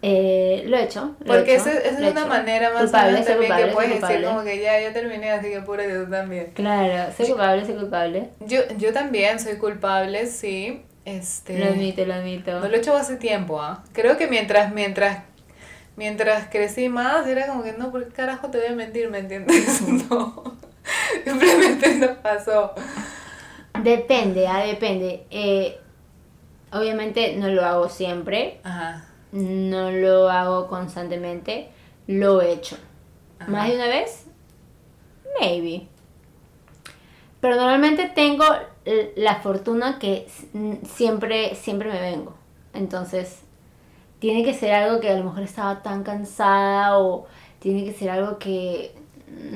Eh, 0.00 0.64
lo 0.66 0.76
he 0.78 0.84
hecho. 0.84 1.14
lo 1.20 1.34
he 1.34 1.38
Porque 1.38 1.54
hecho, 1.56 1.68
esa 1.68 1.78
esa 1.80 2.00
lo 2.00 2.06
es 2.06 2.08
he 2.08 2.10
una 2.12 2.20
hecho. 2.20 2.28
manera 2.28 2.70
más 2.72 2.82
Culpable, 2.84 3.08
o 3.08 3.12
menos 3.12 3.26
también 3.26 3.50
culpable, 3.50 3.68
que 3.68 3.74
puedes 3.74 4.00
decir 4.00 4.24
como 4.26 4.42
que 4.44 4.60
ya, 4.62 4.80
yo 4.80 4.92
terminé, 4.92 5.30
así 5.30 5.48
que 5.50 5.60
pura 5.60 5.84
tú 5.84 6.10
también. 6.10 6.50
Claro, 6.54 7.12
soy 7.16 7.26
culpable, 7.26 7.64
soy 7.66 7.74
culpable. 7.74 8.30
Yo, 8.40 8.60
yo 8.78 8.92
también 8.92 9.38
soy 9.40 9.56
culpable, 9.56 10.26
sí. 10.26 10.82
Este, 11.04 11.58
Lo 11.58 11.66
admito, 11.66 12.04
lo 12.06 12.14
admito. 12.14 12.60
No 12.60 12.68
lo 12.68 12.74
he 12.74 12.78
hecho 12.78 12.96
hace 12.96 13.16
tiempo, 13.16 13.60
¿ah? 13.60 13.84
Creo 13.92 14.16
que 14.16 14.26
mientras, 14.26 14.72
mientras, 14.72 15.18
mientras 15.96 16.48
crecí 16.48 16.88
más, 16.88 17.26
era 17.26 17.46
como 17.46 17.62
que 17.62 17.72
no, 17.74 17.90
¿por 17.90 18.06
qué 18.06 18.12
carajo 18.14 18.48
te 18.48 18.58
voy 18.58 18.68
a 18.68 18.72
mentir? 18.72 19.10
¿Me 19.10 19.18
entiendes? 19.18 19.82
No. 20.10 20.53
Simplemente 21.24 21.94
no 21.96 22.14
pasó. 22.22 22.72
Depende, 23.82 24.46
ah, 24.46 24.64
depende. 24.64 25.26
Eh, 25.30 25.78
obviamente 26.72 27.36
no 27.36 27.48
lo 27.48 27.64
hago 27.64 27.88
siempre, 27.88 28.60
Ajá. 28.62 29.06
no 29.32 29.90
lo 29.90 30.30
hago 30.30 30.68
constantemente, 30.68 31.68
lo 32.06 32.40
he 32.40 32.52
hecho. 32.52 32.76
Ajá. 33.38 33.50
¿Más 33.50 33.68
de 33.68 33.74
una 33.74 33.88
vez? 33.88 34.26
Maybe. 35.40 35.88
Pero 37.40 37.56
normalmente 37.56 38.10
tengo 38.14 38.44
la 39.16 39.36
fortuna 39.36 39.98
que 39.98 40.26
siempre, 40.86 41.54
siempre 41.54 41.90
me 41.90 42.00
vengo. 42.00 42.34
Entonces, 42.72 43.40
tiene 44.18 44.44
que 44.44 44.54
ser 44.54 44.72
algo 44.72 45.00
que 45.00 45.10
a 45.10 45.16
lo 45.18 45.24
mejor 45.24 45.42
estaba 45.42 45.82
tan 45.82 46.02
cansada 46.02 46.98
o 46.98 47.26
tiene 47.58 47.84
que 47.84 47.92
ser 47.92 48.10
algo 48.10 48.38
que 48.38 48.94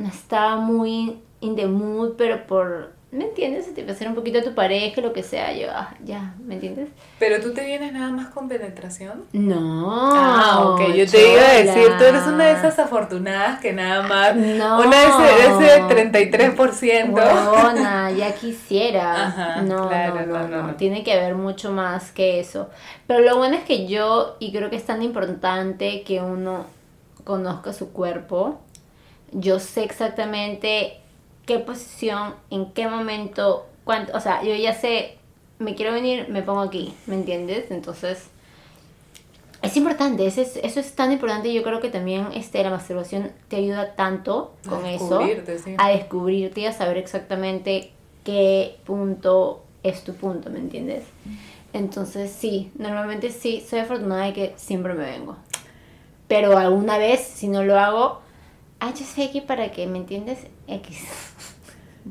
estaba 0.07 0.57
muy 0.57 1.23
in 1.41 1.57
the 1.57 1.67
mood, 1.67 2.15
pero 2.17 2.47
por, 2.47 2.93
¿me 3.11 3.25
entiendes? 3.25 3.73
Te 3.75 3.89
hacer 3.91 4.09
un 4.09 4.15
poquito 4.15 4.41
a 4.41 4.43
tu 4.43 4.55
pareja, 4.55 5.01
lo 5.01 5.13
que 5.13 5.23
sea, 5.23 5.53
yo, 5.53 5.69
ah, 5.71 5.95
ya, 6.05 6.35
¿me 6.45 6.55
entiendes? 6.55 6.89
Pero 7.19 7.41
tú 7.41 7.55
te 7.55 7.65
vienes 7.65 7.93
nada 7.93 8.11
más 8.11 8.29
con 8.29 8.49
penetración. 8.49 9.25
No. 9.33 10.15
ah, 10.15 10.71
ok. 10.71 10.95
Yo 10.95 11.07
te 11.07 11.33
iba 11.33 11.43
a 11.43 11.55
decir, 11.55 11.97
tú 11.99 12.05
eres 12.05 12.27
una 12.27 12.47
de 12.47 12.53
esas 12.53 12.79
afortunadas 12.79 13.61
que 13.61 13.73
nada 13.73 14.07
más. 14.07 14.37
No. 14.37 14.81
Una 14.81 15.01
de 15.01 15.07
ese, 15.07 15.65
de 15.65 15.77
ese 15.77 16.57
33%. 16.57 17.13
Huevona, 17.13 18.11
ya 18.17 18.35
quisiera. 18.35 19.27
Ajá, 19.27 19.63
no, 19.63 19.89
claro, 19.89 20.27
no, 20.27 20.39
no, 20.39 20.49
no, 20.49 20.63
no. 20.69 20.75
Tiene 20.75 21.03
que 21.03 21.13
haber 21.13 21.35
mucho 21.35 21.73
más 21.73 22.13
que 22.13 22.41
eso. 22.41 22.69
Pero 23.07 23.21
lo 23.21 23.39
bueno 23.39 23.57
es 23.57 23.65
que 23.65 23.87
yo, 23.87 24.37
y 24.39 24.53
creo 24.53 24.69
que 24.69 24.77
es 24.77 24.85
tan 24.85 25.03
importante 25.03 26.03
que 26.03 26.21
uno 26.21 26.67
conozca 27.25 27.73
su 27.73 27.93
cuerpo. 27.93 28.61
Yo 29.33 29.61
sé 29.61 29.85
exactamente 29.85 31.01
qué 31.49 31.59
posición, 31.59 32.35
en 32.51 32.73
qué 32.73 32.87
momento, 32.87 33.67
cuánto. 33.85 34.15
O 34.15 34.21
sea, 34.21 34.43
yo 34.43 34.55
ya 34.55 34.75
sé, 34.75 35.17
me 35.59 35.75
quiero 35.75 35.95
venir, 35.95 36.29
me 36.29 36.43
pongo 36.43 36.61
aquí, 36.61 36.95
¿me 37.07 37.15
entiendes? 37.15 37.71
Entonces. 37.71 38.29
Es 39.61 39.77
importante, 39.77 40.25
eso 40.25 40.41
es, 40.43 40.57
eso 40.63 40.79
es 40.79 40.93
tan 40.95 41.11
importante. 41.11 41.53
Yo 41.53 41.65
creo 41.65 41.81
que 41.81 41.89
también 41.89 42.29
este, 42.35 42.63
la 42.63 42.71
masturbación 42.71 43.33
te 43.49 43.57
ayuda 43.57 43.97
tanto 43.97 44.55
A 44.67 44.69
con 44.69 44.87
eso 44.87 45.19
descubrirte, 45.19 45.59
sí. 45.59 45.75
a 45.79 45.89
descubrirte 45.89 46.61
y 46.61 46.67
a 46.67 46.73
saber 46.73 46.97
exactamente 46.99 47.91
qué 48.25 48.77
punto 48.85 49.65
es 49.83 50.05
tu 50.05 50.15
punto, 50.15 50.51
¿me 50.51 50.59
entiendes? 50.59 51.05
Entonces 51.73 52.31
sí, 52.31 52.71
normalmente 52.77 53.31
sí, 53.31 53.65
soy 53.69 53.81
afortunada 53.81 54.27
de 54.27 54.33
que 54.33 54.55
siempre 54.57 54.95
me 54.95 55.05
vengo. 55.05 55.37
Pero 56.29 56.57
alguna 56.57 56.99
vez, 56.99 57.21
si 57.21 57.49
no 57.49 57.65
lo 57.65 57.79
hago, 57.79 58.21
Fake 58.81 59.35
it 59.37 59.47
para 59.47 59.71
que, 59.71 59.87
¿me 59.87 59.99
entiendes? 59.99 60.39
X. 60.67 60.99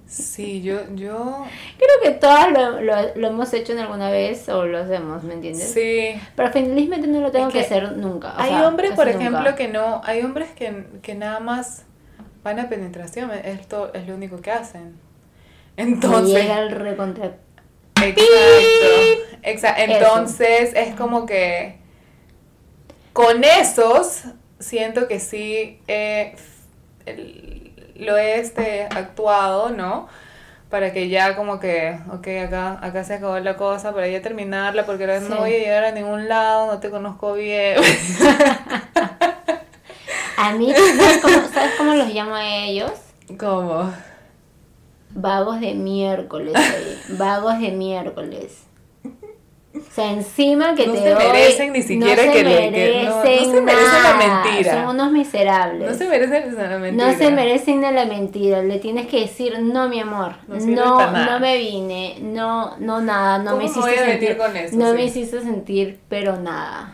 Sí, 0.05 0.61
yo, 0.61 0.81
yo. 0.93 1.45
Creo 1.77 1.89
que 2.03 2.11
todas 2.11 2.51
lo, 2.51 2.81
lo, 2.81 2.93
lo 3.15 3.27
hemos 3.27 3.51
hecho 3.53 3.73
en 3.73 3.79
alguna 3.79 4.11
vez 4.11 4.47
o 4.49 4.65
lo 4.65 4.77
hacemos, 4.79 5.23
¿me 5.23 5.33
entiendes? 5.33 5.71
Sí. 5.73 6.09
Pero 6.35 6.51
felizmente 6.51 7.07
no 7.07 7.19
lo 7.21 7.31
tengo 7.31 7.47
Es 7.47 7.53
que, 7.53 7.59
que 7.59 7.65
hacer 7.65 7.97
nunca. 7.97 8.33
o 8.37 8.39
Hay 8.39 8.49
sea, 8.49 8.67
hombres, 8.67 8.91
por 8.91 9.07
nunca. 9.07 9.19
ejemplo, 9.19 9.55
que 9.55 9.67
no. 9.69 10.01
Hay 10.03 10.21
hombres 10.21 10.49
que, 10.51 10.85
que 11.01 11.15
nada 11.15 11.39
más 11.39 11.83
van 12.43 12.59
a 12.59 12.69
penetración. 12.69 13.31
Esto 13.31 13.91
es 13.93 14.07
lo 14.07 14.13
único 14.15 14.39
que 14.41 14.51
hacen. 14.51 14.95
Me 15.77 15.83
Entonces. 15.83 16.35
llega 16.43 16.59
el 16.61 16.71
recontra... 16.71 17.37
Exacto. 18.03 18.21
Exa- 19.41 19.75
Entonces 19.77 20.73
es 20.75 20.93
como 20.95 21.25
que 21.25 21.77
con 23.13 23.43
esos 23.43 24.23
siento 24.59 25.07
que 25.07 25.19
sí 25.19 25.79
eh, 25.87 26.35
el- 27.09 27.93
lo 27.95 28.17
he 28.17 28.39
este, 28.39 28.83
actuado, 28.83 29.69
¿no? 29.69 30.07
Para 30.69 30.91
que 30.93 31.07
ya 31.09 31.35
como 31.35 31.59
que, 31.59 31.97
ok, 32.11 32.27
acá, 32.45 32.77
acá 32.81 33.03
se 33.03 33.13
acabó 33.15 33.39
la 33.39 33.55
cosa, 33.55 33.93
para 33.93 34.07
ya 34.07 34.21
terminarla, 34.21 34.85
porque 34.85 35.03
ahora 35.05 35.21
Sí. 35.21 35.27
no 35.29 35.37
voy 35.37 35.53
a 35.53 35.57
llegar 35.59 35.83
a 35.85 35.91
ningún 35.91 36.27
lado, 36.27 36.67
no 36.67 36.79
te 36.79 36.89
conozco 36.89 37.33
bien. 37.33 37.77
A 40.37 40.51
mí, 40.53 40.71
¿sabes 40.71 41.17
cómo, 41.21 41.35
¿sabes 41.53 41.71
cómo 41.77 41.93
los 41.95 42.13
llamo 42.13 42.35
a 42.35 42.45
ellos? 42.45 42.91
¿Cómo? 43.39 43.91
Vagos 45.09 45.59
de 45.59 45.73
miércoles, 45.73 46.53
oye, 46.55 47.17
vagos 47.17 47.59
de 47.59 47.71
miércoles. 47.71 48.66
O 49.89 49.93
sea, 49.93 50.11
encima 50.11 50.75
que 50.75 50.87
No 50.87 50.93
te 50.93 50.99
se 50.99 51.09
doy, 51.11 51.23
merecen 51.25 51.73
ni 51.73 51.81
siquiera 51.81 52.25
no 52.25 52.31
que 52.31 52.43
le- 52.43 52.71
que- 52.71 53.03
no- 53.05 53.09
no 53.09 53.23
merecen 53.23 53.51
se 53.51 53.61
merecen 53.61 53.85
la 53.85 54.13
nada, 54.17 54.43
mentira. 54.43 54.73
Son 54.73 54.95
unos 54.95 55.11
miserables. 55.11 55.91
No 55.91 55.97
se 55.97 56.07
merecen 56.07 56.43
esa 56.53 56.77
mentira. 56.79 57.11
No 57.11 57.17
se 57.17 57.31
merecen 57.31 57.81
la 57.81 58.05
mentira. 58.05 58.61
Le 58.63 58.79
tienes 58.79 59.07
que 59.07 59.21
decir, 59.21 59.59
no, 59.61 59.89
mi 59.89 59.99
amor. 59.99 60.33
No 60.47 60.57
No, 60.57 61.39
me 61.39 61.57
vine. 61.57 62.17
No, 62.21 62.77
no 62.79 63.01
nada. 63.01 63.37
No 63.39 63.51
¿Cómo 63.51 63.57
me 63.57 63.63
hiciste 63.65 63.81
voy 63.81 63.93
a 63.99 64.05
sentir. 64.05 64.37
con 64.37 64.55
eso? 64.57 64.75
no 64.77 64.91
Sí. 64.91 64.95
me 64.97 65.03
hiciste 65.05 65.41
sentir, 65.41 65.99
pero 66.09 66.37
nada. 66.37 66.93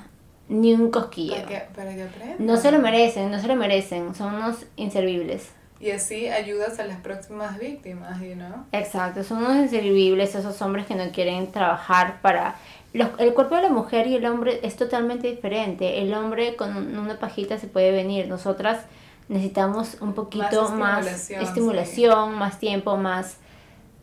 Ni 0.50 0.74
un 0.74 0.92
cosquillo. 0.92 1.36
Para 1.36 1.48
que, 1.48 1.62
para 1.76 1.90
que. 1.96 2.06
No 2.40 2.58
se 2.58 2.72
lo 2.72 2.80
merecen, 2.80 3.32
no 3.32 3.40
se 3.40 3.48
lo 3.48 3.56
merecen. 3.56 4.14
Son 4.14 4.36
unos 4.36 4.66
inservibles. 4.76 5.50
Y 5.84 5.92
así 5.92 6.30
ayudas 6.30 6.80
a 6.80 6.86
las 6.86 6.98
próximas 7.00 7.60
víctimas, 7.60 8.20
you 8.22 8.36
know? 8.36 8.64
Exacto, 8.72 9.22
son 9.24 9.40
unos 9.40 9.58
inservibles 9.58 10.34
esos 10.34 10.62
hombres 10.62 10.86
que 10.86 10.96
no 10.96 11.12
quieren 11.12 11.52
trabajar 11.52 12.22
para... 12.22 12.56
los- 12.94 13.10
el 13.18 13.34
cuerpo 13.34 13.56
de 13.58 13.64
la 13.64 13.70
mujer 13.70 14.08
y 14.08 14.16
el 14.16 14.26
hombre 14.26 14.62
es 14.64 14.78
totalmente 14.78 15.28
diferente. 15.28 16.02
El 16.02 16.14
hombre 16.14 16.56
con 16.56 16.98
una 16.98 17.20
pajita 17.20 17.58
se 17.58 17.68
puede 17.68 17.92
venir. 17.92 18.28
Nosotras 18.30 18.80
necesitamos 19.28 19.98
un 20.00 20.14
poquito 20.14 20.70
más 20.70 21.06
estimulación, 21.06 21.42
estimulación, 21.44 22.36
más 22.36 22.60
tiempo, 22.60 22.96
más 22.96 23.38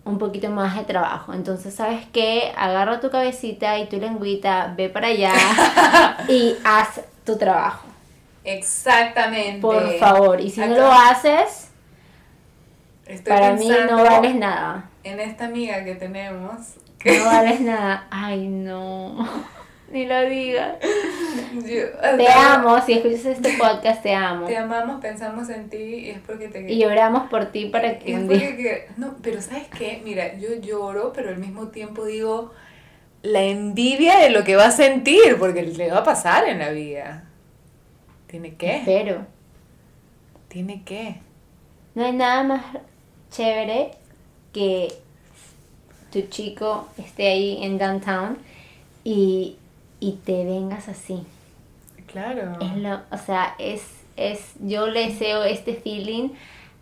un 0.04 0.18
poquito 0.18 0.50
más 0.50 0.76
de 0.76 0.84
trabajo. 0.84 1.32
Entonces, 1.32 1.72
¿sabes 1.74 2.04
qué? 2.12 2.52
Agarra 2.58 3.00
tu 3.00 3.10
cabecita 3.10 3.78
y 3.78 3.88
tu 3.88 3.96
lengüita, 3.98 4.74
ve 4.76 4.90
para 4.90 5.06
allá 5.08 5.32
y 6.28 6.56
haz 6.64 7.00
tu 7.24 7.38
trabajo. 7.38 7.86
Exactamente. 8.44 9.60
Por 9.60 9.98
favor. 9.98 10.40
Y 10.40 10.50
si 10.50 10.60
no 10.60 10.68
lo 10.74 10.90
haces, 10.92 11.69
estoy 13.14 13.32
para 13.32 13.52
mí 13.54 13.68
no 13.88 14.02
vales 14.04 14.34
nada. 14.34 14.90
En 15.04 15.20
esta 15.20 15.46
amiga 15.46 15.84
que 15.84 15.94
tenemos. 15.94 16.76
No 17.04 17.24
vales 17.24 17.60
nada. 17.60 18.06
Ay, 18.10 18.48
no. 18.48 19.26
Ni 19.90 20.06
lo 20.06 20.20
digas. 20.28 20.76
Te 22.16 22.28
amo. 22.28 22.80
Si 22.80 22.92
escuchas 22.92 23.24
este 23.24 23.54
podcast, 23.58 24.02
te 24.02 24.14
amo. 24.14 24.46
Te 24.46 24.56
amamos, 24.56 25.00
pensamos 25.00 25.48
en 25.48 25.68
ti 25.68 25.78
y 25.78 26.10
es 26.10 26.18
porque 26.20 26.48
te 26.48 26.70
Y 26.70 26.78
lloramos 26.78 27.28
por 27.28 27.46
ti 27.46 27.66
para 27.66 27.98
que 27.98 28.12
es 28.14 28.20
porque 28.20 28.56
que- 28.56 28.88
no, 28.96 29.16
pero 29.22 29.42
¿sabes 29.42 29.66
qué? 29.76 30.00
Mira, 30.04 30.34
yo 30.36 30.54
lloro, 30.60 31.12
pero 31.12 31.30
al 31.30 31.38
mismo 31.38 31.68
tiempo 31.68 32.04
digo 32.04 32.52
la 33.22 33.42
envidia 33.42 34.18
de 34.18 34.30
lo 34.30 34.44
que 34.44 34.54
va 34.56 34.66
a 34.66 34.70
sentir, 34.70 35.36
porque 35.38 35.62
le 35.62 35.90
va 35.90 35.98
a 35.98 36.04
pasar 36.04 36.48
en 36.48 36.60
la 36.60 36.70
vida. 36.70 37.24
¿Tiene 38.28 38.54
que? 38.54 38.82
Pero 38.84 39.26
¿Tiene 40.48 40.82
que? 40.84 41.16
no 41.94 42.04
hay 42.04 42.12
nada 42.12 42.42
más 42.44 42.62
chévere 43.30 43.92
que 44.52 44.88
tu 46.12 46.22
chico 46.22 46.88
esté 46.98 47.28
ahí 47.28 47.58
en 47.62 47.78
downtown 47.78 48.36
y, 49.04 49.56
y 50.00 50.12
te 50.24 50.44
vengas 50.44 50.88
así. 50.88 51.22
Claro. 52.10 52.58
Es 52.60 52.76
lo, 52.76 53.00
o 53.12 53.18
sea, 53.18 53.54
es, 53.58 53.82
es, 54.16 54.40
yo 54.60 54.88
le 54.88 55.06
deseo 55.08 55.44
este 55.44 55.74
feeling, 55.74 56.30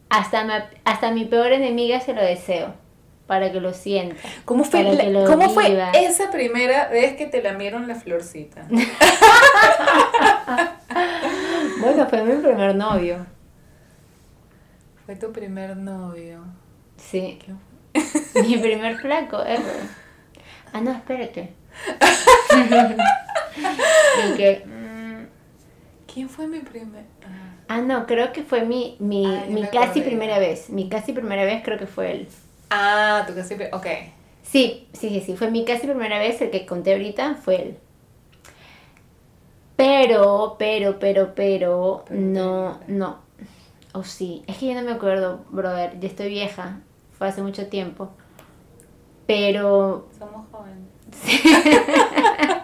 hasta, 0.09 0.45
me- 0.45 0.65
hasta 0.85 1.11
mi 1.11 1.27
peor 1.27 1.53
enemiga 1.53 2.01
se 2.01 2.15
lo 2.15 2.23
deseo, 2.23 2.73
para 3.27 3.53
que 3.53 3.61
lo 3.61 3.75
sienta. 3.75 4.17
¿Cómo 4.47 4.65
fue, 4.65 4.83
la- 4.85 5.27
¿cómo 5.27 5.51
fue 5.51 5.79
esa 6.03 6.31
primera 6.31 6.89
vez 6.89 7.15
que 7.19 7.27
te 7.27 7.43
lamieron 7.43 7.87
la 7.87 7.95
florcita? 7.97 8.67
Bueno, 11.81 12.07
fue 12.09 12.25
mi 12.25 12.43
primer 12.43 12.75
novio. 12.75 13.25
Fue 15.09 15.17
tu 15.17 15.33
primer 15.33 15.75
novio. 15.75 16.41
Sí, 16.99 17.39
¿Qué- 17.43 17.55
mi 18.43 18.59
primer 18.59 18.99
flaco 18.99 19.41
ever. 19.43 19.81
Ah, 20.75 20.83
no, 20.83 20.91
espérate. 20.91 21.55
y 22.53 24.37
que, 24.37 24.65
mm, 24.67 25.27
¿Quién 26.13 26.29
fue 26.29 26.47
mi 26.47 26.59
primer? 26.61 27.05
Ah. 27.25 27.55
ah, 27.69 27.81
no, 27.81 28.05
creo 28.07 28.35
que 28.35 28.43
fue 28.43 28.67
mi, 28.67 28.97
mi, 28.99 29.25
Ah, 29.25 29.47
mi 29.49 29.63
casi 29.69 30.03
primera 30.03 30.39
vez. 30.39 30.69
Mi 30.69 30.91
casi 30.91 31.15
primera 31.15 31.47
vez 31.47 31.63
creo 31.65 31.79
que 31.79 31.87
fue 31.87 32.13
él. 32.13 32.29
Ah, 32.69 33.25
tu 33.27 33.35
casi. 33.35 33.55
pri- 33.55 33.71
Ok. 33.73 33.87
Sí, 34.43 34.89
sí, 34.93 35.09
sí, 35.09 35.23
sí. 35.25 35.37
Fue 35.39 35.51
mi 35.51 35.65
casi 35.65 35.87
primera 35.87 36.19
vez, 36.19 36.39
el 36.43 36.51
que 36.51 36.67
conté 36.67 36.93
ahorita 36.93 37.37
fue 37.37 37.63
él. 37.63 37.79
Pero, 39.75 40.57
pero, 40.59 40.99
pero, 40.99 41.35
pero, 41.35 42.05
no, 42.11 42.79
no. 42.89 43.27
O 43.95 44.05
sí, 44.05 44.43
es 44.47 44.59
que 44.59 44.67
yo 44.67 44.75
no 44.75 44.83
me 44.83 44.93
acuerdo, 44.93 45.45
brother, 45.51 45.99
ya 45.99 46.09
estoy 46.09 46.29
vieja, 46.29 46.81
fue 47.17 47.29
hace 47.29 47.43
mucho 47.43 47.67
tiempo. 47.67 48.11
Pero... 49.27 50.09
Somos 50.19 50.47
jóvenes. 50.51 50.89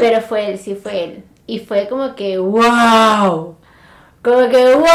pero 0.00 0.20
fue 0.20 0.50
él, 0.50 0.58
sí 0.58 0.74
fue 0.74 1.04
él. 1.04 1.24
Y 1.46 1.60
fue 1.60 1.88
como 1.88 2.14
que, 2.14 2.38
wow. 2.38 3.56
Como 4.22 4.48
que, 4.48 4.74
wow. 4.74 4.90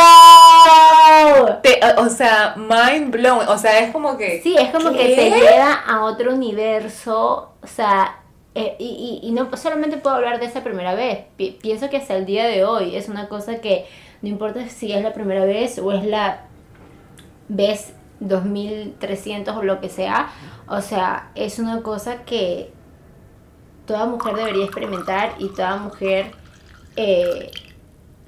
o 1.98 2.10
sea, 2.10 2.56
mind 2.58 3.12
blown. 3.12 3.48
O 3.48 3.58
sea, 3.58 3.80
es 3.80 3.92
como 3.92 4.18
que... 4.18 4.42
Sí, 4.42 4.56
es 4.58 4.70
como 4.70 4.92
que 4.92 5.16
te 5.16 5.30
lleva 5.30 5.74
a 5.74 6.04
otro 6.04 6.34
universo. 6.34 7.54
O 7.62 7.68
sea, 7.68 8.20
eh, 8.56 8.76
y, 8.78 9.20
y, 9.24 9.28
y, 9.28 9.32
no 9.32 9.50
solamente 9.58 9.98
puedo 9.98 10.16
hablar 10.16 10.40
de 10.40 10.46
esa 10.46 10.64
primera 10.64 10.94
vez. 10.94 11.26
pienso 11.62 11.90
que 11.90 11.98
hasta 11.98 12.16
el 12.16 12.26
día 12.26 12.46
de 12.46 12.64
hoy 12.66 12.96
es 12.96 13.10
una 13.10 13.28
cosa 13.28 13.62
que 13.62 13.88
no 14.24 14.30
importa 14.30 14.68
si 14.70 14.94
es 14.94 15.04
la 15.04 15.14
primera 15.14 15.44
vez 15.44 15.78
o 15.80 15.92
es 15.92 16.06
la 16.06 16.46
vez 17.50 17.94
2300 18.22 19.56
o 19.56 19.64
lo 19.64 19.82
que 19.82 19.90
sea. 19.90 20.30
O 20.68 20.80
sea, 20.80 21.30
es 21.36 21.60
una 21.60 21.82
cosa 21.82 22.24
que 22.24 22.72
toda 23.86 24.06
mujer 24.06 24.36
debería 24.36 24.64
experimentar 24.64 25.34
y 25.40 25.50
toda 25.50 25.76
mujer 25.76 26.32
eh, 26.96 27.52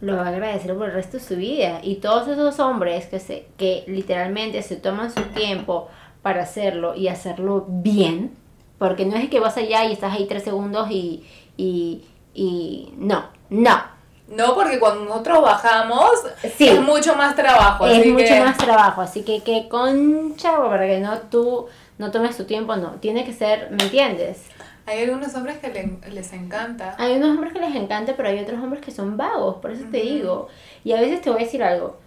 lo 0.01 0.17
va 0.17 0.23
a 0.23 0.27
agradecer 0.27 0.75
por 0.75 0.89
el 0.89 0.95
resto 0.95 1.15
de 1.15 1.23
su 1.23 1.37
vida. 1.37 1.79
Y 1.81 1.95
todos 1.95 2.27
esos 2.27 2.59
hombres 2.59 3.05
que, 3.05 3.19
se, 3.21 3.47
que 3.55 3.85
literalmente 3.87 4.61
se 4.63 4.75
toman 4.75 5.13
su 5.13 5.21
tiempo 5.33 5.87
para 6.21 6.43
hacerlo 6.43 6.93
y 6.93 7.07
hacerlo 7.07 7.65
bien, 7.69 8.35
porque 8.79 9.05
no 9.05 9.15
es 9.15 9.29
que 9.29 9.39
vas 9.39 9.55
allá 9.55 9.85
y 9.85 9.93
estás 9.93 10.11
ahí 10.11 10.25
tres 10.27 10.43
segundos 10.43 10.91
y, 10.91 11.23
y, 11.55 12.03
y 12.33 12.91
no, 12.97 13.29
no. 13.49 13.94
No, 14.27 14.55
porque 14.55 14.79
cuando 14.79 15.05
nosotros 15.05 15.41
bajamos 15.41 16.09
es 16.41 16.81
mucho 16.81 17.15
más 17.15 17.35
trabajo. 17.35 17.87
Es 17.87 18.05
mucho 18.07 18.35
más 18.43 18.57
trabajo, 18.57 19.01
así 19.01 19.23
que 19.23 19.43
que 19.43 19.67
concha, 19.69 20.57
para 20.57 20.87
que 20.87 20.99
no 20.99 21.19
tú 21.19 21.67
no 21.97 22.11
tomes 22.11 22.35
tu 22.35 22.45
tiempo, 22.45 22.75
no. 22.75 22.91
Tiene 22.93 23.23
que 23.23 23.33
ser, 23.33 23.69
¿me 23.71 23.83
entiendes? 23.83 24.47
Hay 24.87 25.03
algunos 25.03 25.33
hombres 25.35 25.57
que 25.57 25.97
les 26.11 26.33
encanta. 26.33 26.95
Hay 26.97 27.15
unos 27.15 27.29
hombres 27.29 27.53
que 27.53 27.59
les 27.59 27.75
encanta, 27.75 28.15
pero 28.15 28.29
hay 28.29 28.39
otros 28.39 28.61
hombres 28.61 28.83
que 28.83 28.91
son 28.91 29.17
vagos, 29.17 29.57
por 29.57 29.71
eso 29.71 29.85
te 29.91 30.01
digo. 30.01 30.47
Y 30.83 30.91
a 30.91 30.99
veces 30.99 31.21
te 31.21 31.29
voy 31.29 31.41
a 31.41 31.45
decir 31.45 31.63
algo. 31.63 31.97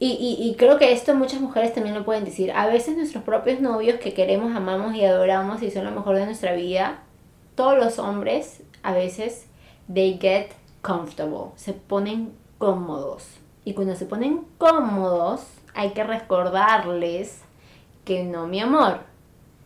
Y, 0.00 0.12
y, 0.12 0.48
y, 0.48 0.54
creo 0.54 0.78
que 0.78 0.92
esto 0.92 1.12
muchas 1.16 1.40
mujeres 1.40 1.74
también 1.74 1.96
lo 1.96 2.04
pueden 2.04 2.24
decir. 2.24 2.52
A 2.52 2.68
veces 2.68 2.96
nuestros 2.96 3.24
propios 3.24 3.60
novios 3.60 3.98
que 3.98 4.14
queremos, 4.14 4.54
amamos 4.54 4.94
y 4.94 5.04
adoramos 5.04 5.60
y 5.60 5.72
son 5.72 5.84
lo 5.84 5.90
mejor 5.90 6.16
de 6.16 6.24
nuestra 6.24 6.52
vida, 6.52 7.00
todos 7.56 7.76
los 7.76 7.98
hombres 7.98 8.62
a 8.84 8.92
veces, 8.92 9.46
they 9.92 10.16
get 10.20 10.50
comfortable, 10.82 11.52
se 11.56 11.72
ponen 11.72 12.32
cómodos. 12.58 13.26
Y 13.64 13.74
cuando 13.74 13.94
se 13.96 14.06
ponen 14.06 14.44
cómodos, 14.58 15.42
hay 15.74 15.90
que 15.90 16.04
recordarles 16.04 17.40
que 18.04 18.24
no, 18.24 18.46
mi 18.46 18.60
amor, 18.60 19.00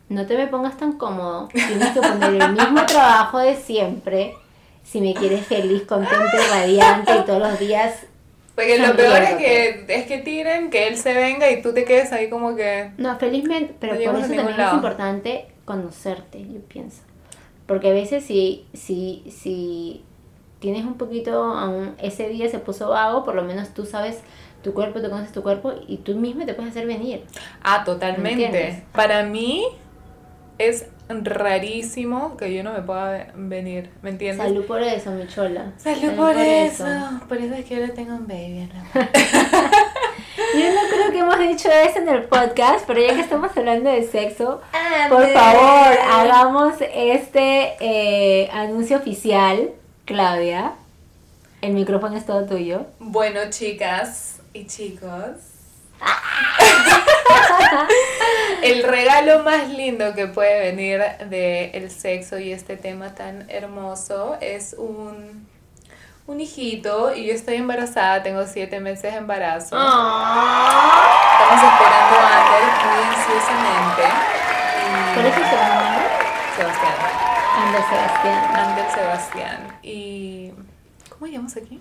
no 0.09 0.27
te 0.27 0.37
me 0.37 0.47
pongas 0.47 0.77
tan 0.77 0.93
cómodo, 0.93 1.49
tienes 1.53 1.91
que 1.91 2.01
poner 2.01 2.43
el 2.43 2.53
mismo 2.53 2.85
trabajo 2.87 3.39
de 3.39 3.57
siempre 3.57 4.35
si 4.83 5.01
me 5.01 5.15
quieres 5.15 5.47
feliz, 5.47 5.83
contento 5.83 6.37
y 6.37 6.51
radiante 6.51 7.13
y 7.17 7.25
todos 7.25 7.41
los 7.41 7.59
días. 7.59 8.07
Porque 8.55 8.79
lo 8.79 8.95
peor 8.95 9.23
es 9.23 9.35
que, 9.37 9.85
es 9.89 10.07
que 10.07 10.19
tiren, 10.19 10.69
que 10.69 10.89
él 10.89 10.97
se 10.97 11.15
venga 11.15 11.51
y 11.51 11.63
tú 11.63 11.73
te 11.73 11.85
quedes 11.85 12.13
ahí 12.13 12.29
como 12.29 12.55
que... 12.55 12.91
No, 12.99 13.19
felizmente, 13.19 13.75
pero 13.79 13.95
por 13.95 14.19
eso 14.19 14.35
también 14.35 14.61
es 14.61 14.73
importante 14.73 15.47
conocerte, 15.65 16.47
yo 16.47 16.61
pienso. 16.61 17.03
Porque 17.67 17.91
a 17.91 17.93
veces 17.95 18.25
si, 18.25 18.67
si, 18.75 19.25
si 19.31 20.05
tienes 20.63 20.87
un 20.87 20.95
poquito, 20.95 21.43
aún 21.43 21.95
ese 21.99 22.29
día 22.29 22.49
se 22.49 22.61
puso 22.61 22.89
vago, 22.89 23.25
por 23.25 23.35
lo 23.35 23.43
menos 23.43 23.75
tú 23.75 23.85
sabes 23.85 24.21
tu 24.63 24.73
cuerpo, 24.73 25.03
te 25.03 25.11
conoces 25.11 25.33
tu 25.33 25.43
cuerpo 25.43 25.75
y 25.89 25.99
tú 25.99 26.15
mismo 26.15 26.47
te 26.47 26.55
puedes 26.55 26.71
hacer 26.71 26.87
venir. 26.87 27.25
Ah, 27.65 27.83
totalmente. 27.85 28.85
Para 28.93 29.25
mí, 29.25 29.67
es 30.59 30.87
rarísimo 31.09 32.37
que 32.37 32.55
yo 32.55 32.63
no 32.63 32.73
me 32.73 32.83
pueda 32.83 33.33
venir, 33.35 33.91
¿me 34.03 34.11
entiendes? 34.11 34.47
Salud 34.47 34.65
por 34.65 34.81
eso, 34.81 35.11
mi 35.11 35.27
chola. 35.27 35.73
Salud, 35.77 36.13
por, 36.13 36.37
eso. 36.37 36.85
Por 37.29 37.39
eso 37.39 37.55
es 37.55 37.65
que 37.65 37.75
ahora 37.75 37.93
tengo 37.93 38.15
un 38.15 38.29
baby. 38.29 38.71
yo 38.95 40.71
no 40.71 40.81
creo 40.91 41.11
que 41.11 41.19
hemos 41.19 41.39
dicho 41.41 41.69
eso 41.69 41.99
en 41.99 42.09
el 42.09 42.23
podcast, 42.25 42.87
pero 42.87 43.01
ya 43.03 43.15
que 43.15 43.21
estamos 43.21 43.51
hablando 43.57 43.91
de 43.91 44.05
sexo, 44.05 44.61
por 45.09 45.27
favor, 45.29 45.99
hagamos 46.11 46.75
este 46.81 47.75
eh, 47.81 48.49
anuncio 48.53 48.97
oficial, 48.99 49.71
Claudia. 50.05 50.73
El 51.61 51.75
micrófono 51.75 52.17
es 52.17 52.27
todo 52.27 52.45
tuyo. 52.45 52.87
Bueno, 52.99 53.39
chicas 53.51 54.41
y 54.53 54.67
chicos. 54.67 55.37
el 58.63 58.83
regalo 58.83 59.45
más 59.45 59.69
lindo 59.69 60.15
que 60.15 60.27
puede 60.27 60.73
venir 60.73 61.01
del 61.29 61.71
el 61.75 61.91
sexo 61.91 62.39
y 62.39 62.53
este 62.53 62.77
tema 62.77 63.15
tan 63.15 63.49
hermoso 63.49 64.37
es 64.41 64.75
un, 64.77 65.47
un 66.27 66.41
hijito 66.41 67.15
y 67.15 67.27
yo 67.27 67.35
estoy 67.35 67.57
embarazada, 67.57 68.23
tengo 68.23 68.47
siete 68.47 68.81
meses 68.81 69.13
de 69.13 69.19
embarazo. 69.19 69.77
Estamos 69.77 71.63
esperando 71.73 72.17
a 72.19 72.41
Ander 72.41 72.63
muy 72.87 73.03
ansiosamente. 73.15 74.03
¿Cuál 75.15 75.27
es 75.27 75.35
su 75.35 75.41
nombre? 75.41 76.03
Sebastián. 76.57 77.22
Ander 77.73 77.89
Sebastián. 77.89 78.55
Ander 78.55 78.91
Sebastián. 78.91 79.79
Y... 79.83 80.53
¿Cómo 81.09 81.27
llamamos 81.27 81.57
aquí? 81.57 81.81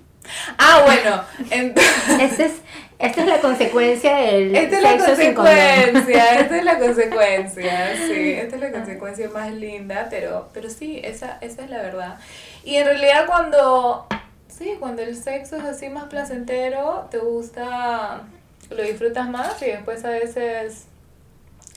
Ah, 0.58 0.84
bueno, 0.86 1.22
entonces... 1.50 2.54
esta 2.98 3.22
es 3.22 3.28
la 3.28 3.39
consecuencia 3.39 4.16
del 4.16 4.56
esta 4.56 4.78
es 4.78 4.84
la 4.84 4.98
consecuencia, 4.98 6.39
esta 6.39 6.58
es 6.58 6.64
la 6.64 6.80
consecuencia, 6.80 7.98
sí, 7.98 8.32
esta 8.34 8.56
es 8.56 8.62
la 8.62 8.72
consecuencia 8.72 9.30
más 9.30 9.52
linda, 9.52 10.08
pero, 10.10 10.50
pero 10.54 10.70
sí, 10.70 11.02
esa, 11.04 11.39
esa 11.42 11.64
es 11.64 11.70
la 11.70 11.80
verdad. 11.80 12.20
Y 12.64 12.76
en 12.76 12.86
realidad 12.86 13.26
cuando, 13.26 14.08
sí, 14.48 14.76
cuando 14.80 15.02
el 15.02 15.18
sexo 15.18 15.58
es 15.58 15.64
así 15.64 15.89
más 15.89 16.06
placentero, 16.06 17.08
te 17.12 17.18
gusta, 17.18 18.22
lo 18.70 18.84
disfrutas 18.84 19.28
más 19.28 19.62
y 19.62 19.66
después 19.66 20.06
a 20.06 20.12
veces 20.12 20.86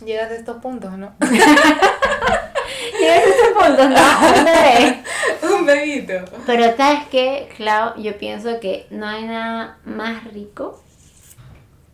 llegas 0.05 0.31
a 0.31 0.35
estos 0.35 0.59
puntos, 0.59 0.97
¿no? 0.99 1.15
Un 3.57 4.44
bebé. 4.44 5.02
Un 5.42 5.66
bebito. 5.66 6.24
Pero 6.46 6.76
¿sabes 6.76 7.00
qué, 7.11 7.48
Clau? 7.57 7.96
Yo 7.96 8.16
pienso 8.18 8.61
que 8.61 8.86
no 8.90 9.07
hay 9.07 9.24
nada 9.24 9.78
más 9.84 10.24
rico 10.24 10.82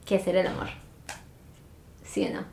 que 0.06 0.16
hacer 0.16 0.36
el 0.36 0.46
amor. 0.46 0.68
¿Sí 2.04 2.26
o 2.26 2.34
no? 2.34 2.44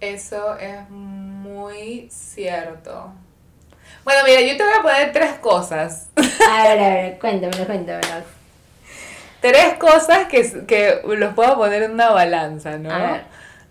Eso 0.00 0.56
es 0.58 0.88
muy 0.90 2.08
cierto. 2.10 3.12
Bueno, 4.04 4.20
mira, 4.26 4.40
yo 4.42 4.56
te 4.56 4.62
voy 4.62 4.72
a 4.78 4.82
poner 4.82 5.12
tres 5.12 5.32
cosas. 5.38 6.10
A 6.16 6.62
ver, 6.64 6.78
a 6.78 6.88
ver, 6.88 7.18
cuéntamelo, 7.18 7.64
cuéntamelo. 7.64 8.36
Tres 9.40 9.74
cosas 9.78 10.26
que, 10.28 10.66
que 10.66 11.00
los 11.04 11.34
puedo 11.34 11.56
poner 11.56 11.84
en 11.84 11.92
una 11.92 12.10
balanza, 12.10 12.78
¿no? 12.78 12.90
A 12.90 13.22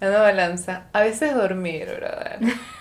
En 0.01 0.09
una 0.09 0.21
balanza. 0.21 0.83
A 0.93 1.01
veces 1.01 1.35
dormir, 1.35 1.85
brother. 1.85 2.39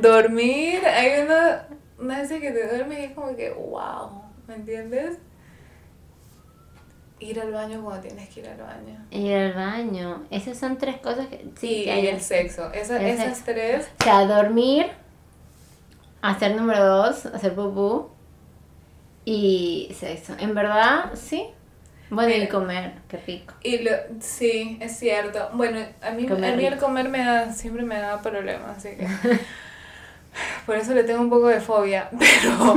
dormir, 0.00 0.84
hay 0.86 1.22
una, 1.22 1.68
una 1.98 2.20
vez 2.20 2.28
que 2.28 2.50
te 2.50 2.68
duermes 2.68 2.98
y 2.98 3.02
es 3.04 3.12
como 3.12 3.36
que, 3.36 3.50
wow, 3.50 4.22
¿me 4.46 4.54
entiendes? 4.54 5.18
Ir 7.20 7.40
al 7.40 7.52
baño 7.52 7.82
cuando 7.82 8.02
tienes 8.02 8.28
que 8.28 8.40
ir 8.40 8.48
al 8.48 8.58
baño. 8.58 9.06
Ir 9.10 9.34
al 9.34 9.52
baño. 9.52 10.24
Esas 10.30 10.58
son 10.58 10.76
tres 10.76 10.96
cosas 10.98 11.28
que... 11.28 11.46
Sí, 11.56 11.84
y, 11.84 11.88
el 11.88 12.20
sexo. 12.20 12.72
esas 12.72 13.44
tres... 13.44 13.88
O 14.00 14.02
sea, 14.02 14.26
dormir, 14.26 14.86
hacer 16.20 16.56
número 16.56 16.84
dos, 16.84 17.26
hacer 17.26 17.54
pupú 17.54 18.08
y 19.24 19.94
sexo. 19.98 20.34
En 20.38 20.54
verdad, 20.54 21.12
sí. 21.14 21.46
Bueno, 22.12 22.44
y 22.44 22.46
comer, 22.46 22.92
qué 23.08 23.16
rico. 23.26 23.54
Y 23.62 23.78
lo, 23.78 23.90
sí, 24.20 24.76
es 24.82 24.98
cierto. 24.98 25.48
Bueno, 25.54 25.78
a 26.02 26.10
mí, 26.10 26.26
a 26.28 26.56
mí 26.56 26.66
el 26.66 26.76
comer 26.76 27.08
me 27.08 27.24
da, 27.24 27.50
siempre 27.54 27.84
me 27.84 27.98
da 27.98 28.20
problemas, 28.20 28.76
así 28.76 28.90
que... 28.96 29.06
Por 30.66 30.76
eso 30.76 30.92
le 30.92 31.04
tengo 31.04 31.22
un 31.22 31.30
poco 31.30 31.48
de 31.48 31.60
fobia, 31.60 32.10
pero, 32.18 32.74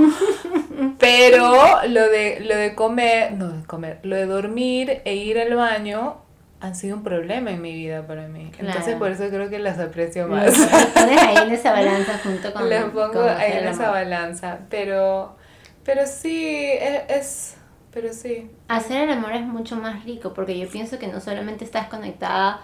pero 0.98 1.88
lo 1.88 2.10
de, 2.10 2.40
lo 2.42 2.56
de 2.56 2.76
comer, 2.76 3.34
no 3.34 3.50
de 3.50 3.66
comer, 3.66 4.00
lo 4.04 4.16
de 4.16 4.26
dormir 4.26 5.02
e 5.04 5.16
ir 5.16 5.38
al 5.38 5.54
baño 5.54 6.18
han 6.62 6.76
sido 6.76 6.96
un 6.96 7.04
problema 7.04 7.52
en 7.52 7.62
mi 7.62 7.74
vida 7.74 8.08
para 8.08 8.28
mí. 8.30 8.52
Entonces 8.58 8.96
por 8.96 9.12
eso 9.12 9.28
creo 9.30 9.50
que 9.50 9.60
las 9.60 9.80
aprecio 9.80 10.28
más. 10.30 10.58
Las 10.58 10.86
pones 10.88 11.22
ahí 11.22 11.38
en 11.48 11.54
esa 11.54 11.72
balanza 11.74 12.20
junto 12.24 12.54
con 12.54 12.70
Las 12.70 12.86
pongo 12.86 13.22
ahí 13.22 13.52
en 13.54 13.68
esa 13.68 13.92
balanza, 13.92 14.60
pero, 14.70 15.36
pero 15.84 16.08
sí, 16.08 16.72
es, 16.72 17.02
es, 17.10 17.58
pero 17.96 18.14
sí. 18.14 18.52
Hacer 18.68 19.04
el 19.04 19.12
amor 19.12 19.32
es 19.32 19.42
mucho 19.42 19.78
más 19.78 20.04
rico 20.04 20.34
porque 20.34 20.60
yo 20.60 20.68
pienso 20.68 21.00
que 21.00 21.08
no 21.08 21.22
solamente 21.22 21.64
estás 21.64 21.88
conectada 21.88 22.60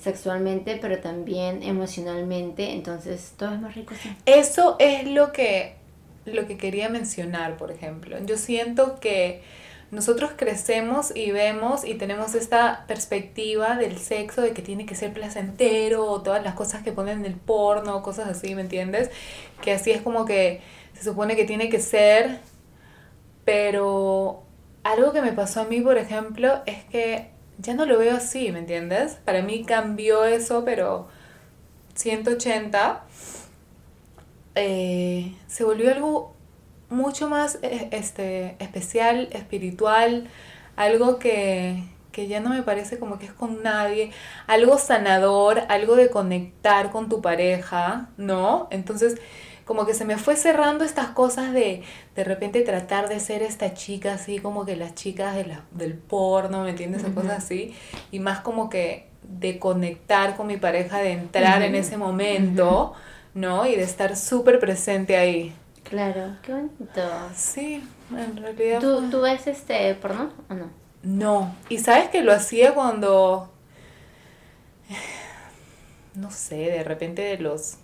sexualmente, 0.00 0.78
pero 0.80 0.98
también 1.00 1.62
emocionalmente, 1.62 2.72
entonces 2.72 3.34
todo 3.36 3.52
es 3.52 3.60
más 3.60 3.74
rico. 3.74 3.94
Eso 4.24 4.76
es 4.78 5.06
lo 5.06 5.32
que 5.32 5.76
lo 6.24 6.46
que 6.46 6.56
quería 6.56 6.88
mencionar, 6.88 7.58
por 7.58 7.70
ejemplo. 7.70 8.16
Yo 8.24 8.38
siento 8.38 9.00
que 9.00 9.42
nosotros 9.90 10.30
crecemos 10.34 11.14
y 11.14 11.30
vemos 11.30 11.84
y 11.84 11.94
tenemos 11.94 12.34
esta 12.34 12.84
perspectiva 12.86 13.76
del 13.76 13.98
sexo 13.98 14.40
de 14.40 14.52
que 14.52 14.62
tiene 14.62 14.86
que 14.86 14.94
ser 14.94 15.12
placentero 15.12 16.06
o 16.06 16.22
todas 16.22 16.42
las 16.42 16.54
cosas 16.54 16.82
que 16.82 16.92
ponen 16.92 17.18
en 17.18 17.26
el 17.26 17.34
porno, 17.34 18.02
cosas 18.02 18.28
así, 18.28 18.54
¿me 18.54 18.62
entiendes? 18.62 19.10
Que 19.60 19.72
así 19.72 19.90
es 19.90 20.00
como 20.00 20.24
que 20.24 20.62
se 20.94 21.04
supone 21.04 21.36
que 21.36 21.44
tiene 21.44 21.68
que 21.68 21.80
ser, 21.80 22.38
pero 23.44 24.44
algo 24.82 25.12
que 25.12 25.22
me 25.22 25.32
pasó 25.32 25.62
a 25.62 25.64
mí, 25.64 25.80
por 25.80 25.98
ejemplo, 25.98 26.62
es 26.66 26.84
que 26.84 27.30
ya 27.58 27.74
no 27.74 27.86
lo 27.86 27.98
veo 27.98 28.16
así, 28.16 28.50
¿me 28.52 28.60
entiendes? 28.60 29.18
Para 29.24 29.42
mí 29.42 29.64
cambió 29.64 30.24
eso, 30.24 30.64
pero 30.64 31.08
180 31.94 33.04
eh, 34.54 35.34
se 35.46 35.64
volvió 35.64 35.90
algo 35.92 36.34
mucho 36.88 37.28
más 37.28 37.58
eh, 37.62 37.88
este, 37.92 38.56
especial, 38.58 39.28
espiritual, 39.32 40.28
algo 40.76 41.18
que, 41.18 41.84
que 42.12 42.26
ya 42.26 42.40
no 42.40 42.50
me 42.50 42.62
parece 42.62 42.98
como 42.98 43.18
que 43.18 43.26
es 43.26 43.32
con 43.32 43.62
nadie, 43.62 44.12
algo 44.46 44.78
sanador, 44.78 45.62
algo 45.68 45.96
de 45.96 46.10
conectar 46.10 46.90
con 46.90 47.08
tu 47.08 47.20
pareja, 47.20 48.08
¿no? 48.16 48.68
Entonces, 48.70 49.20
como 49.70 49.86
que 49.86 49.94
se 49.94 50.04
me 50.04 50.18
fue 50.18 50.34
cerrando 50.34 50.84
estas 50.84 51.10
cosas 51.10 51.52
de 51.52 51.84
de 52.16 52.24
repente 52.24 52.62
tratar 52.62 53.08
de 53.08 53.20
ser 53.20 53.40
esta 53.40 53.72
chica 53.72 54.14
así 54.14 54.40
como 54.40 54.66
que 54.66 54.74
las 54.74 54.96
chicas 54.96 55.36
de 55.36 55.46
la, 55.46 55.62
del 55.70 55.94
porno, 55.94 56.64
¿me 56.64 56.70
entiendes? 56.70 57.04
O 57.04 57.14
cosas 57.14 57.44
así, 57.44 57.72
y 58.10 58.18
más 58.18 58.40
como 58.40 58.68
que 58.68 59.06
de 59.22 59.60
conectar 59.60 60.36
con 60.36 60.48
mi 60.48 60.56
pareja, 60.56 60.98
de 60.98 61.12
entrar 61.12 61.62
en 61.62 61.76
ese 61.76 61.96
momento, 61.96 62.94
¿no? 63.34 63.64
Y 63.64 63.76
de 63.76 63.84
estar 63.84 64.16
súper 64.16 64.58
presente 64.58 65.16
ahí. 65.16 65.54
Claro, 65.84 66.36
qué 66.42 66.52
bonito. 66.52 67.08
Sí, 67.36 67.80
en 68.10 68.36
realidad. 68.38 68.80
¿Tú, 68.80 69.08
¿Tú 69.08 69.20
ves 69.20 69.46
este 69.46 69.94
porno 69.94 70.32
o 70.48 70.54
no? 70.54 70.68
No. 71.04 71.54
Y 71.68 71.78
sabes 71.78 72.08
que 72.08 72.22
lo 72.22 72.32
hacía 72.32 72.74
cuando. 72.74 73.52
No 76.12 76.32
sé, 76.32 76.56
de 76.56 76.82
repente 76.82 77.22
de 77.22 77.38
los. 77.38 77.76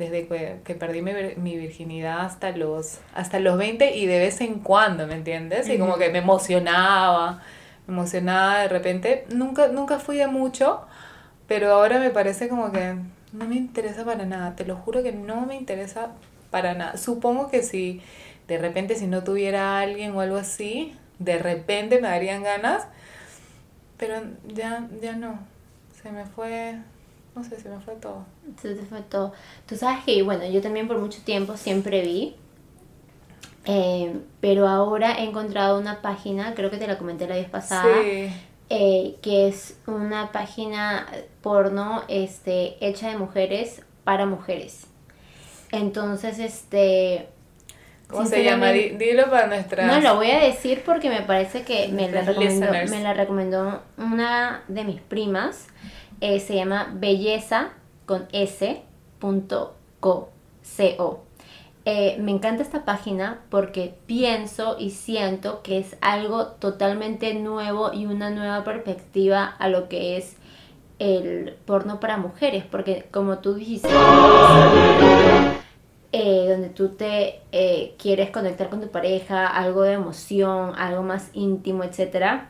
Desde 0.00 0.26
que, 0.64 0.74
perdí 0.74 1.02
mi, 1.02 1.12
mi, 1.36 1.58
virginidad 1.58 2.20
hasta 2.22 2.52
los, 2.52 3.00
hasta 3.14 3.38
los 3.38 3.58
20 3.58 3.96
y 3.96 4.06
de 4.06 4.18
vez 4.18 4.40
en 4.40 4.60
cuando, 4.60 5.06
¿me 5.06 5.14
entiendes? 5.14 5.68
Y 5.68 5.78
como 5.78 5.98
que 5.98 6.08
me 6.08 6.20
emocionaba, 6.20 7.42
me 7.86 7.92
emocionaba 7.92 8.60
de 8.60 8.68
repente. 8.68 9.26
Nunca, 9.28 9.68
nunca 9.68 9.98
fui 9.98 10.16
de 10.16 10.26
mucho, 10.26 10.80
pero 11.46 11.70
ahora 11.72 11.98
me 11.98 12.08
parece 12.08 12.48
como 12.48 12.72
que 12.72 12.94
no 13.34 13.44
me 13.46 13.56
interesa 13.56 14.06
para 14.06 14.24
nada. 14.24 14.56
Te 14.56 14.64
lo 14.64 14.74
juro 14.74 15.02
que 15.02 15.12
no 15.12 15.42
me 15.42 15.54
interesa 15.54 16.12
para 16.50 16.72
nada. 16.72 16.96
Supongo 16.96 17.50
que 17.50 17.62
si 17.62 18.00
de 18.48 18.56
repente 18.56 18.94
si 18.94 19.06
no 19.06 19.22
tuviera 19.22 19.80
alguien 19.80 20.16
o 20.16 20.22
algo 20.22 20.38
así, 20.38 20.96
de 21.18 21.38
repente 21.38 22.00
me 22.00 22.08
darían 22.08 22.42
ganas, 22.42 22.86
pero 23.98 24.22
ya, 24.48 24.88
ya 25.02 25.12
no. 25.12 25.38
Se 26.02 26.10
me 26.10 26.24
fue, 26.24 26.78
no 27.34 27.44
sé, 27.44 27.60
se 27.60 27.68
me 27.68 27.80
fue 27.80 27.94
todo. 27.94 28.24
Se 28.60 28.74
te 28.74 28.82
fue 28.84 29.02
todo. 29.02 29.32
Tú 29.66 29.76
sabes 29.76 30.04
que, 30.04 30.22
bueno, 30.22 30.44
yo 30.46 30.60
también 30.60 30.88
por 30.88 30.98
mucho 30.98 31.20
tiempo 31.22 31.56
siempre 31.56 32.02
vi, 32.02 32.34
eh, 33.66 34.16
pero 34.40 34.66
ahora 34.66 35.18
he 35.18 35.24
encontrado 35.24 35.78
una 35.78 36.02
página, 36.02 36.54
creo 36.54 36.70
que 36.70 36.78
te 36.78 36.86
la 36.86 36.98
comenté 36.98 37.28
la 37.28 37.36
vez 37.36 37.48
pasada, 37.48 37.94
eh, 38.72 39.16
que 39.22 39.48
es 39.48 39.78
una 39.86 40.32
página 40.32 41.06
porno 41.42 42.02
este, 42.08 42.76
hecha 42.84 43.08
de 43.08 43.16
mujeres 43.16 43.82
para 44.04 44.26
mujeres. 44.26 44.86
Entonces, 45.72 46.38
este... 46.38 47.28
¿Cómo 48.08 48.26
se 48.26 48.42
llama? 48.42 48.72
Dilo 48.72 49.30
para 49.30 49.46
nuestra... 49.46 49.86
No, 49.86 50.00
lo 50.00 50.16
voy 50.16 50.32
a 50.32 50.40
decir 50.40 50.82
porque 50.84 51.08
me 51.08 51.22
parece 51.22 51.62
que 51.62 51.88
me 51.88 52.10
la, 52.10 52.22
recomendó, 52.22 52.72
me 52.72 53.02
la 53.02 53.14
recomendó 53.14 53.82
una 53.98 54.64
de 54.66 54.82
mis 54.82 55.00
primas. 55.00 55.68
Eh, 56.20 56.40
se 56.40 56.54
llama 56.54 56.92
belleza 56.94 57.70
con 58.06 58.26
s 58.32 58.82
punto 59.18 59.74
co, 60.00 60.30
eh, 61.86 62.18
me 62.20 62.30
encanta 62.30 62.62
esta 62.62 62.84
página 62.84 63.40
porque 63.48 63.94
pienso 64.06 64.76
y 64.78 64.90
siento 64.90 65.62
que 65.62 65.78
es 65.78 65.96
algo 66.02 66.46
totalmente 66.46 67.32
nuevo 67.34 67.92
y 67.92 68.06
una 68.06 68.30
nueva 68.30 68.64
perspectiva 68.64 69.44
a 69.44 69.68
lo 69.68 69.88
que 69.88 70.18
es 70.18 70.36
el 70.98 71.54
porno 71.64 71.98
para 71.98 72.18
mujeres, 72.18 72.64
porque 72.70 73.06
como 73.10 73.38
tú 73.38 73.54
dijiste, 73.54 73.88
eh, 76.12 76.46
donde 76.48 76.68
tú 76.68 76.90
te 76.90 77.40
eh, 77.52 77.94
quieres 77.98 78.30
conectar 78.30 78.68
con 78.68 78.82
tu 78.82 78.88
pareja, 78.88 79.46
algo 79.46 79.82
de 79.82 79.94
emoción, 79.94 80.74
algo 80.76 81.02
más 81.02 81.30
íntimo, 81.32 81.82
etc. 81.82 82.42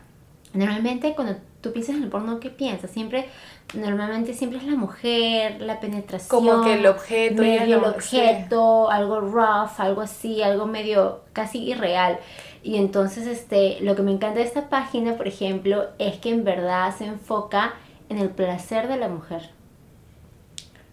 Normalmente 0.53 1.14
cuando 1.14 1.37
tú 1.61 1.73
piensas 1.73 1.95
en 1.97 2.03
el 2.03 2.09
porno, 2.09 2.41
¿qué 2.41 2.51
piensas? 2.51 2.91
Siempre, 2.91 3.29
normalmente 3.75 4.35
siempre 4.35 4.59
es 4.59 4.64
la 4.64 4.77
mujer, 4.77 5.61
la 5.61 5.81
penetración. 5.81 6.29
Como 6.29 6.64
que 6.64 6.75
el 6.75 6.87
objeto. 6.87 7.43
el 7.43 7.75
objeto, 7.75 8.91
algo 8.91 9.21
rough, 9.21 9.79
algo 9.79 10.01
así, 10.01 10.43
algo 10.43 10.66
medio 10.66 11.23
casi 11.33 11.59
irreal. 11.62 12.18
Y 12.62 12.77
entonces 12.77 13.27
este, 13.27 13.79
lo 13.81 13.97
que 13.97 14.03
me 14.03 14.12
encanta 14.12 14.41
de 14.41 14.45
esta 14.45 14.68
página, 14.68 15.16
por 15.16 15.29
ejemplo, 15.29 15.89
es 15.99 16.18
que 16.18 16.31
en 16.31 16.45
verdad 16.45 16.95
se 16.97 17.07
enfoca 17.07 17.75
en 18.09 18.18
el 18.18 18.29
placer 18.29 18.89
de 18.89 18.97
la 18.97 19.09
mujer. 19.09 19.51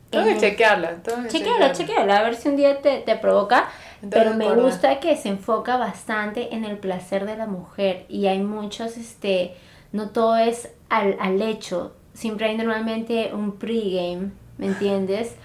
Tengo 0.10 0.26
que 0.26 0.38
chequearla. 0.38 1.02
chequearla, 1.28 1.74
chequearla, 1.74 2.20
a 2.20 2.24
ver 2.24 2.36
si 2.36 2.48
un 2.48 2.56
día 2.56 2.82
te, 2.82 3.04
provoca. 3.18 3.68
pero 4.10 4.36
me 4.36 4.54
gusta 4.56 5.02
que 5.02 5.18
se 5.18 5.28
enfoca 5.28 5.76
bastante 5.76 6.56
en 6.56 6.64
el 6.64 6.78
placer 6.78 7.26
de 7.26 7.36
la 7.36 7.46
mujer. 7.46 8.06
Y 8.08 8.28
hay 8.28 8.40
muchos, 8.40 8.96
este, 8.96 9.58
no 9.92 10.12
todo 10.12 10.38
es 10.38 10.70
al, 10.90 11.18
al 11.20 11.42
hecho. 11.42 11.97
Siempre 12.18 12.48
hay 12.48 12.58
normalmente 12.58 13.30
un 13.32 13.60
pregame, 13.60 14.32
¿me 14.58 14.66
entiendes? 14.66 15.36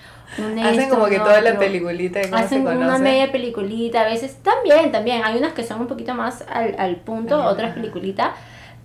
Hacen 0.64 0.88
como 0.88 1.04
que 1.04 1.18
toda 1.18 1.42
la 1.42 1.58
peliculita. 1.58 2.20
Hacen 2.32 2.66
una 2.66 2.96
media 2.96 3.30
peliculita, 3.30 4.00
a 4.00 4.04
veces 4.04 4.38
también, 4.42 4.90
también. 4.90 5.22
Hay 5.22 5.36
unas 5.36 5.52
que 5.52 5.64
son 5.64 5.82
un 5.82 5.86
poquito 5.86 6.14
más 6.14 6.42
al, 6.48 6.74
al 6.78 6.96
punto, 6.96 7.44
otras 7.44 7.74
peliculitas. 7.74 8.30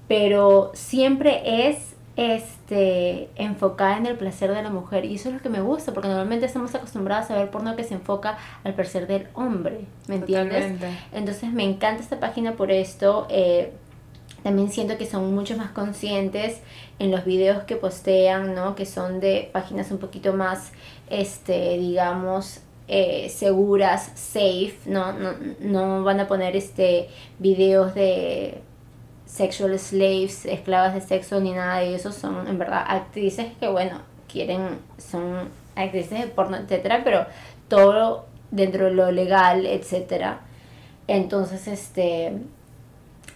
Pero 0.10 0.72
siempre 0.74 1.70
es 1.70 1.96
este, 2.18 3.30
enfocada 3.38 3.96
en 3.96 4.06
el 4.06 4.18
placer 4.18 4.54
de 4.54 4.62
la 4.62 4.70
mujer. 4.70 5.06
Y 5.06 5.16
eso 5.16 5.30
es 5.30 5.36
lo 5.36 5.42
que 5.42 5.48
me 5.48 5.62
gusta, 5.62 5.94
porque 5.94 6.10
normalmente 6.10 6.46
estamos 6.46 6.76
acostumbrados 6.76 7.32
a 7.32 7.36
ver 7.36 7.50
porno 7.52 7.78
que 7.78 7.86
se 7.86 7.94
enfoca 7.94 8.38
al 8.66 8.74
placer 8.74 9.08
del 9.08 9.28
hombre, 9.34 9.86
¿me 10.10 10.16
entiendes? 10.16 10.74
Entonces 11.14 11.54
me 11.54 11.64
encanta 11.64 12.04
esta 12.04 12.20
página 12.20 12.58
por 12.58 12.70
esto. 12.70 13.28
Eh, 13.30 13.72
también 14.48 14.72
siento 14.72 14.98
que 14.98 15.06
son 15.06 15.36
mucho 15.36 15.58
más 15.58 15.72
conscientes 15.72 16.62
en 17.00 17.12
los 17.12 17.26
videos 17.26 17.66
que 17.66 17.76
postean, 17.76 18.56
¿no? 18.56 18.76
Que 18.76 18.86
son 18.86 19.20
de 19.20 19.50
páginas 19.52 19.92
un 19.92 19.98
poquito 19.98 20.32
más, 20.32 20.72
este, 21.10 21.78
digamos, 21.78 22.62
eh, 22.88 23.28
seguras, 23.28 24.10
safe, 24.16 24.78
¿no? 24.86 25.12
¿no? 25.12 25.34
No 25.60 26.02
van 26.06 26.22
a 26.22 26.28
poner 26.30 26.56
este 26.56 27.10
videos 27.40 27.94
de 27.94 28.62
sexual 29.26 29.78
slaves, 29.78 30.46
esclavas 30.46 30.94
de 30.94 31.02
sexo 31.02 31.42
ni 31.42 31.52
nada 31.52 31.80
de 31.80 31.96
eso, 31.96 32.14
son 32.14 32.48
en 32.48 32.58
verdad 32.58 32.86
actrices 32.88 33.48
que 33.60 33.68
bueno, 33.68 34.00
quieren, 34.30 34.80
son 34.98 35.50
actrices 35.76 36.22
de 36.22 36.28
porno, 36.28 36.56
etcétera, 36.56 37.02
pero 37.04 37.26
todo 37.68 38.28
dentro 38.52 38.86
de 38.86 38.92
lo 38.92 39.12
legal, 39.12 39.66
etcétera. 39.66 40.40
Entonces, 41.08 41.68
este, 41.68 42.32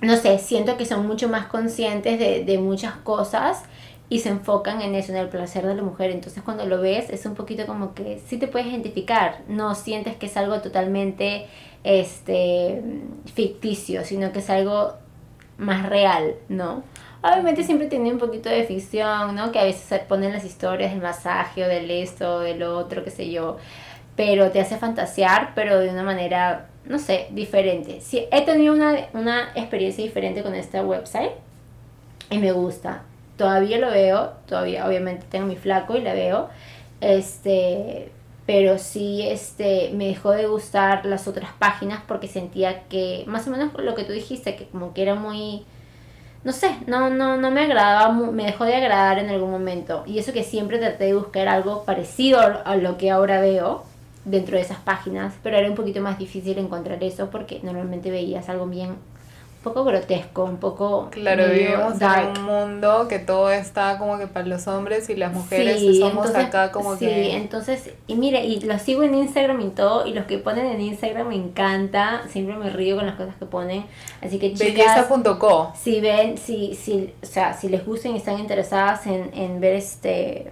no 0.02 0.18
sé, 0.18 0.40
siento 0.40 0.78
que 0.78 0.86
son 0.86 1.08
mucho 1.08 1.30
más 1.30 1.48
conscientes 1.48 2.20
de, 2.20 2.44
de 2.44 2.58
muchas 2.58 2.96
cosas 2.96 3.64
y 4.10 4.20
se 4.20 4.30
enfocan 4.30 4.82
en 4.82 4.94
eso, 4.96 5.14
en 5.14 5.20
el 5.20 5.30
placer 5.30 5.66
de 5.66 5.74
la 5.74 5.84
mujer. 5.84 6.12
Entonces 6.12 6.44
cuando 6.44 6.66
lo 6.66 6.82
ves 6.82 7.10
es 7.10 7.26
un 7.26 7.36
poquito 7.36 7.66
como 7.66 7.94
que 7.94 8.20
sí 8.28 8.38
te 8.38 8.48
puedes 8.48 8.68
identificar, 8.68 9.40
no 9.48 9.74
sientes 9.74 10.18
que 10.18 10.26
es 10.26 10.36
algo 10.36 10.60
totalmente 10.60 11.48
este 11.84 12.84
ficticio, 13.34 14.04
sino 14.04 14.32
que 14.32 14.40
es 14.40 14.50
algo 14.50 14.96
más 15.58 15.88
real, 15.88 16.36
¿no? 16.50 16.84
Obviamente 17.24 17.64
siempre 17.64 17.88
tiene 17.88 18.12
un 18.12 18.18
poquito 18.18 18.50
de 18.50 18.64
ficción, 18.64 19.36
¿no? 19.36 19.52
Que 19.52 19.60
a 19.60 19.64
veces 19.64 19.84
se 19.84 20.00
ponen 20.00 20.34
las 20.34 20.44
historias 20.44 20.92
del 20.92 21.02
masaje 21.02 21.64
o 21.64 21.68
del 21.68 21.90
esto 21.92 22.40
del 22.40 22.64
otro, 22.64 23.04
qué 23.04 23.12
sé 23.12 23.30
yo. 23.30 23.58
Pero 24.16 24.52
te 24.52 24.60
hace 24.60 24.78
fantasear, 24.78 25.54
pero 25.56 25.80
de 25.80 25.90
una 25.90 26.04
manera, 26.04 26.71
no 26.86 27.00
sé, 27.00 27.28
diferente. 27.32 28.02
Sí, 28.02 28.26
he 28.32 28.42
tenido 28.44 28.74
una, 28.74 29.08
una 29.14 29.52
experiencia 29.56 30.04
diferente 30.04 30.44
con 30.44 30.56
esta 30.56 30.84
website 30.84 31.32
y 32.30 32.38
me 32.40 32.52
gusta. 32.52 33.04
Todavía 33.38 33.78
lo 33.78 33.92
veo, 33.92 34.34
todavía 34.48 34.88
obviamente 34.88 35.26
tengo 35.30 35.48
mi 35.48 35.56
flaco 35.56 35.96
y 35.98 36.02
la 36.02 36.14
veo. 36.14 36.50
Este, 37.02 38.12
pero 38.46 38.78
sí 38.78 39.22
este, 39.24 39.92
me 39.94 40.08
dejó 40.08 40.32
de 40.32 40.48
gustar 40.48 41.06
las 41.06 41.28
otras 41.28 41.52
páginas 41.58 42.02
porque 42.08 42.28
sentía 42.28 42.84
que, 42.90 43.24
más 43.28 43.48
o 43.48 43.52
menos 43.52 43.72
lo 43.78 43.96
que 43.96 44.04
tú 44.04 44.14
dijiste, 44.14 44.56
que 44.56 44.68
como 44.68 44.94
que 44.94 45.04
era 45.04 45.16
muy, 45.16 45.66
no 46.44 46.52
sé, 46.52 46.76
no, 46.88 47.10
no, 47.10 47.38
no 47.38 47.52
me 47.52 47.62
agradaba, 47.62 48.12
me 48.12 48.46
dejó 48.46 48.66
de 48.66 48.76
agradar 48.76 49.20
en 49.20 49.30
algún 49.30 49.52
momento. 49.52 50.04
Y 50.08 50.20
eso 50.20 50.34
que 50.34 50.44
siempre 50.44 50.80
traté 50.80 51.06
de 51.06 51.14
buscar 51.16 51.48
algo 51.48 51.84
parecido 51.86 52.40
a 52.40 52.76
lo 52.76 52.98
que 52.98 53.12
ahora 53.12 53.40
veo, 53.42 53.84
dentro 54.26 54.56
de 54.58 54.62
esas 54.64 54.78
páginas, 54.80 55.34
pero 55.44 55.58
era 55.58 55.68
un 55.70 55.76
poquito 55.76 56.00
más 56.02 56.18
difícil 56.20 56.58
encontrar 56.58 57.04
eso 57.04 57.30
porque 57.30 57.60
normalmente 57.64 58.12
veías 58.12 58.50
algo 58.50 58.68
bien 58.68 58.90
un 58.92 59.64
poco 59.66 59.84
grotesco, 59.84 60.44
un 60.44 60.58
poco 60.58 61.10
Claro, 61.12 61.46
vivimos 61.48 62.00
dark. 62.00 62.30
en 62.36 62.40
un 62.40 62.46
mundo 62.46 63.08
que 63.08 63.20
todo 63.20 63.52
está 63.52 64.00
como 64.00 64.18
que 64.18 64.26
para 64.26 64.48
los 64.48 64.68
hombres 64.68 65.08
y 65.12 65.16
las 65.16 65.32
mujeres 65.34 65.80
Sí, 65.80 66.00
somos 66.00 66.26
entonces- 66.26 66.46
acá 66.46 66.72
como 66.72 66.96
sí, 66.96 67.06
que... 67.06 67.36
entonces, 67.36 67.92
y 68.08 68.16
mire, 68.16 68.44
y 68.44 68.60
los 68.62 68.82
sigo 68.82 69.04
en 69.04 69.14
Instagram 69.14 69.62
y 69.62 69.70
todo, 69.70 70.08
y 70.08 70.14
los 70.16 70.26
que 70.26 70.40
ponen 70.40 70.66
en 70.66 70.82
Instagram 70.82 71.28
me 71.28 71.36
encanta, 71.36 72.24
siempre 72.28 72.56
me 72.56 72.72
río 72.72 72.96
con 72.96 73.06
las 73.06 73.16
cosas 73.18 73.36
que 73.36 73.46
ponen, 73.46 73.86
así 74.24 74.40
que 74.40 74.52
chicas, 74.56 75.08
Belleza.co. 75.08 75.74
si 75.80 76.02
ven, 76.02 76.40
si, 76.40 76.74
si, 76.74 77.14
o 77.22 77.26
sea, 77.28 77.54
si 77.54 77.70
les 77.70 77.86
gustan 77.86 78.14
y 78.14 78.18
están 78.18 78.40
interesadas 78.40 79.06
en, 79.06 79.30
en 79.36 79.60
ver 79.60 79.76
este 79.76 80.52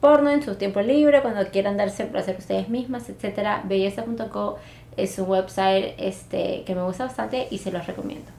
porno 0.00 0.30
en 0.30 0.42
su 0.42 0.56
tiempo 0.56 0.80
libre, 0.80 1.22
cuando 1.22 1.46
quieran 1.50 1.76
darse 1.76 2.04
el 2.04 2.10
placer 2.10 2.36
ustedes 2.38 2.68
mismas, 2.68 3.08
etcétera, 3.08 3.62
belleza.co 3.64 4.58
es 4.96 5.18
un 5.18 5.28
website 5.28 5.94
este 5.98 6.64
que 6.64 6.74
me 6.74 6.82
gusta 6.82 7.04
bastante 7.04 7.48
y 7.50 7.58
se 7.58 7.70
los 7.70 7.86
recomiendo. 7.86 8.30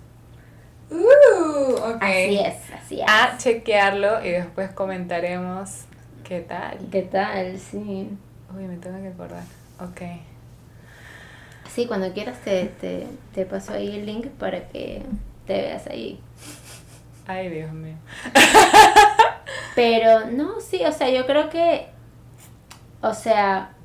Uh, 0.90 1.74
ok. 1.74 2.02
Así 2.02 2.40
es, 2.40 2.56
así 2.74 3.02
es. 3.02 3.06
A 3.08 3.38
chequearlo 3.38 4.26
y 4.26 4.32
después 4.32 4.72
comentaremos 4.72 5.86
qué 6.24 6.40
tal. 6.42 6.78
¿Qué 6.92 7.04
tal? 7.04 7.60
Sí. 7.60 8.10
Uy, 8.56 8.64
me 8.64 8.78
tengo 8.78 9.02
que 9.02 9.10
acordar. 9.10 9.44
Ok. 9.80 10.02
Sí, 11.70 11.86
cuando 11.86 12.12
quieras 12.14 12.40
te, 12.44 12.66
te, 12.66 13.08
te 13.36 13.46
paso 13.46 13.74
ahí 13.74 13.98
el 13.98 14.06
link 14.06 14.28
para 14.28 14.68
que 14.70 15.04
te 15.46 15.54
veas 15.54 15.88
ahí. 15.88 16.20
Ay, 17.28 17.50
Dios 17.50 17.72
mío. 17.72 17.96
Pero 19.78 20.32
no, 20.32 20.60
sí, 20.60 20.84
o 20.88 20.92
sea, 20.92 21.08
yo 21.12 21.28
creo 21.28 21.52
que, 21.52 21.86
o 23.04 23.14
sea, 23.14 23.76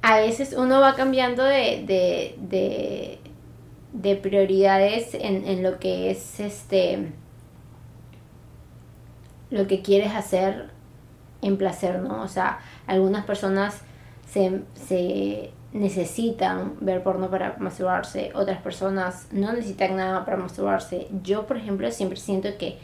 a 0.00 0.16
veces 0.16 0.54
uno 0.56 0.80
va 0.80 0.94
cambiando 0.94 1.44
de, 1.44 1.84
de, 1.86 2.34
de, 2.38 3.18
de 3.92 4.16
prioridades 4.16 5.12
en, 5.12 5.46
en 5.46 5.62
lo 5.62 5.78
que 5.78 6.10
es 6.10 6.40
este, 6.40 7.12
lo 9.50 9.66
que 9.66 9.82
quieres 9.82 10.14
hacer 10.14 10.70
en 11.42 11.58
placer, 11.58 12.00
¿no? 12.00 12.22
O 12.22 12.28
sea, 12.28 12.60
algunas 12.86 13.26
personas 13.26 13.82
se, 14.26 14.62
se 14.88 15.50
necesitan 15.74 16.76
ver 16.80 17.02
porno 17.02 17.28
para 17.28 17.56
masturbarse, 17.58 18.32
otras 18.34 18.62
personas 18.62 19.28
no 19.32 19.52
necesitan 19.52 19.96
nada 19.96 20.24
para 20.24 20.38
masturbarse. 20.38 21.08
Yo, 21.22 21.46
por 21.46 21.58
ejemplo, 21.58 21.90
siempre 21.90 22.18
siento 22.18 22.48
que 22.56 22.78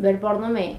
ver 0.00 0.20
porno 0.20 0.48
me, 0.48 0.76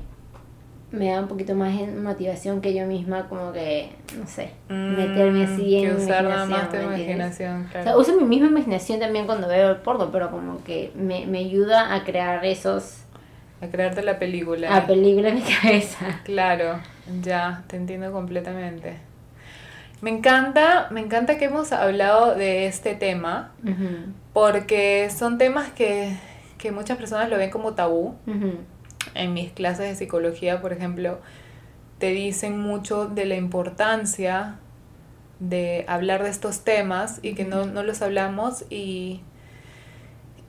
me 0.91 1.09
da 1.11 1.21
un 1.21 1.27
poquito 1.27 1.55
más 1.55 1.79
en 1.79 2.03
motivación 2.03 2.61
que 2.61 2.73
yo 2.73 2.85
misma, 2.85 3.29
como 3.29 3.53
que, 3.53 3.91
no 4.19 4.27
sé, 4.27 4.51
meterme 4.69 5.43
así 5.43 5.77
en 5.77 5.81
Mm, 5.83 5.87
que 5.87 5.93
mi 5.97 6.03
usar 6.03 6.23
nada 6.23 6.45
imaginación, 6.45 6.49
más 6.49 6.69
tu 6.69 6.77
imaginación, 6.77 7.67
O 7.67 7.83
sea, 7.83 7.97
uso 7.97 8.17
mi 8.17 8.23
misma 8.25 8.47
imaginación 8.47 8.99
también 8.99 9.25
cuando 9.25 9.47
veo 9.47 9.69
el 9.71 9.77
porno, 9.77 10.09
pero 10.11 10.29
como 10.31 10.63
que 10.63 10.91
me, 10.95 11.25
me 11.25 11.39
ayuda 11.39 11.93
a 11.95 12.03
crear 12.03 12.43
esos 12.45 13.03
A 13.61 13.67
crearte 13.67 14.01
la 14.01 14.19
película. 14.19 14.75
a 14.75 14.85
película 14.87 15.29
en 15.29 15.35
mi 15.35 15.41
cabeza. 15.41 16.19
Claro, 16.23 16.79
ya, 17.21 17.63
te 17.67 17.77
entiendo 17.77 18.11
completamente. 18.11 18.97
Me 20.01 20.09
encanta, 20.09 20.87
me 20.89 20.99
encanta 20.99 21.37
que 21.37 21.45
hemos 21.45 21.71
hablado 21.71 22.33
de 22.35 22.65
este 22.65 22.95
tema, 22.95 23.51
porque 24.33 25.09
son 25.15 25.37
temas 25.37 25.69
que, 25.69 26.17
que 26.57 26.71
muchas 26.71 26.97
personas 26.97 27.29
lo 27.29 27.37
ven 27.37 27.51
como 27.51 27.73
tabú. 27.75 28.15
En 29.15 29.33
mis 29.33 29.51
clases 29.51 29.89
de 29.89 29.95
psicología, 29.95 30.61
por 30.61 30.73
ejemplo, 30.73 31.19
te 31.99 32.07
dicen 32.11 32.59
mucho 32.59 33.07
de 33.07 33.25
la 33.25 33.35
importancia 33.35 34.59
de 35.39 35.85
hablar 35.87 36.23
de 36.23 36.29
estos 36.29 36.63
temas 36.63 37.19
y 37.23 37.33
que 37.33 37.45
no, 37.45 37.65
no 37.65 37.83
los 37.83 38.01
hablamos 38.01 38.65
y, 38.69 39.21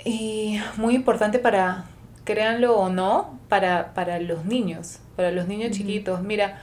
y 0.04 0.60
muy 0.76 0.94
importante 0.94 1.38
para, 1.38 1.84
créanlo 2.24 2.76
o 2.76 2.88
no, 2.88 3.38
para, 3.48 3.94
para 3.94 4.18
los 4.20 4.44
niños, 4.44 4.98
para 5.16 5.30
los 5.30 5.46
niños 5.48 5.70
Ujú. 5.70 5.78
chiquitos. 5.78 6.22
Mira, 6.22 6.60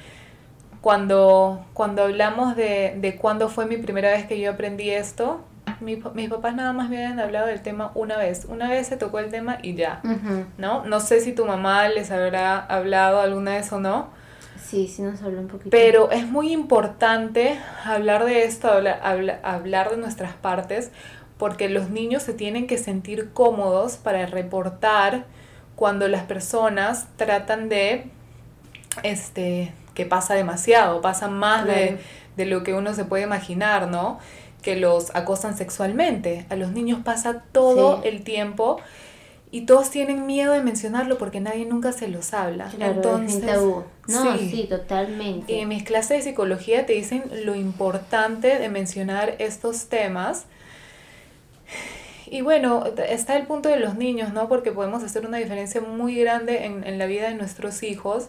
cuando, 0.81 1.65
cuando 1.73 2.03
hablamos 2.03 2.55
de, 2.55 2.95
de 2.99 3.15
cuándo 3.17 3.49
fue 3.49 3.65
mi 3.65 3.77
primera 3.77 4.11
vez 4.11 4.25
que 4.25 4.39
yo 4.39 4.51
aprendí 4.51 4.89
esto, 4.89 5.41
mi 5.81 6.01
mis 6.13 6.29
papás 6.29 6.55
nada 6.55 6.73
más 6.73 6.89
me 6.89 6.97
habían 6.97 7.19
hablado 7.19 7.47
del 7.47 7.61
tema 7.61 7.91
una 7.95 8.17
vez. 8.17 8.45
Una 8.45 8.69
vez 8.69 8.87
se 8.87 8.97
tocó 8.97 9.19
el 9.19 9.29
tema 9.29 9.57
y 9.61 9.75
ya. 9.75 10.01
¿no? 10.57 10.83
No 10.85 10.99
sé 10.99 11.21
si 11.21 11.33
tu 11.33 11.45
mamá 11.45 11.87
les 11.89 12.11
habrá 12.11 12.57
hablado 12.59 13.21
alguna 13.21 13.51
vez 13.51 13.71
o 13.71 13.79
no, 13.79 14.07
Sí, 14.63 14.87
sí 14.87 15.01
nos 15.01 15.21
habló 15.23 15.39
un 15.41 15.47
poquito. 15.47 15.69
pero 15.71 16.11
es 16.11 16.27
muy 16.27 16.51
importante 16.53 17.57
hablar 17.85 18.25
de 18.25 18.43
esto, 18.43 18.71
hablar, 18.71 18.99
habla- 19.03 19.39
hablar 19.43 19.89
de 19.89 19.97
nuestras 19.97 20.33
partes, 20.33 20.91
porque 21.39 21.69
los 21.69 21.89
niños 21.89 22.21
se 22.21 22.33
tienen 22.33 22.67
que 22.67 22.77
sentir 22.77 23.31
cómodos 23.33 23.97
para 23.97 24.25
reportar 24.27 25.25
cuando 25.75 26.07
las 26.07 26.23
personas 26.23 27.07
tratan 27.17 27.67
de, 27.69 28.11
este, 29.03 29.71
que 29.93 30.05
pasa 30.05 30.33
demasiado, 30.33 31.01
pasa 31.01 31.27
más 31.27 31.65
de, 31.65 31.97
de 32.37 32.45
lo 32.45 32.63
que 32.63 32.73
uno 32.73 32.93
se 32.93 33.05
puede 33.05 33.23
imaginar, 33.23 33.87
¿no? 33.87 34.19
Que 34.61 34.75
los 34.75 35.15
acosan 35.15 35.57
sexualmente. 35.57 36.45
A 36.49 36.55
los 36.55 36.71
niños 36.71 36.99
pasa 37.03 37.43
todo 37.51 38.01
Sí. 38.01 38.07
el 38.09 38.23
tiempo 38.23 38.77
y 39.51 39.61
todos 39.61 39.89
tienen 39.89 40.25
miedo 40.27 40.53
de 40.53 40.61
mencionarlo 40.61 41.17
porque 41.17 41.39
nadie 41.39 41.65
nunca 41.65 41.91
se 41.91 42.07
los 42.07 42.33
habla. 42.33 42.67
Claro, 42.75 42.93
Entonces, 42.93 43.45
tabú. 43.45 43.83
No, 44.07 44.37
sí. 44.37 44.49
sí, 44.51 44.67
totalmente. 44.69 45.51
Y 45.51 45.59
en 45.59 45.69
mis 45.69 45.83
clases 45.83 46.17
de 46.23 46.29
psicología 46.31 46.85
te 46.85 46.93
dicen 46.93 47.23
lo 47.45 47.55
importante 47.55 48.59
de 48.59 48.69
mencionar 48.69 49.35
estos 49.39 49.85
temas. 49.87 50.45
Y 52.27 52.41
bueno, 52.41 52.83
está 53.07 53.37
el 53.37 53.47
punto 53.47 53.69
de 53.69 53.79
los 53.79 53.95
niños, 53.95 54.33
¿no? 54.33 54.47
Porque 54.49 54.71
podemos 54.71 55.03
hacer 55.03 55.25
una 55.25 55.37
diferencia 55.39 55.81
muy 55.81 56.15
grande 56.15 56.65
en, 56.65 56.83
en 56.85 56.99
la 56.99 57.07
vida 57.07 57.27
de 57.29 57.33
nuestros 57.35 57.81
hijos. 57.81 58.27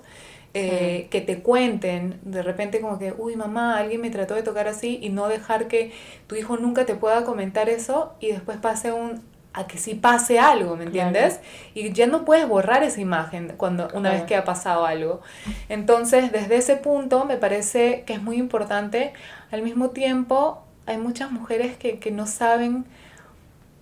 Eh, 0.55 1.09
que 1.11 1.21
te 1.21 1.43
cuenten 1.43 2.19
de 2.23 2.43
repente 2.43 2.81
como 2.81 2.99
que, 2.99 3.13
uy 3.17 3.37
mamá, 3.37 3.77
alguien 3.79 4.01
me 4.01 4.11
trató 4.11 4.35
de 4.35 4.43
tocar 4.43 4.69
así 4.69 4.99
y 5.03 5.11
no 5.11 5.29
dejar 5.29 5.69
que 5.69 5.93
tu 6.27 6.35
hijo 6.37 6.57
nunca 6.57 6.87
te 6.87 6.95
pueda 6.97 7.25
comentar 7.25 7.69
eso 7.69 8.15
y 8.21 8.33
después 8.33 8.59
pase 8.59 8.93
un, 8.93 9.23
a 9.53 9.67
que 9.67 9.79
sí 9.79 9.95
pase 9.95 10.39
algo, 10.41 10.77
¿me 10.77 10.85
Claro. 10.85 10.87
entiendes? 10.87 11.41
Y 11.75 11.93
ya 11.93 12.07
no 12.07 12.25
puedes 12.25 12.49
borrar 12.49 12.83
esa 12.83 13.01
imagen 13.01 13.55
cuando 13.57 13.89
una 13.95 14.11
vez 14.13 14.25
que 14.25 14.37
ha 14.37 14.45
pasado 14.45 14.87
algo. 14.87 15.21
Entonces, 15.69 16.33
desde 16.33 16.57
ese 16.57 16.77
punto 16.77 17.25
me 17.25 17.37
parece 17.37 18.03
que 18.07 18.15
es 18.15 18.23
muy 18.23 18.37
importante. 18.37 19.13
Al 19.51 19.63
mismo 19.63 19.91
tiempo, 19.91 20.63
hay 20.87 20.99
muchas 20.99 21.31
mujeres 21.31 21.77
que, 21.77 21.99
que 21.99 22.11
no 22.11 22.27
saben 22.27 22.85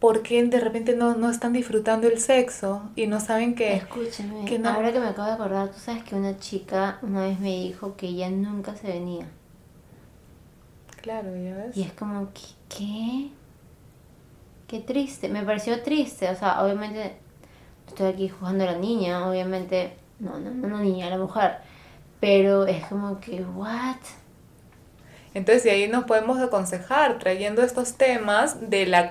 por 0.01 0.23
qué 0.23 0.43
de 0.45 0.61
repente 0.61 0.95
no, 0.95 1.15
no 1.17 1.31
están 1.31 1.53
disfrutando 1.53 2.07
el 2.09 2.21
sexo 2.21 2.83
y 2.97 3.07
no 3.07 3.21
saben 3.21 3.55
que... 3.55 3.75
Escúchame, 3.75 4.45
que 4.45 4.59
no- 4.59 4.69
ahora 4.71 4.93
que 4.93 5.01
me 5.01 5.07
acabo 5.09 5.29
de 5.29 5.35
acordar, 5.35 5.71
tú 5.71 5.79
sabes 5.79 6.05
que 6.05 6.15
una 6.15 6.39
chica 6.39 6.99
una 7.03 7.23
vez 7.23 7.41
me 7.41 7.49
dijo 7.49 7.97
que 7.97 8.07
ella 8.09 8.31
nunca 8.31 8.75
se 8.77 8.89
venía. 8.89 9.27
Claro, 11.03 11.31
ya 11.37 11.57
ves. 11.57 11.77
Y 11.77 11.83
es 11.83 11.93
como, 11.93 12.29
¿qué? 12.35 12.43
¿Qué, 12.69 13.31
Qué 14.67 14.81
triste, 14.81 15.29
me 15.29 15.43
pareció 15.45 15.83
triste, 15.83 16.29
o 16.29 16.35
sea, 16.35 16.63
obviamente 16.63 17.17
estoy 17.89 18.09
aquí 18.09 18.29
jugando 18.29 18.65
a 18.65 18.73
la 18.73 18.79
niña, 18.79 19.29
obviamente, 19.29 19.95
no, 20.21 20.39
no, 20.39 20.51
no, 20.51 20.69
no 20.69 20.79
niña, 20.81 21.07
a 21.07 21.11
la 21.11 21.19
mujer, 21.19 21.59
pero 22.21 22.67
es 22.67 22.85
como 22.87 23.21
que, 23.21 23.43
¿what? 23.43 23.97
Entonces, 25.39 25.65
de 25.65 25.71
ahí 25.71 25.89
nos 25.89 26.05
podemos 26.05 26.39
aconsejar 26.41 27.19
trayendo 27.19 27.63
estos 27.63 27.95
temas 27.95 28.71
de, 28.71 28.87
la 28.87 29.11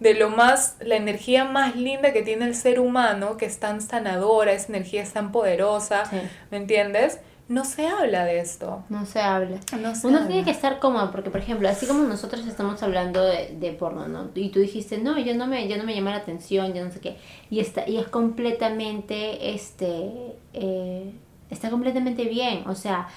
de 0.00 0.14
lo 0.14 0.30
más, 0.30 0.76
la 0.80 0.96
energía 0.96 1.44
más 1.44 1.76
linda 1.76 2.12
que 2.12 2.22
tiene 2.22 2.46
el 2.46 2.54
ser 2.54 2.80
humano, 2.80 3.36
que 3.36 3.46
es 3.46 3.58
tan 3.58 3.80
sanadora, 3.80 4.52
esa 4.52 4.68
energía 4.68 5.02
es 5.02 5.12
tan 5.12 5.30
poderosa, 5.32 6.04
Sí. 6.06 6.16
¿me 6.50 6.56
entiendes? 6.56 7.20
No 7.48 7.64
se 7.64 7.86
habla 7.86 8.26
de 8.26 8.40
esto. 8.40 8.84
No 8.90 9.06
se 9.06 9.20
habla. 9.20 9.58
No 9.80 9.94
se 9.94 10.06
Uno 10.06 10.18
habla. 10.18 10.28
tiene 10.28 10.44
que 10.44 10.50
estar 10.50 10.78
cómodo, 10.80 11.10
porque 11.10 11.30
por 11.30 11.40
ejemplo, 11.40 11.66
así 11.68 11.86
como 11.86 12.02
nosotros 12.04 12.46
estamos 12.46 12.82
hablando 12.82 13.24
de, 13.24 13.56
de 13.58 13.72
porno, 13.72 14.06
¿no? 14.06 14.28
Y 14.34 14.50
tú 14.50 14.60
dijiste, 14.60 14.98
no, 14.98 15.18
yo 15.18 15.34
no 15.34 15.46
me, 15.46 15.66
yo 15.66 15.78
no 15.78 15.84
me 15.84 15.94
llama 15.94 16.10
la 16.10 16.18
atención, 16.18 16.74
yo 16.74 16.84
no 16.84 16.90
sé 16.90 17.00
qué. 17.00 17.16
Y 17.48 17.60
está, 17.60 17.88
y 17.88 17.96
es 17.96 18.06
completamente, 18.08 19.54
este, 19.54 20.10
eh, 20.52 21.10
está 21.50 21.70
completamente 21.70 22.24
bien. 22.24 22.64
O 22.68 22.74
sea, 22.74 23.08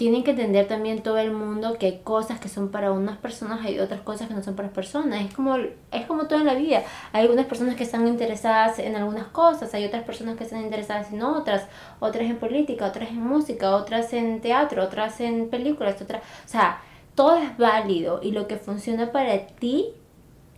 tienen 0.00 0.24
que 0.24 0.30
entender 0.30 0.66
también 0.66 1.02
todo 1.02 1.18
el 1.18 1.30
mundo 1.30 1.76
que 1.78 1.84
hay 1.84 1.98
cosas 1.98 2.40
que 2.40 2.48
son 2.48 2.70
para 2.70 2.90
unas 2.90 3.18
personas, 3.18 3.60
hay 3.62 3.78
otras 3.80 4.00
cosas 4.00 4.28
que 4.28 4.34
no 4.34 4.42
son 4.42 4.56
para 4.56 4.70
personas. 4.70 5.26
Es 5.26 5.34
como, 5.34 5.56
es 5.56 6.06
como 6.06 6.26
todo 6.26 6.38
la 6.38 6.54
vida. 6.54 6.84
Hay 7.12 7.20
algunas 7.20 7.44
personas 7.44 7.76
que 7.76 7.82
están 7.82 8.08
interesadas 8.08 8.78
en 8.78 8.96
algunas 8.96 9.26
cosas, 9.26 9.74
hay 9.74 9.84
otras 9.84 10.04
personas 10.04 10.38
que 10.38 10.44
están 10.44 10.62
interesadas 10.62 11.12
en 11.12 11.22
otras, 11.22 11.66
otras 11.98 12.24
en 12.30 12.38
política, 12.38 12.86
otras 12.86 13.10
en 13.10 13.20
música, 13.20 13.76
otras 13.76 14.14
en 14.14 14.40
teatro, 14.40 14.82
otras 14.82 15.20
en 15.20 15.50
películas, 15.50 16.00
otras, 16.00 16.22
o 16.22 16.48
sea, 16.48 16.80
todo 17.14 17.36
es 17.36 17.58
válido 17.58 18.20
y 18.22 18.32
lo 18.32 18.46
que 18.46 18.56
funciona 18.56 19.12
para 19.12 19.48
ti 19.48 19.88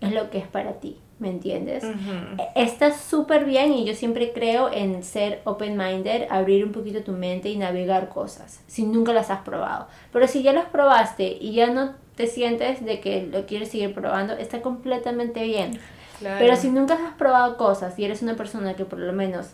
es 0.01 0.13
lo 0.13 0.31
que 0.31 0.39
es 0.39 0.47
para 0.47 0.75
ti, 0.75 0.99
¿me 1.23 1.31
entiendes? 1.31 1.85
E, 1.85 2.63
está 2.63 2.93
súper 2.93 3.45
bien 3.45 3.73
y 3.73 3.85
yo 3.85 3.95
siempre 3.95 4.33
creo 4.33 4.71
en 4.71 5.05
ser 5.05 5.41
open-minded, 5.45 6.27
abrir 6.29 6.65
un 6.65 6.73
poquito 6.73 7.03
tu 7.05 7.13
mente 7.13 7.49
y 7.49 7.57
navegar 7.57 8.09
cosas, 8.09 8.61
si 8.67 8.83
nunca 8.83 9.13
las 9.13 9.31
has 9.31 9.41
probado. 9.43 9.87
Pero 10.13 10.27
si 10.27 10.43
ya 10.43 10.53
las 10.53 10.67
probaste 10.67 11.39
y 11.41 11.53
ya 11.53 11.71
no 11.71 11.95
te 12.17 12.27
sientes 12.27 12.85
de 12.85 12.99
que 12.99 13.23
lo 13.23 13.47
quieres 13.47 13.71
seguir 13.71 13.95
probando, 13.95 14.35
está 14.35 14.61
completamente 14.61 15.45
bien. 15.45 15.79
Pero 16.21 16.57
si 16.57 16.71
nunca 16.71 16.95
has 16.95 17.15
probado 17.15 17.57
cosas 17.57 17.99
y 17.99 18.05
eres 18.05 18.23
una 18.23 18.35
persona 18.35 18.75
que 18.75 18.85
por 18.85 18.99
lo 18.99 19.13
menos 19.13 19.51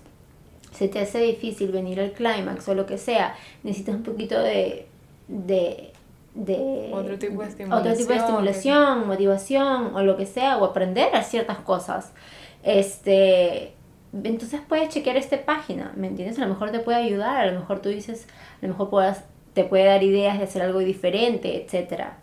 se 0.72 0.88
te 0.88 1.00
hace 1.00 1.20
difícil 1.20 1.70
venir 1.70 2.00
al 2.00 2.12
clímax 2.12 2.66
o 2.68 2.74
lo 2.74 2.86
que 2.86 2.98
sea, 2.98 3.34
necesitas 3.62 3.94
un 3.94 4.02
poquito 4.02 4.40
de, 4.40 4.86
de, 5.28 5.92
de 6.34 6.90
otro 6.92 7.18
tipo 7.18 7.42
de 7.42 7.48
estimulación, 7.48 7.72
otro 7.72 7.96
tipo 7.96 8.12
de 8.12 8.18
estimulación 8.18 9.06
motivación 9.06 9.94
o 9.94 10.02
lo 10.02 10.16
que 10.16 10.26
sea, 10.26 10.56
o 10.58 10.64
aprender 10.64 11.14
a 11.14 11.22
ciertas 11.22 11.58
cosas. 11.58 12.12
Este, 12.62 13.72
entonces 14.12 14.60
puedes 14.66 14.88
chequear 14.88 15.16
esta 15.16 15.44
página, 15.44 15.92
¿me 15.96 16.06
entiendes? 16.06 16.38
A 16.38 16.42
lo 16.42 16.48
mejor 16.48 16.70
te 16.70 16.80
puede 16.80 16.98
ayudar, 16.98 17.48
a 17.48 17.52
lo 17.52 17.58
mejor 17.60 17.80
tú 17.80 17.88
dices, 17.88 18.26
a 18.62 18.66
lo 18.66 18.72
mejor 18.72 18.90
puedas, 18.90 19.24
te 19.54 19.64
puede 19.64 19.84
dar 19.84 20.02
ideas 20.02 20.38
de 20.38 20.44
hacer 20.44 20.62
algo 20.62 20.80
diferente, 20.80 21.62
etcétera. 21.62 22.18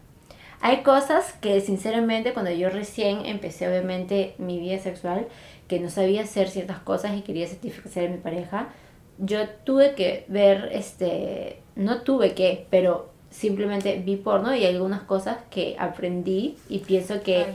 Hay 0.62 0.78
cosas 0.78 1.34
que 1.34 1.62
sinceramente 1.62 2.34
cuando 2.34 2.52
yo 2.52 2.70
recién 2.70 3.26
empecé 3.26 3.68
obviamente 3.68 4.36
mi 4.38 4.60
vida 4.60 4.80
sexual, 4.80 5.28
que 5.68 5.80
no 5.80 5.90
sabía 5.90 6.24
hacer 6.24 6.50
ciertas 6.50 6.80
cosas 6.80 7.16
y 7.16 7.22
quería 7.22 7.48
satisfacer 7.48 8.08
a 8.08 8.12
mi 8.12 8.18
pareja, 8.18 8.70
yo 9.18 9.48
tuve 9.64 9.96
que 9.96 10.26
ver, 10.28 10.70
este, 10.72 11.62
no 11.76 12.02
tuve 12.02 12.34
que, 12.34 12.68
pero 12.70 13.15
simplemente 13.36 14.02
vi 14.04 14.16
porno 14.16 14.56
y 14.56 14.66
algunas 14.66 15.02
cosas 15.02 15.38
que 15.50 15.76
aprendí 15.78 16.58
y 16.70 16.80
pienso 16.80 17.22
que 17.22 17.46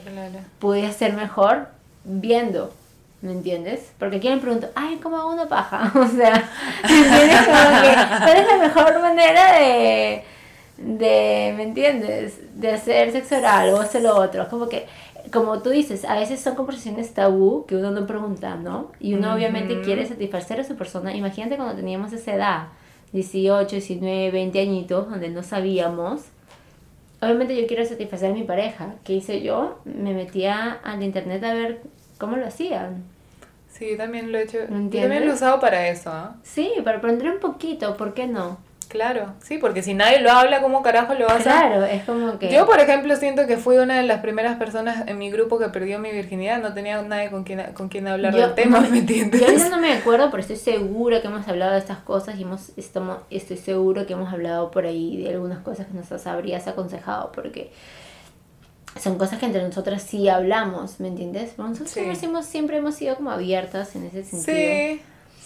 pude 0.58 0.86
hacer 0.86 1.14
mejor 1.14 1.68
viendo, 2.04 2.72
¿me 3.22 3.32
entiendes? 3.32 3.92
Porque 3.98 4.16
aquí 4.16 4.28
me 4.28 4.38
pregunto, 4.38 4.68
ay, 4.74 4.98
¿cómo 5.02 5.16
hago 5.16 5.32
una 5.32 5.48
paja? 5.48 5.92
o 5.98 6.06
sea, 6.06 6.48
¿cuál 6.82 8.36
es 8.36 8.46
la 8.46 8.58
mejor 8.58 9.00
manera 9.00 9.58
de, 9.58 10.24
de, 10.76 11.54
¿me 11.56 11.62
entiendes? 11.62 12.38
De 12.60 12.72
hacer 12.72 13.12
sexo 13.12 13.38
oral 13.38 13.70
o 13.70 13.80
hacer 13.80 14.02
lo 14.02 14.16
otro. 14.16 14.48
Como 14.48 14.68
que 14.68 14.86
como 15.32 15.60
tú 15.60 15.70
dices, 15.70 16.04
a 16.04 16.14
veces 16.14 16.40
son 16.40 16.54
conversaciones 16.54 17.12
tabú 17.14 17.64
que 17.66 17.76
uno 17.76 17.90
no 17.90 18.06
pregunta, 18.06 18.56
¿no? 18.56 18.90
Y 19.00 19.14
uno 19.14 19.34
obviamente 19.34 19.80
quiere 19.82 20.06
satisfacer 20.06 20.60
a 20.60 20.64
su 20.64 20.76
persona. 20.76 21.14
Imagínate 21.14 21.56
cuando 21.56 21.74
teníamos 21.74 22.12
esa 22.12 22.34
edad, 22.34 22.68
18, 23.12 23.76
19, 23.76 24.30
20 24.30 24.60
añitos, 24.60 25.10
donde 25.10 25.28
no 25.28 25.42
sabíamos. 25.42 26.22
Obviamente 27.20 27.60
yo 27.60 27.66
quiero 27.66 27.84
satisfacer 27.84 28.30
a 28.30 28.34
mi 28.34 28.44
pareja. 28.44 28.94
¿Qué 29.04 29.14
hice 29.14 29.42
yo? 29.42 29.78
Me 29.84 30.14
metía 30.14 30.72
al 30.82 31.02
internet 31.02 31.44
a 31.44 31.54
ver 31.54 31.82
cómo 32.18 32.36
lo 32.36 32.46
hacían. 32.46 33.04
Sí, 33.68 33.96
también 33.96 34.32
lo 34.32 34.38
he 34.38 34.42
hecho. 34.42 34.58
Yo 34.58 34.66
también 34.66 35.24
lo 35.24 35.32
he 35.32 35.34
usado 35.34 35.60
para 35.60 35.88
eso. 35.88 36.10
¿ah? 36.10 36.36
Sí, 36.42 36.72
para 36.84 36.98
aprender 36.98 37.30
un 37.30 37.40
poquito, 37.40 37.96
¿por 37.96 38.14
qué 38.14 38.26
no? 38.26 38.58
Claro, 38.90 39.34
sí, 39.40 39.58
porque 39.58 39.84
si 39.84 39.94
nadie 39.94 40.20
lo 40.20 40.32
habla, 40.32 40.60
¿cómo 40.60 40.82
carajo 40.82 41.14
lo 41.14 41.28
vas 41.28 41.46
a...? 41.46 41.68
Claro, 41.68 41.84
es 41.84 42.02
como 42.02 42.40
que... 42.40 42.52
Yo, 42.52 42.66
por 42.66 42.80
ejemplo, 42.80 43.14
siento 43.14 43.46
que 43.46 43.56
fui 43.56 43.76
una 43.76 43.98
de 43.98 44.02
las 44.02 44.20
primeras 44.20 44.56
personas 44.56 45.06
en 45.06 45.16
mi 45.16 45.30
grupo 45.30 45.60
que 45.60 45.68
perdió 45.68 46.00
mi 46.00 46.10
virginidad, 46.10 46.60
no 46.60 46.74
tenía 46.74 47.00
nadie 47.02 47.30
con 47.30 47.44
quien, 47.44 47.72
con 47.72 47.88
quien 47.88 48.08
hablar 48.08 48.34
del 48.34 48.52
tema, 48.54 48.80
¿me 48.80 48.98
entiendes? 48.98 49.40
Yo 49.40 49.68
no 49.70 49.78
me 49.78 49.92
acuerdo, 49.92 50.28
pero 50.32 50.40
estoy 50.40 50.56
segura 50.56 51.20
que 51.20 51.28
hemos 51.28 51.46
hablado 51.46 51.70
de 51.74 51.78
estas 51.78 51.98
cosas 51.98 52.36
y 52.36 52.42
hemos, 52.42 52.76
estamos, 52.76 53.18
estoy 53.30 53.58
seguro 53.58 54.06
que 54.06 54.14
hemos 54.14 54.32
hablado 54.32 54.72
por 54.72 54.84
ahí 54.84 55.22
de 55.22 55.30
algunas 55.30 55.60
cosas 55.60 55.86
que 55.86 55.94
nos 55.94 56.26
habrías 56.26 56.66
aconsejado, 56.66 57.30
porque 57.30 57.70
son 59.00 59.18
cosas 59.18 59.38
que 59.38 59.46
entre 59.46 59.62
nosotras 59.62 60.02
sí 60.02 60.28
hablamos, 60.28 60.98
¿me 60.98 61.06
entiendes? 61.06 61.56
Nosotros 61.58 61.96
siempre 62.44 62.78
hemos 62.78 62.96
sido 62.96 63.14
como 63.14 63.30
abiertas 63.30 63.94
en 63.94 64.06
ese 64.06 64.24
sentido. 64.24 64.56
Sí. 64.56 65.02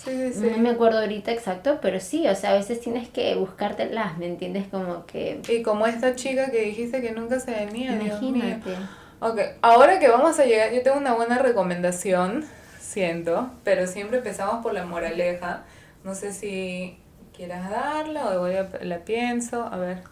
No 0.07 0.59
me 0.59 0.71
acuerdo 0.71 1.01
ahorita 1.01 1.33
exacto, 1.33 1.79
pero 1.81 2.01
sí, 2.01 2.27
o 2.29 2.35
sea, 2.35 2.51
a 2.51 2.55
veces 2.55 2.81
tienes 2.81 3.09
que 3.09 3.35
buscártelas, 3.37 4.19
¿me 4.19 4.27
entiendes? 4.27 4.67
Como 4.69 5.07
que... 5.07 5.41
Y 5.49 5.63
como 5.63 5.87
esta 5.87 6.15
chica 6.15 6.51
que 6.51 6.63
dijiste 6.63 7.01
que 7.01 7.13
nunca 7.13 7.41
se 7.41 7.53
venía, 7.53 7.93
Imagínate. 7.93 8.75
Ok, 9.21 9.41
ahora 9.63 9.99
que 9.99 10.09
vamos 10.09 10.39
a 10.39 10.45
llegar, 10.45 10.73
yo 10.73 10.83
tengo 10.83 10.99
una 10.99 11.15
buena 11.15 11.39
recomendación, 11.39 12.45
siento, 12.79 13.51
pero 13.63 13.87
siempre 13.87 14.19
empezamos 14.19 14.63
por 14.63 14.75
la 14.75 14.85
moraleja. 14.85 15.63
No 16.03 16.15
sé 16.15 16.33
si 16.33 16.99
quieras 17.35 17.71
darla 17.71 18.31
o 18.31 18.41
voy 18.41 18.57
a, 18.57 18.69
la 18.83 18.99
pienso, 18.99 19.63
a 19.65 19.77
ver. 19.79 20.03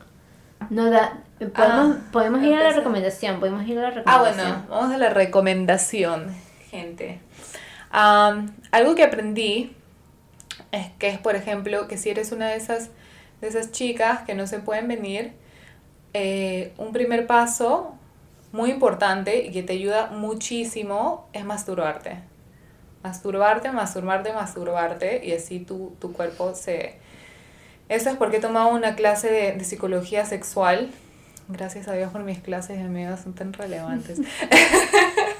No 0.70 0.90
da, 0.90 1.18
podemos, 1.38 1.96
ah, 1.96 2.08
podemos 2.12 2.42
ir 2.42 2.54
a 2.54 2.62
la 2.62 2.72
recomendación, 2.72 3.40
podemos 3.40 3.66
ir 3.66 3.78
a 3.78 3.82
la 3.82 3.90
recomendación. 3.90 4.46
Ah, 4.46 4.52
bueno, 4.54 4.66
vamos 4.70 4.94
a 4.94 4.98
la 4.98 5.10
recomendación, 5.10 6.34
gente. 6.70 7.20
algo 7.90 8.94
que 8.94 9.02
aprendí 9.02 9.76
es 10.72 10.90
que 10.98 11.08
es, 11.08 11.18
por 11.18 11.36
ejemplo, 11.36 11.86
que 11.86 11.98
si 11.98 12.10
eres 12.10 12.32
una 12.32 12.48
de 12.48 12.56
esas, 12.56 12.90
de 13.40 13.48
esas 13.48 13.70
chicas 13.70 14.22
que 14.22 14.34
no 14.34 14.46
se 14.46 14.58
pueden 14.58 14.88
venir, 14.88 15.32
eh, 16.14 16.72
un 16.78 16.92
primer 16.92 17.26
paso 17.26 17.94
muy 18.52 18.70
importante 18.70 19.44
y 19.44 19.52
que 19.52 19.62
te 19.62 19.74
ayuda 19.74 20.08
muchísimo 20.08 21.28
es 21.32 21.44
masturbarte. 21.44 22.18
Masturbarte, 23.02 23.70
masturbarte, 23.70 24.32
masturbarte 24.32 25.24
y 25.24 25.32
así 25.32 25.60
tu, 25.60 25.94
tu 26.00 26.12
cuerpo 26.12 26.54
se... 26.54 26.96
Eso 27.88 28.10
es 28.10 28.16
porque 28.16 28.38
he 28.38 28.40
tomado 28.40 28.68
una 28.68 28.94
clase 28.94 29.30
de, 29.30 29.52
de 29.52 29.64
psicología 29.64 30.24
sexual. 30.24 30.90
Gracias 31.48 31.88
a 31.88 31.92
Dios 31.92 32.12
por 32.12 32.22
mis 32.22 32.38
clases 32.38 32.78
de 32.78 32.84
amigas 32.84 33.22
son 33.22 33.34
tan 33.34 33.52
relevantes. 33.52 34.20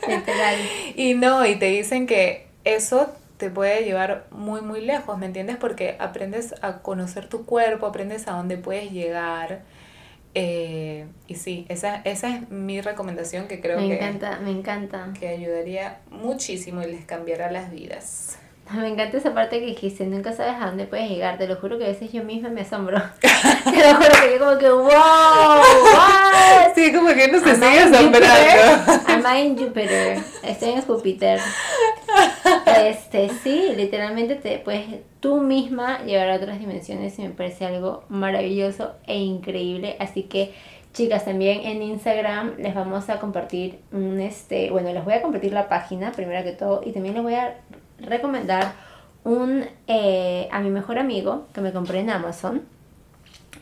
y 0.96 1.14
no, 1.14 1.46
y 1.46 1.56
te 1.56 1.66
dicen 1.66 2.06
que 2.06 2.48
eso 2.64 3.12
te 3.42 3.50
puede 3.50 3.82
llevar 3.82 4.26
muy, 4.30 4.60
muy 4.60 4.80
lejos, 4.80 5.18
¿me 5.18 5.26
entiendes? 5.26 5.56
Porque 5.56 5.96
aprendes 5.98 6.54
a 6.62 6.78
conocer 6.78 7.28
tu 7.28 7.44
cuerpo, 7.44 7.86
aprendes 7.86 8.28
a 8.28 8.34
dónde 8.34 8.56
puedes 8.56 8.92
llegar. 8.92 9.62
Eh, 10.32 11.06
y 11.26 11.34
sí, 11.34 11.66
esa, 11.68 11.96
esa 12.04 12.28
es 12.28 12.50
mi 12.50 12.80
recomendación 12.80 13.48
que 13.48 13.60
creo 13.60 13.78
que... 13.78 13.88
Me 13.88 13.96
encanta, 13.96 14.38
me 14.38 14.52
encanta. 14.52 15.08
Que 15.18 15.26
ayudaría 15.26 15.98
muchísimo 16.08 16.82
y 16.82 16.92
les 16.92 17.04
cambiará 17.04 17.50
las 17.50 17.72
vidas. 17.72 18.38
Me 18.74 18.86
encanta 18.86 19.16
esa 19.16 19.34
parte 19.34 19.58
que 19.58 19.66
dijiste, 19.66 20.06
nunca 20.06 20.32
sabes 20.32 20.54
a 20.60 20.66
dónde 20.66 20.84
puedes 20.84 21.10
llegar, 21.10 21.36
te 21.36 21.48
lo 21.48 21.56
juro 21.56 21.78
que 21.78 21.84
a 21.84 21.88
veces 21.88 22.12
yo 22.12 22.22
misma 22.22 22.48
me 22.48 22.60
asombro. 22.60 23.02
te 23.20 23.28
lo 23.28 23.96
juro 23.96 24.10
que 24.22 24.32
yo 24.32 24.38
como 24.38 24.58
que, 24.58 24.70
wow, 24.70 24.88
what? 24.88 26.74
Sí, 26.76 26.92
como 26.92 27.08
que 27.08 27.26
no 27.26 27.40
se 27.40 27.56
sigue 27.56 27.80
asombrando. 27.80 29.02
Am 29.08 29.36
I 29.36 29.40
in 29.40 29.58
Jupiter? 29.58 30.20
Estoy 30.44 30.70
en 30.70 30.82
Júpiter. 30.82 31.40
Este, 32.88 33.28
sí, 33.28 33.72
literalmente 33.76 34.34
te 34.34 34.58
puedes 34.58 34.86
tú 35.20 35.40
misma 35.40 36.02
llevar 36.04 36.30
a 36.30 36.36
otras 36.36 36.58
dimensiones 36.58 37.18
y 37.18 37.22
me 37.22 37.30
parece 37.30 37.64
algo 37.64 38.04
maravilloso 38.08 38.92
e 39.06 39.18
increíble. 39.18 39.96
Así 40.00 40.24
que, 40.24 40.52
chicas, 40.92 41.24
también 41.24 41.60
en 41.60 41.82
Instagram 41.82 42.56
les 42.58 42.74
vamos 42.74 43.08
a 43.08 43.18
compartir 43.20 43.78
un 43.92 44.20
este, 44.20 44.70
bueno, 44.70 44.92
les 44.92 45.04
voy 45.04 45.14
a 45.14 45.22
compartir 45.22 45.52
la 45.52 45.68
página 45.68 46.12
primero 46.12 46.42
que 46.44 46.52
todo 46.52 46.82
y 46.84 46.92
también 46.92 47.14
les 47.14 47.22
voy 47.22 47.34
a 47.34 47.56
recomendar 47.98 48.72
un 49.24 49.64
eh, 49.86 50.48
a 50.50 50.60
mi 50.60 50.70
mejor 50.70 50.98
amigo 50.98 51.46
que 51.52 51.60
me 51.60 51.72
compré 51.72 52.00
en 52.00 52.10
Amazon. 52.10 52.62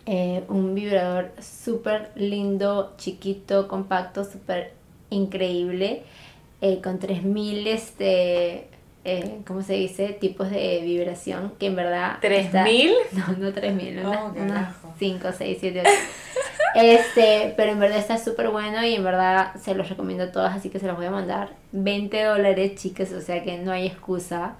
Eh, 0.06 0.44
un 0.48 0.74
vibrador 0.74 1.32
súper 1.40 2.10
lindo, 2.16 2.94
chiquito, 2.96 3.68
compacto, 3.68 4.24
súper 4.24 4.72
increíble. 5.10 6.04
Eh, 6.62 6.80
con 6.82 6.98
3000 6.98 7.66
este, 7.68 8.68
eh, 9.04 9.40
¿cómo 9.46 9.62
se 9.62 9.74
dice? 9.74 10.08
Tipos 10.08 10.50
de 10.50 10.80
vibración 10.84 11.52
que 11.58 11.66
en 11.66 11.76
verdad... 11.76 12.18
¿3000? 12.20 12.92
No, 13.12 13.36
no 13.38 13.52
3000, 13.52 14.04
oh, 14.04 14.32
unas 14.36 14.74
5, 14.98 15.28
6, 15.36 15.58
7, 15.60 15.80
8. 15.80 15.90
Este, 16.74 17.52
pero 17.56 17.72
en 17.72 17.80
verdad 17.80 17.98
está 17.98 18.18
súper 18.18 18.48
bueno 18.50 18.84
y 18.84 18.94
en 18.94 19.02
verdad 19.02 19.54
se 19.56 19.74
los 19.74 19.88
recomiendo 19.88 20.24
a 20.24 20.32
todas, 20.32 20.56
así 20.56 20.68
que 20.68 20.78
se 20.78 20.86
los 20.86 20.96
voy 20.96 21.06
a 21.06 21.10
mandar. 21.10 21.50
20 21.72 22.22
dólares, 22.22 22.76
chicas, 22.76 23.12
o 23.12 23.20
sea 23.20 23.42
que 23.42 23.58
no 23.58 23.72
hay 23.72 23.86
excusa. 23.86 24.56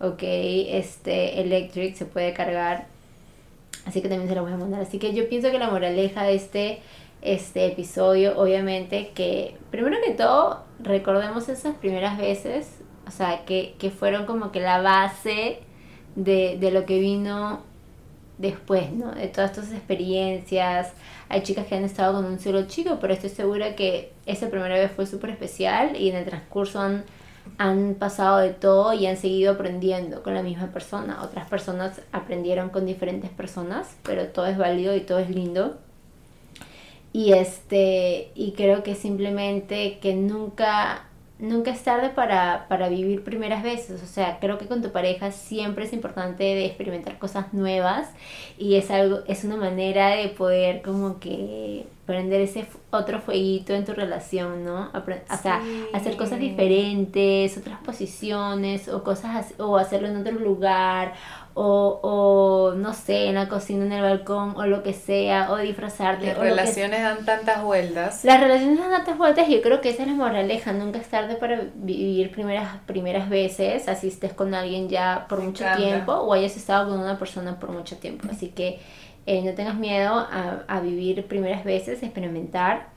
Ok, 0.00 0.22
este 0.22 1.40
Electric 1.40 1.94
se 1.94 2.06
puede 2.06 2.32
cargar, 2.32 2.86
así 3.86 4.02
que 4.02 4.08
también 4.08 4.28
se 4.28 4.34
los 4.34 4.44
voy 4.44 4.52
a 4.52 4.56
mandar. 4.56 4.80
Así 4.80 4.98
que 4.98 5.14
yo 5.14 5.28
pienso 5.28 5.50
que 5.50 5.58
la 5.58 5.70
moraleja 5.70 6.24
de 6.24 6.34
este 6.34 6.80
este 7.22 7.66
episodio, 7.66 8.38
obviamente 8.38 9.12
que 9.14 9.56
primero 9.70 9.96
que 10.04 10.12
todo 10.12 10.62
recordemos 10.78 11.48
esas 11.48 11.74
primeras 11.76 12.18
veces, 12.18 12.66
o 13.06 13.10
sea, 13.10 13.44
que, 13.44 13.74
fueron 13.96 14.26
como 14.26 14.52
que 14.52 14.60
la 14.60 14.80
base 14.80 15.60
de, 16.16 16.56
de 16.58 16.70
lo 16.70 16.86
que 16.86 16.98
vino 16.98 17.62
después, 18.38 18.92
¿no? 18.92 19.12
De 19.12 19.28
todas 19.28 19.50
estas 19.50 19.72
experiencias. 19.72 20.92
Hay 21.28 21.42
chicas 21.42 21.66
que 21.66 21.76
han 21.76 21.84
estado 21.84 22.14
con 22.14 22.24
un 22.24 22.38
solo 22.38 22.66
chico, 22.66 22.98
pero 23.00 23.14
estoy 23.14 23.30
segura 23.30 23.76
que 23.76 24.12
esa 24.26 24.48
primera 24.50 24.74
vez 24.74 24.90
fue 24.92 25.06
súper 25.06 25.30
especial 25.30 25.96
y 25.96 26.10
en 26.10 26.16
el 26.16 26.24
transcurso 26.24 26.80
han, 26.80 27.04
han 27.58 27.94
pasado 27.94 28.38
de 28.38 28.50
todo 28.50 28.92
y 28.92 29.06
han 29.06 29.16
seguido 29.16 29.52
aprendiendo 29.52 30.22
con 30.22 30.34
la 30.34 30.42
misma 30.42 30.68
persona. 30.68 31.22
Otras 31.22 31.48
personas 31.48 32.00
aprendieron 32.12 32.70
con 32.70 32.86
diferentes 32.86 33.30
personas, 33.30 33.96
pero 34.02 34.26
todo 34.28 34.46
es 34.46 34.58
válido 34.58 34.94
y 34.96 35.00
todo 35.00 35.18
es 35.18 35.30
lindo. 35.30 35.78
Y 37.12 37.32
este, 37.32 38.32
y 38.34 38.52
creo 38.52 38.82
que 38.82 38.96
simplemente 38.96 40.00
que 40.00 40.14
nunca 40.14 41.04
nunca 41.38 41.70
es 41.70 41.82
tarde 41.82 42.10
para, 42.10 42.66
para 42.68 42.88
vivir 42.88 43.24
primeras 43.24 43.62
veces. 43.62 44.02
O 44.02 44.06
sea, 44.06 44.38
creo 44.40 44.58
que 44.58 44.66
con 44.66 44.82
tu 44.82 44.92
pareja 44.92 45.32
siempre 45.32 45.84
es 45.84 45.92
importante 45.92 46.44
de 46.44 46.66
experimentar 46.66 47.18
cosas 47.18 47.52
nuevas 47.52 48.08
y 48.58 48.76
es 48.76 48.90
algo, 48.90 49.20
es 49.26 49.44
una 49.44 49.56
manera 49.56 50.10
de 50.10 50.28
poder 50.28 50.82
como 50.82 51.18
que 51.20 51.86
prender 52.06 52.42
ese 52.42 52.66
otro 52.90 53.20
fueguito 53.20 53.72
en 53.72 53.84
tu 53.84 53.92
relación, 53.92 54.64
¿no? 54.64 54.90
o 54.92 55.36
sea, 55.36 55.62
hacer 55.94 56.16
cosas 56.16 56.38
diferentes, 56.38 57.56
otras 57.56 57.80
posiciones 57.80 58.88
o 58.88 59.02
cosas 59.02 59.54
o 59.58 59.78
hacerlo 59.78 60.08
en 60.08 60.18
otro 60.18 60.32
lugar 60.32 61.14
o, 61.54 62.00
o 62.02 62.74
no 62.74 62.92
sé, 62.92 63.28
en 63.28 63.36
la 63.36 63.48
cocina, 63.48 63.84
en 63.84 63.92
el 63.92 64.02
balcón 64.02 64.54
o 64.56 64.66
lo 64.66 64.82
que 64.82 64.92
sea, 64.92 65.50
o 65.52 65.56
disfrazarte. 65.56 66.26
Las 66.26 66.38
o 66.38 66.42
relaciones 66.42 67.02
dan 67.02 67.24
tantas 67.24 67.62
vueltas. 67.62 68.24
Las 68.24 68.40
relaciones 68.40 68.78
dan 68.78 68.90
tantas 68.90 69.16
vueltas 69.16 69.48
y 69.48 69.54
yo 69.54 69.62
creo 69.62 69.80
que 69.80 69.90
esa 69.90 70.02
es 70.02 70.08
la 70.08 70.14
moraleja, 70.14 70.72
nunca 70.72 70.98
es 70.98 71.08
tarde 71.08 71.36
para 71.36 71.62
vivir 71.74 72.32
primeras, 72.32 72.78
primeras 72.86 73.30
veces, 73.30 73.88
así 73.88 74.08
estés 74.08 74.32
con 74.32 74.52
alguien 74.52 74.88
ya 74.88 75.26
por 75.28 75.40
mucho 75.40 75.64
tiempo 75.76 76.12
o 76.12 76.32
hayas 76.32 76.56
estado 76.56 76.90
con 76.90 76.98
una 76.98 77.18
persona 77.18 77.58
por 77.58 77.70
mucho 77.70 77.96
tiempo. 77.96 78.26
Así 78.30 78.48
que 78.48 78.80
eh, 79.26 79.42
no 79.42 79.54
tengas 79.54 79.76
miedo 79.76 80.14
a, 80.14 80.64
a 80.68 80.80
vivir 80.80 81.24
primeras 81.26 81.64
veces, 81.64 82.02
experimentar 82.02 82.94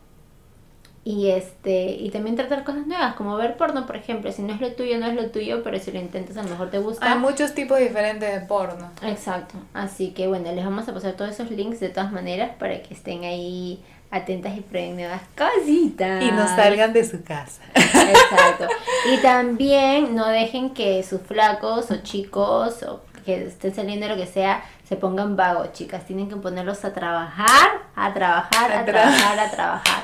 y 1.07 1.29
este 1.29 1.91
y 1.91 2.09
también 2.09 2.35
tratar 2.35 2.65
cosas 2.65 2.85
nuevas 2.85 3.15
como 3.15 3.37
ver 3.37 3.55
porno 3.55 3.85
por 3.85 3.95
ejemplo. 3.95 4.29
Si 4.33 4.41
no 4.41 4.53
es 4.53 4.59
lo 4.59 4.73
tuyo 4.73 4.99
no 4.99 5.07
es 5.07 5.15
lo 5.15 5.29
tuyo 5.29 5.63
pero 5.63 5.79
si 5.79 5.93
lo 5.93 5.99
intentas 5.99 6.35
a 6.35 6.43
lo 6.43 6.49
mejor 6.49 6.69
te 6.69 6.79
gusta. 6.79 7.09
Hay 7.09 7.17
muchos 7.17 7.53
tipos 7.53 7.79
diferentes 7.79 8.29
de 8.29 8.45
porno. 8.45 8.91
Exacto. 9.01 9.55
Así 9.73 10.09
que 10.09 10.27
bueno 10.27 10.51
les 10.51 10.65
vamos 10.65 10.85
a 10.89 10.93
pasar 10.93 11.13
todos 11.13 11.31
esos 11.31 11.49
links 11.49 11.79
de 11.79 11.87
todas 11.87 12.11
maneras 12.11 12.51
para 12.59 12.81
que 12.81 12.93
estén 12.93 13.23
ahí 13.23 13.81
atentas 14.11 14.57
y 14.57 14.59
prueben 14.59 14.97
nuevas 14.97 15.21
cositas. 15.37 16.21
Y 16.21 16.31
no 16.31 16.45
salgan 16.45 16.91
de 16.91 17.05
su 17.05 17.23
casa. 17.23 17.61
Exacto. 17.73 18.67
Y 19.09 19.17
también 19.21 20.13
no 20.13 20.27
dejen 20.27 20.73
que 20.73 21.03
sus 21.03 21.21
flacos 21.21 21.89
o 21.89 21.97
chicos 22.03 22.83
o 22.83 23.01
que 23.27 23.45
estén 23.45 23.75
saliendo 23.75 24.07
lo 24.07 24.15
que 24.15 24.25
sea 24.25 24.63
se 24.87 24.95
pongan 24.95 25.35
vagos 25.35 25.73
chicas 25.73 26.05
tienen 26.05 26.29
que 26.29 26.37
ponerlos 26.37 26.85
a 26.85 26.93
trabajar 26.93 27.81
a 27.95 28.13
trabajar 28.13 28.71
a, 28.71 28.85
trabajar 28.85 29.39
a 29.39 29.51
trabajar 29.51 30.03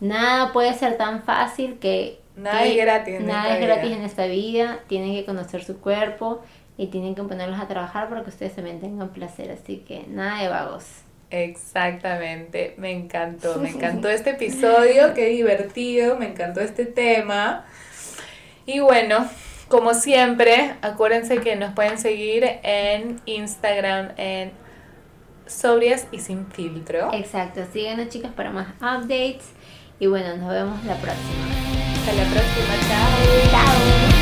Nada 0.00 0.52
puede 0.52 0.74
ser 0.74 0.96
tan 0.96 1.22
fácil 1.22 1.78
que... 1.78 2.20
Nada 2.36 2.64
es 2.64 2.76
gratis. 2.76 3.20
nada 3.20 3.56
es 3.56 3.60
gratis 3.60 3.90
en 3.90 4.02
esta 4.02 4.26
vida. 4.26 4.78
Tienen 4.86 5.12
que 5.12 5.24
conocer 5.24 5.64
su 5.64 5.80
cuerpo 5.80 6.40
y 6.76 6.86
tienen 6.86 7.16
que 7.16 7.22
ponerlos 7.24 7.58
a 7.58 7.66
trabajar 7.66 8.08
para 8.08 8.22
que 8.22 8.30
ustedes 8.30 8.54
también 8.54 8.80
tengan 8.80 9.08
placer. 9.08 9.50
Así 9.50 9.78
que 9.78 10.04
nada 10.06 10.40
de 10.40 10.48
vagos. 10.48 10.84
Exactamente, 11.30 12.74
me 12.78 12.92
encantó, 12.92 13.58
me 13.58 13.68
encantó 13.74 14.08
este 14.08 14.30
episodio, 14.30 15.12
qué 15.14 15.26
divertido, 15.26 16.16
me 16.16 16.28
encantó 16.28 16.60
este 16.60 16.86
tema. 16.86 17.66
Y 18.64 18.78
bueno, 18.78 19.28
como 19.68 19.94
siempre, 19.94 20.74
acuérdense 20.82 21.38
que 21.38 21.56
nos 21.56 21.74
pueden 21.74 21.98
seguir 21.98 22.44
en 22.62 23.20
Instagram 23.26 24.12
en 24.16 24.52
Sobrias 25.46 26.06
y 26.12 26.18
Sin 26.18 26.46
Filtro. 26.46 27.12
Exacto, 27.12 27.60
síganos 27.72 28.08
chicas 28.08 28.32
para 28.32 28.50
más 28.50 28.68
updates. 28.80 29.52
Y 30.00 30.06
bueno, 30.06 30.36
nos 30.36 30.50
vemos 30.50 30.84
la 30.84 30.94
próxima. 30.96 31.46
Hasta 31.94 32.12
la 32.12 32.24
próxima. 32.30 32.74
Chao. 32.88 33.50
Chao. 33.50 34.17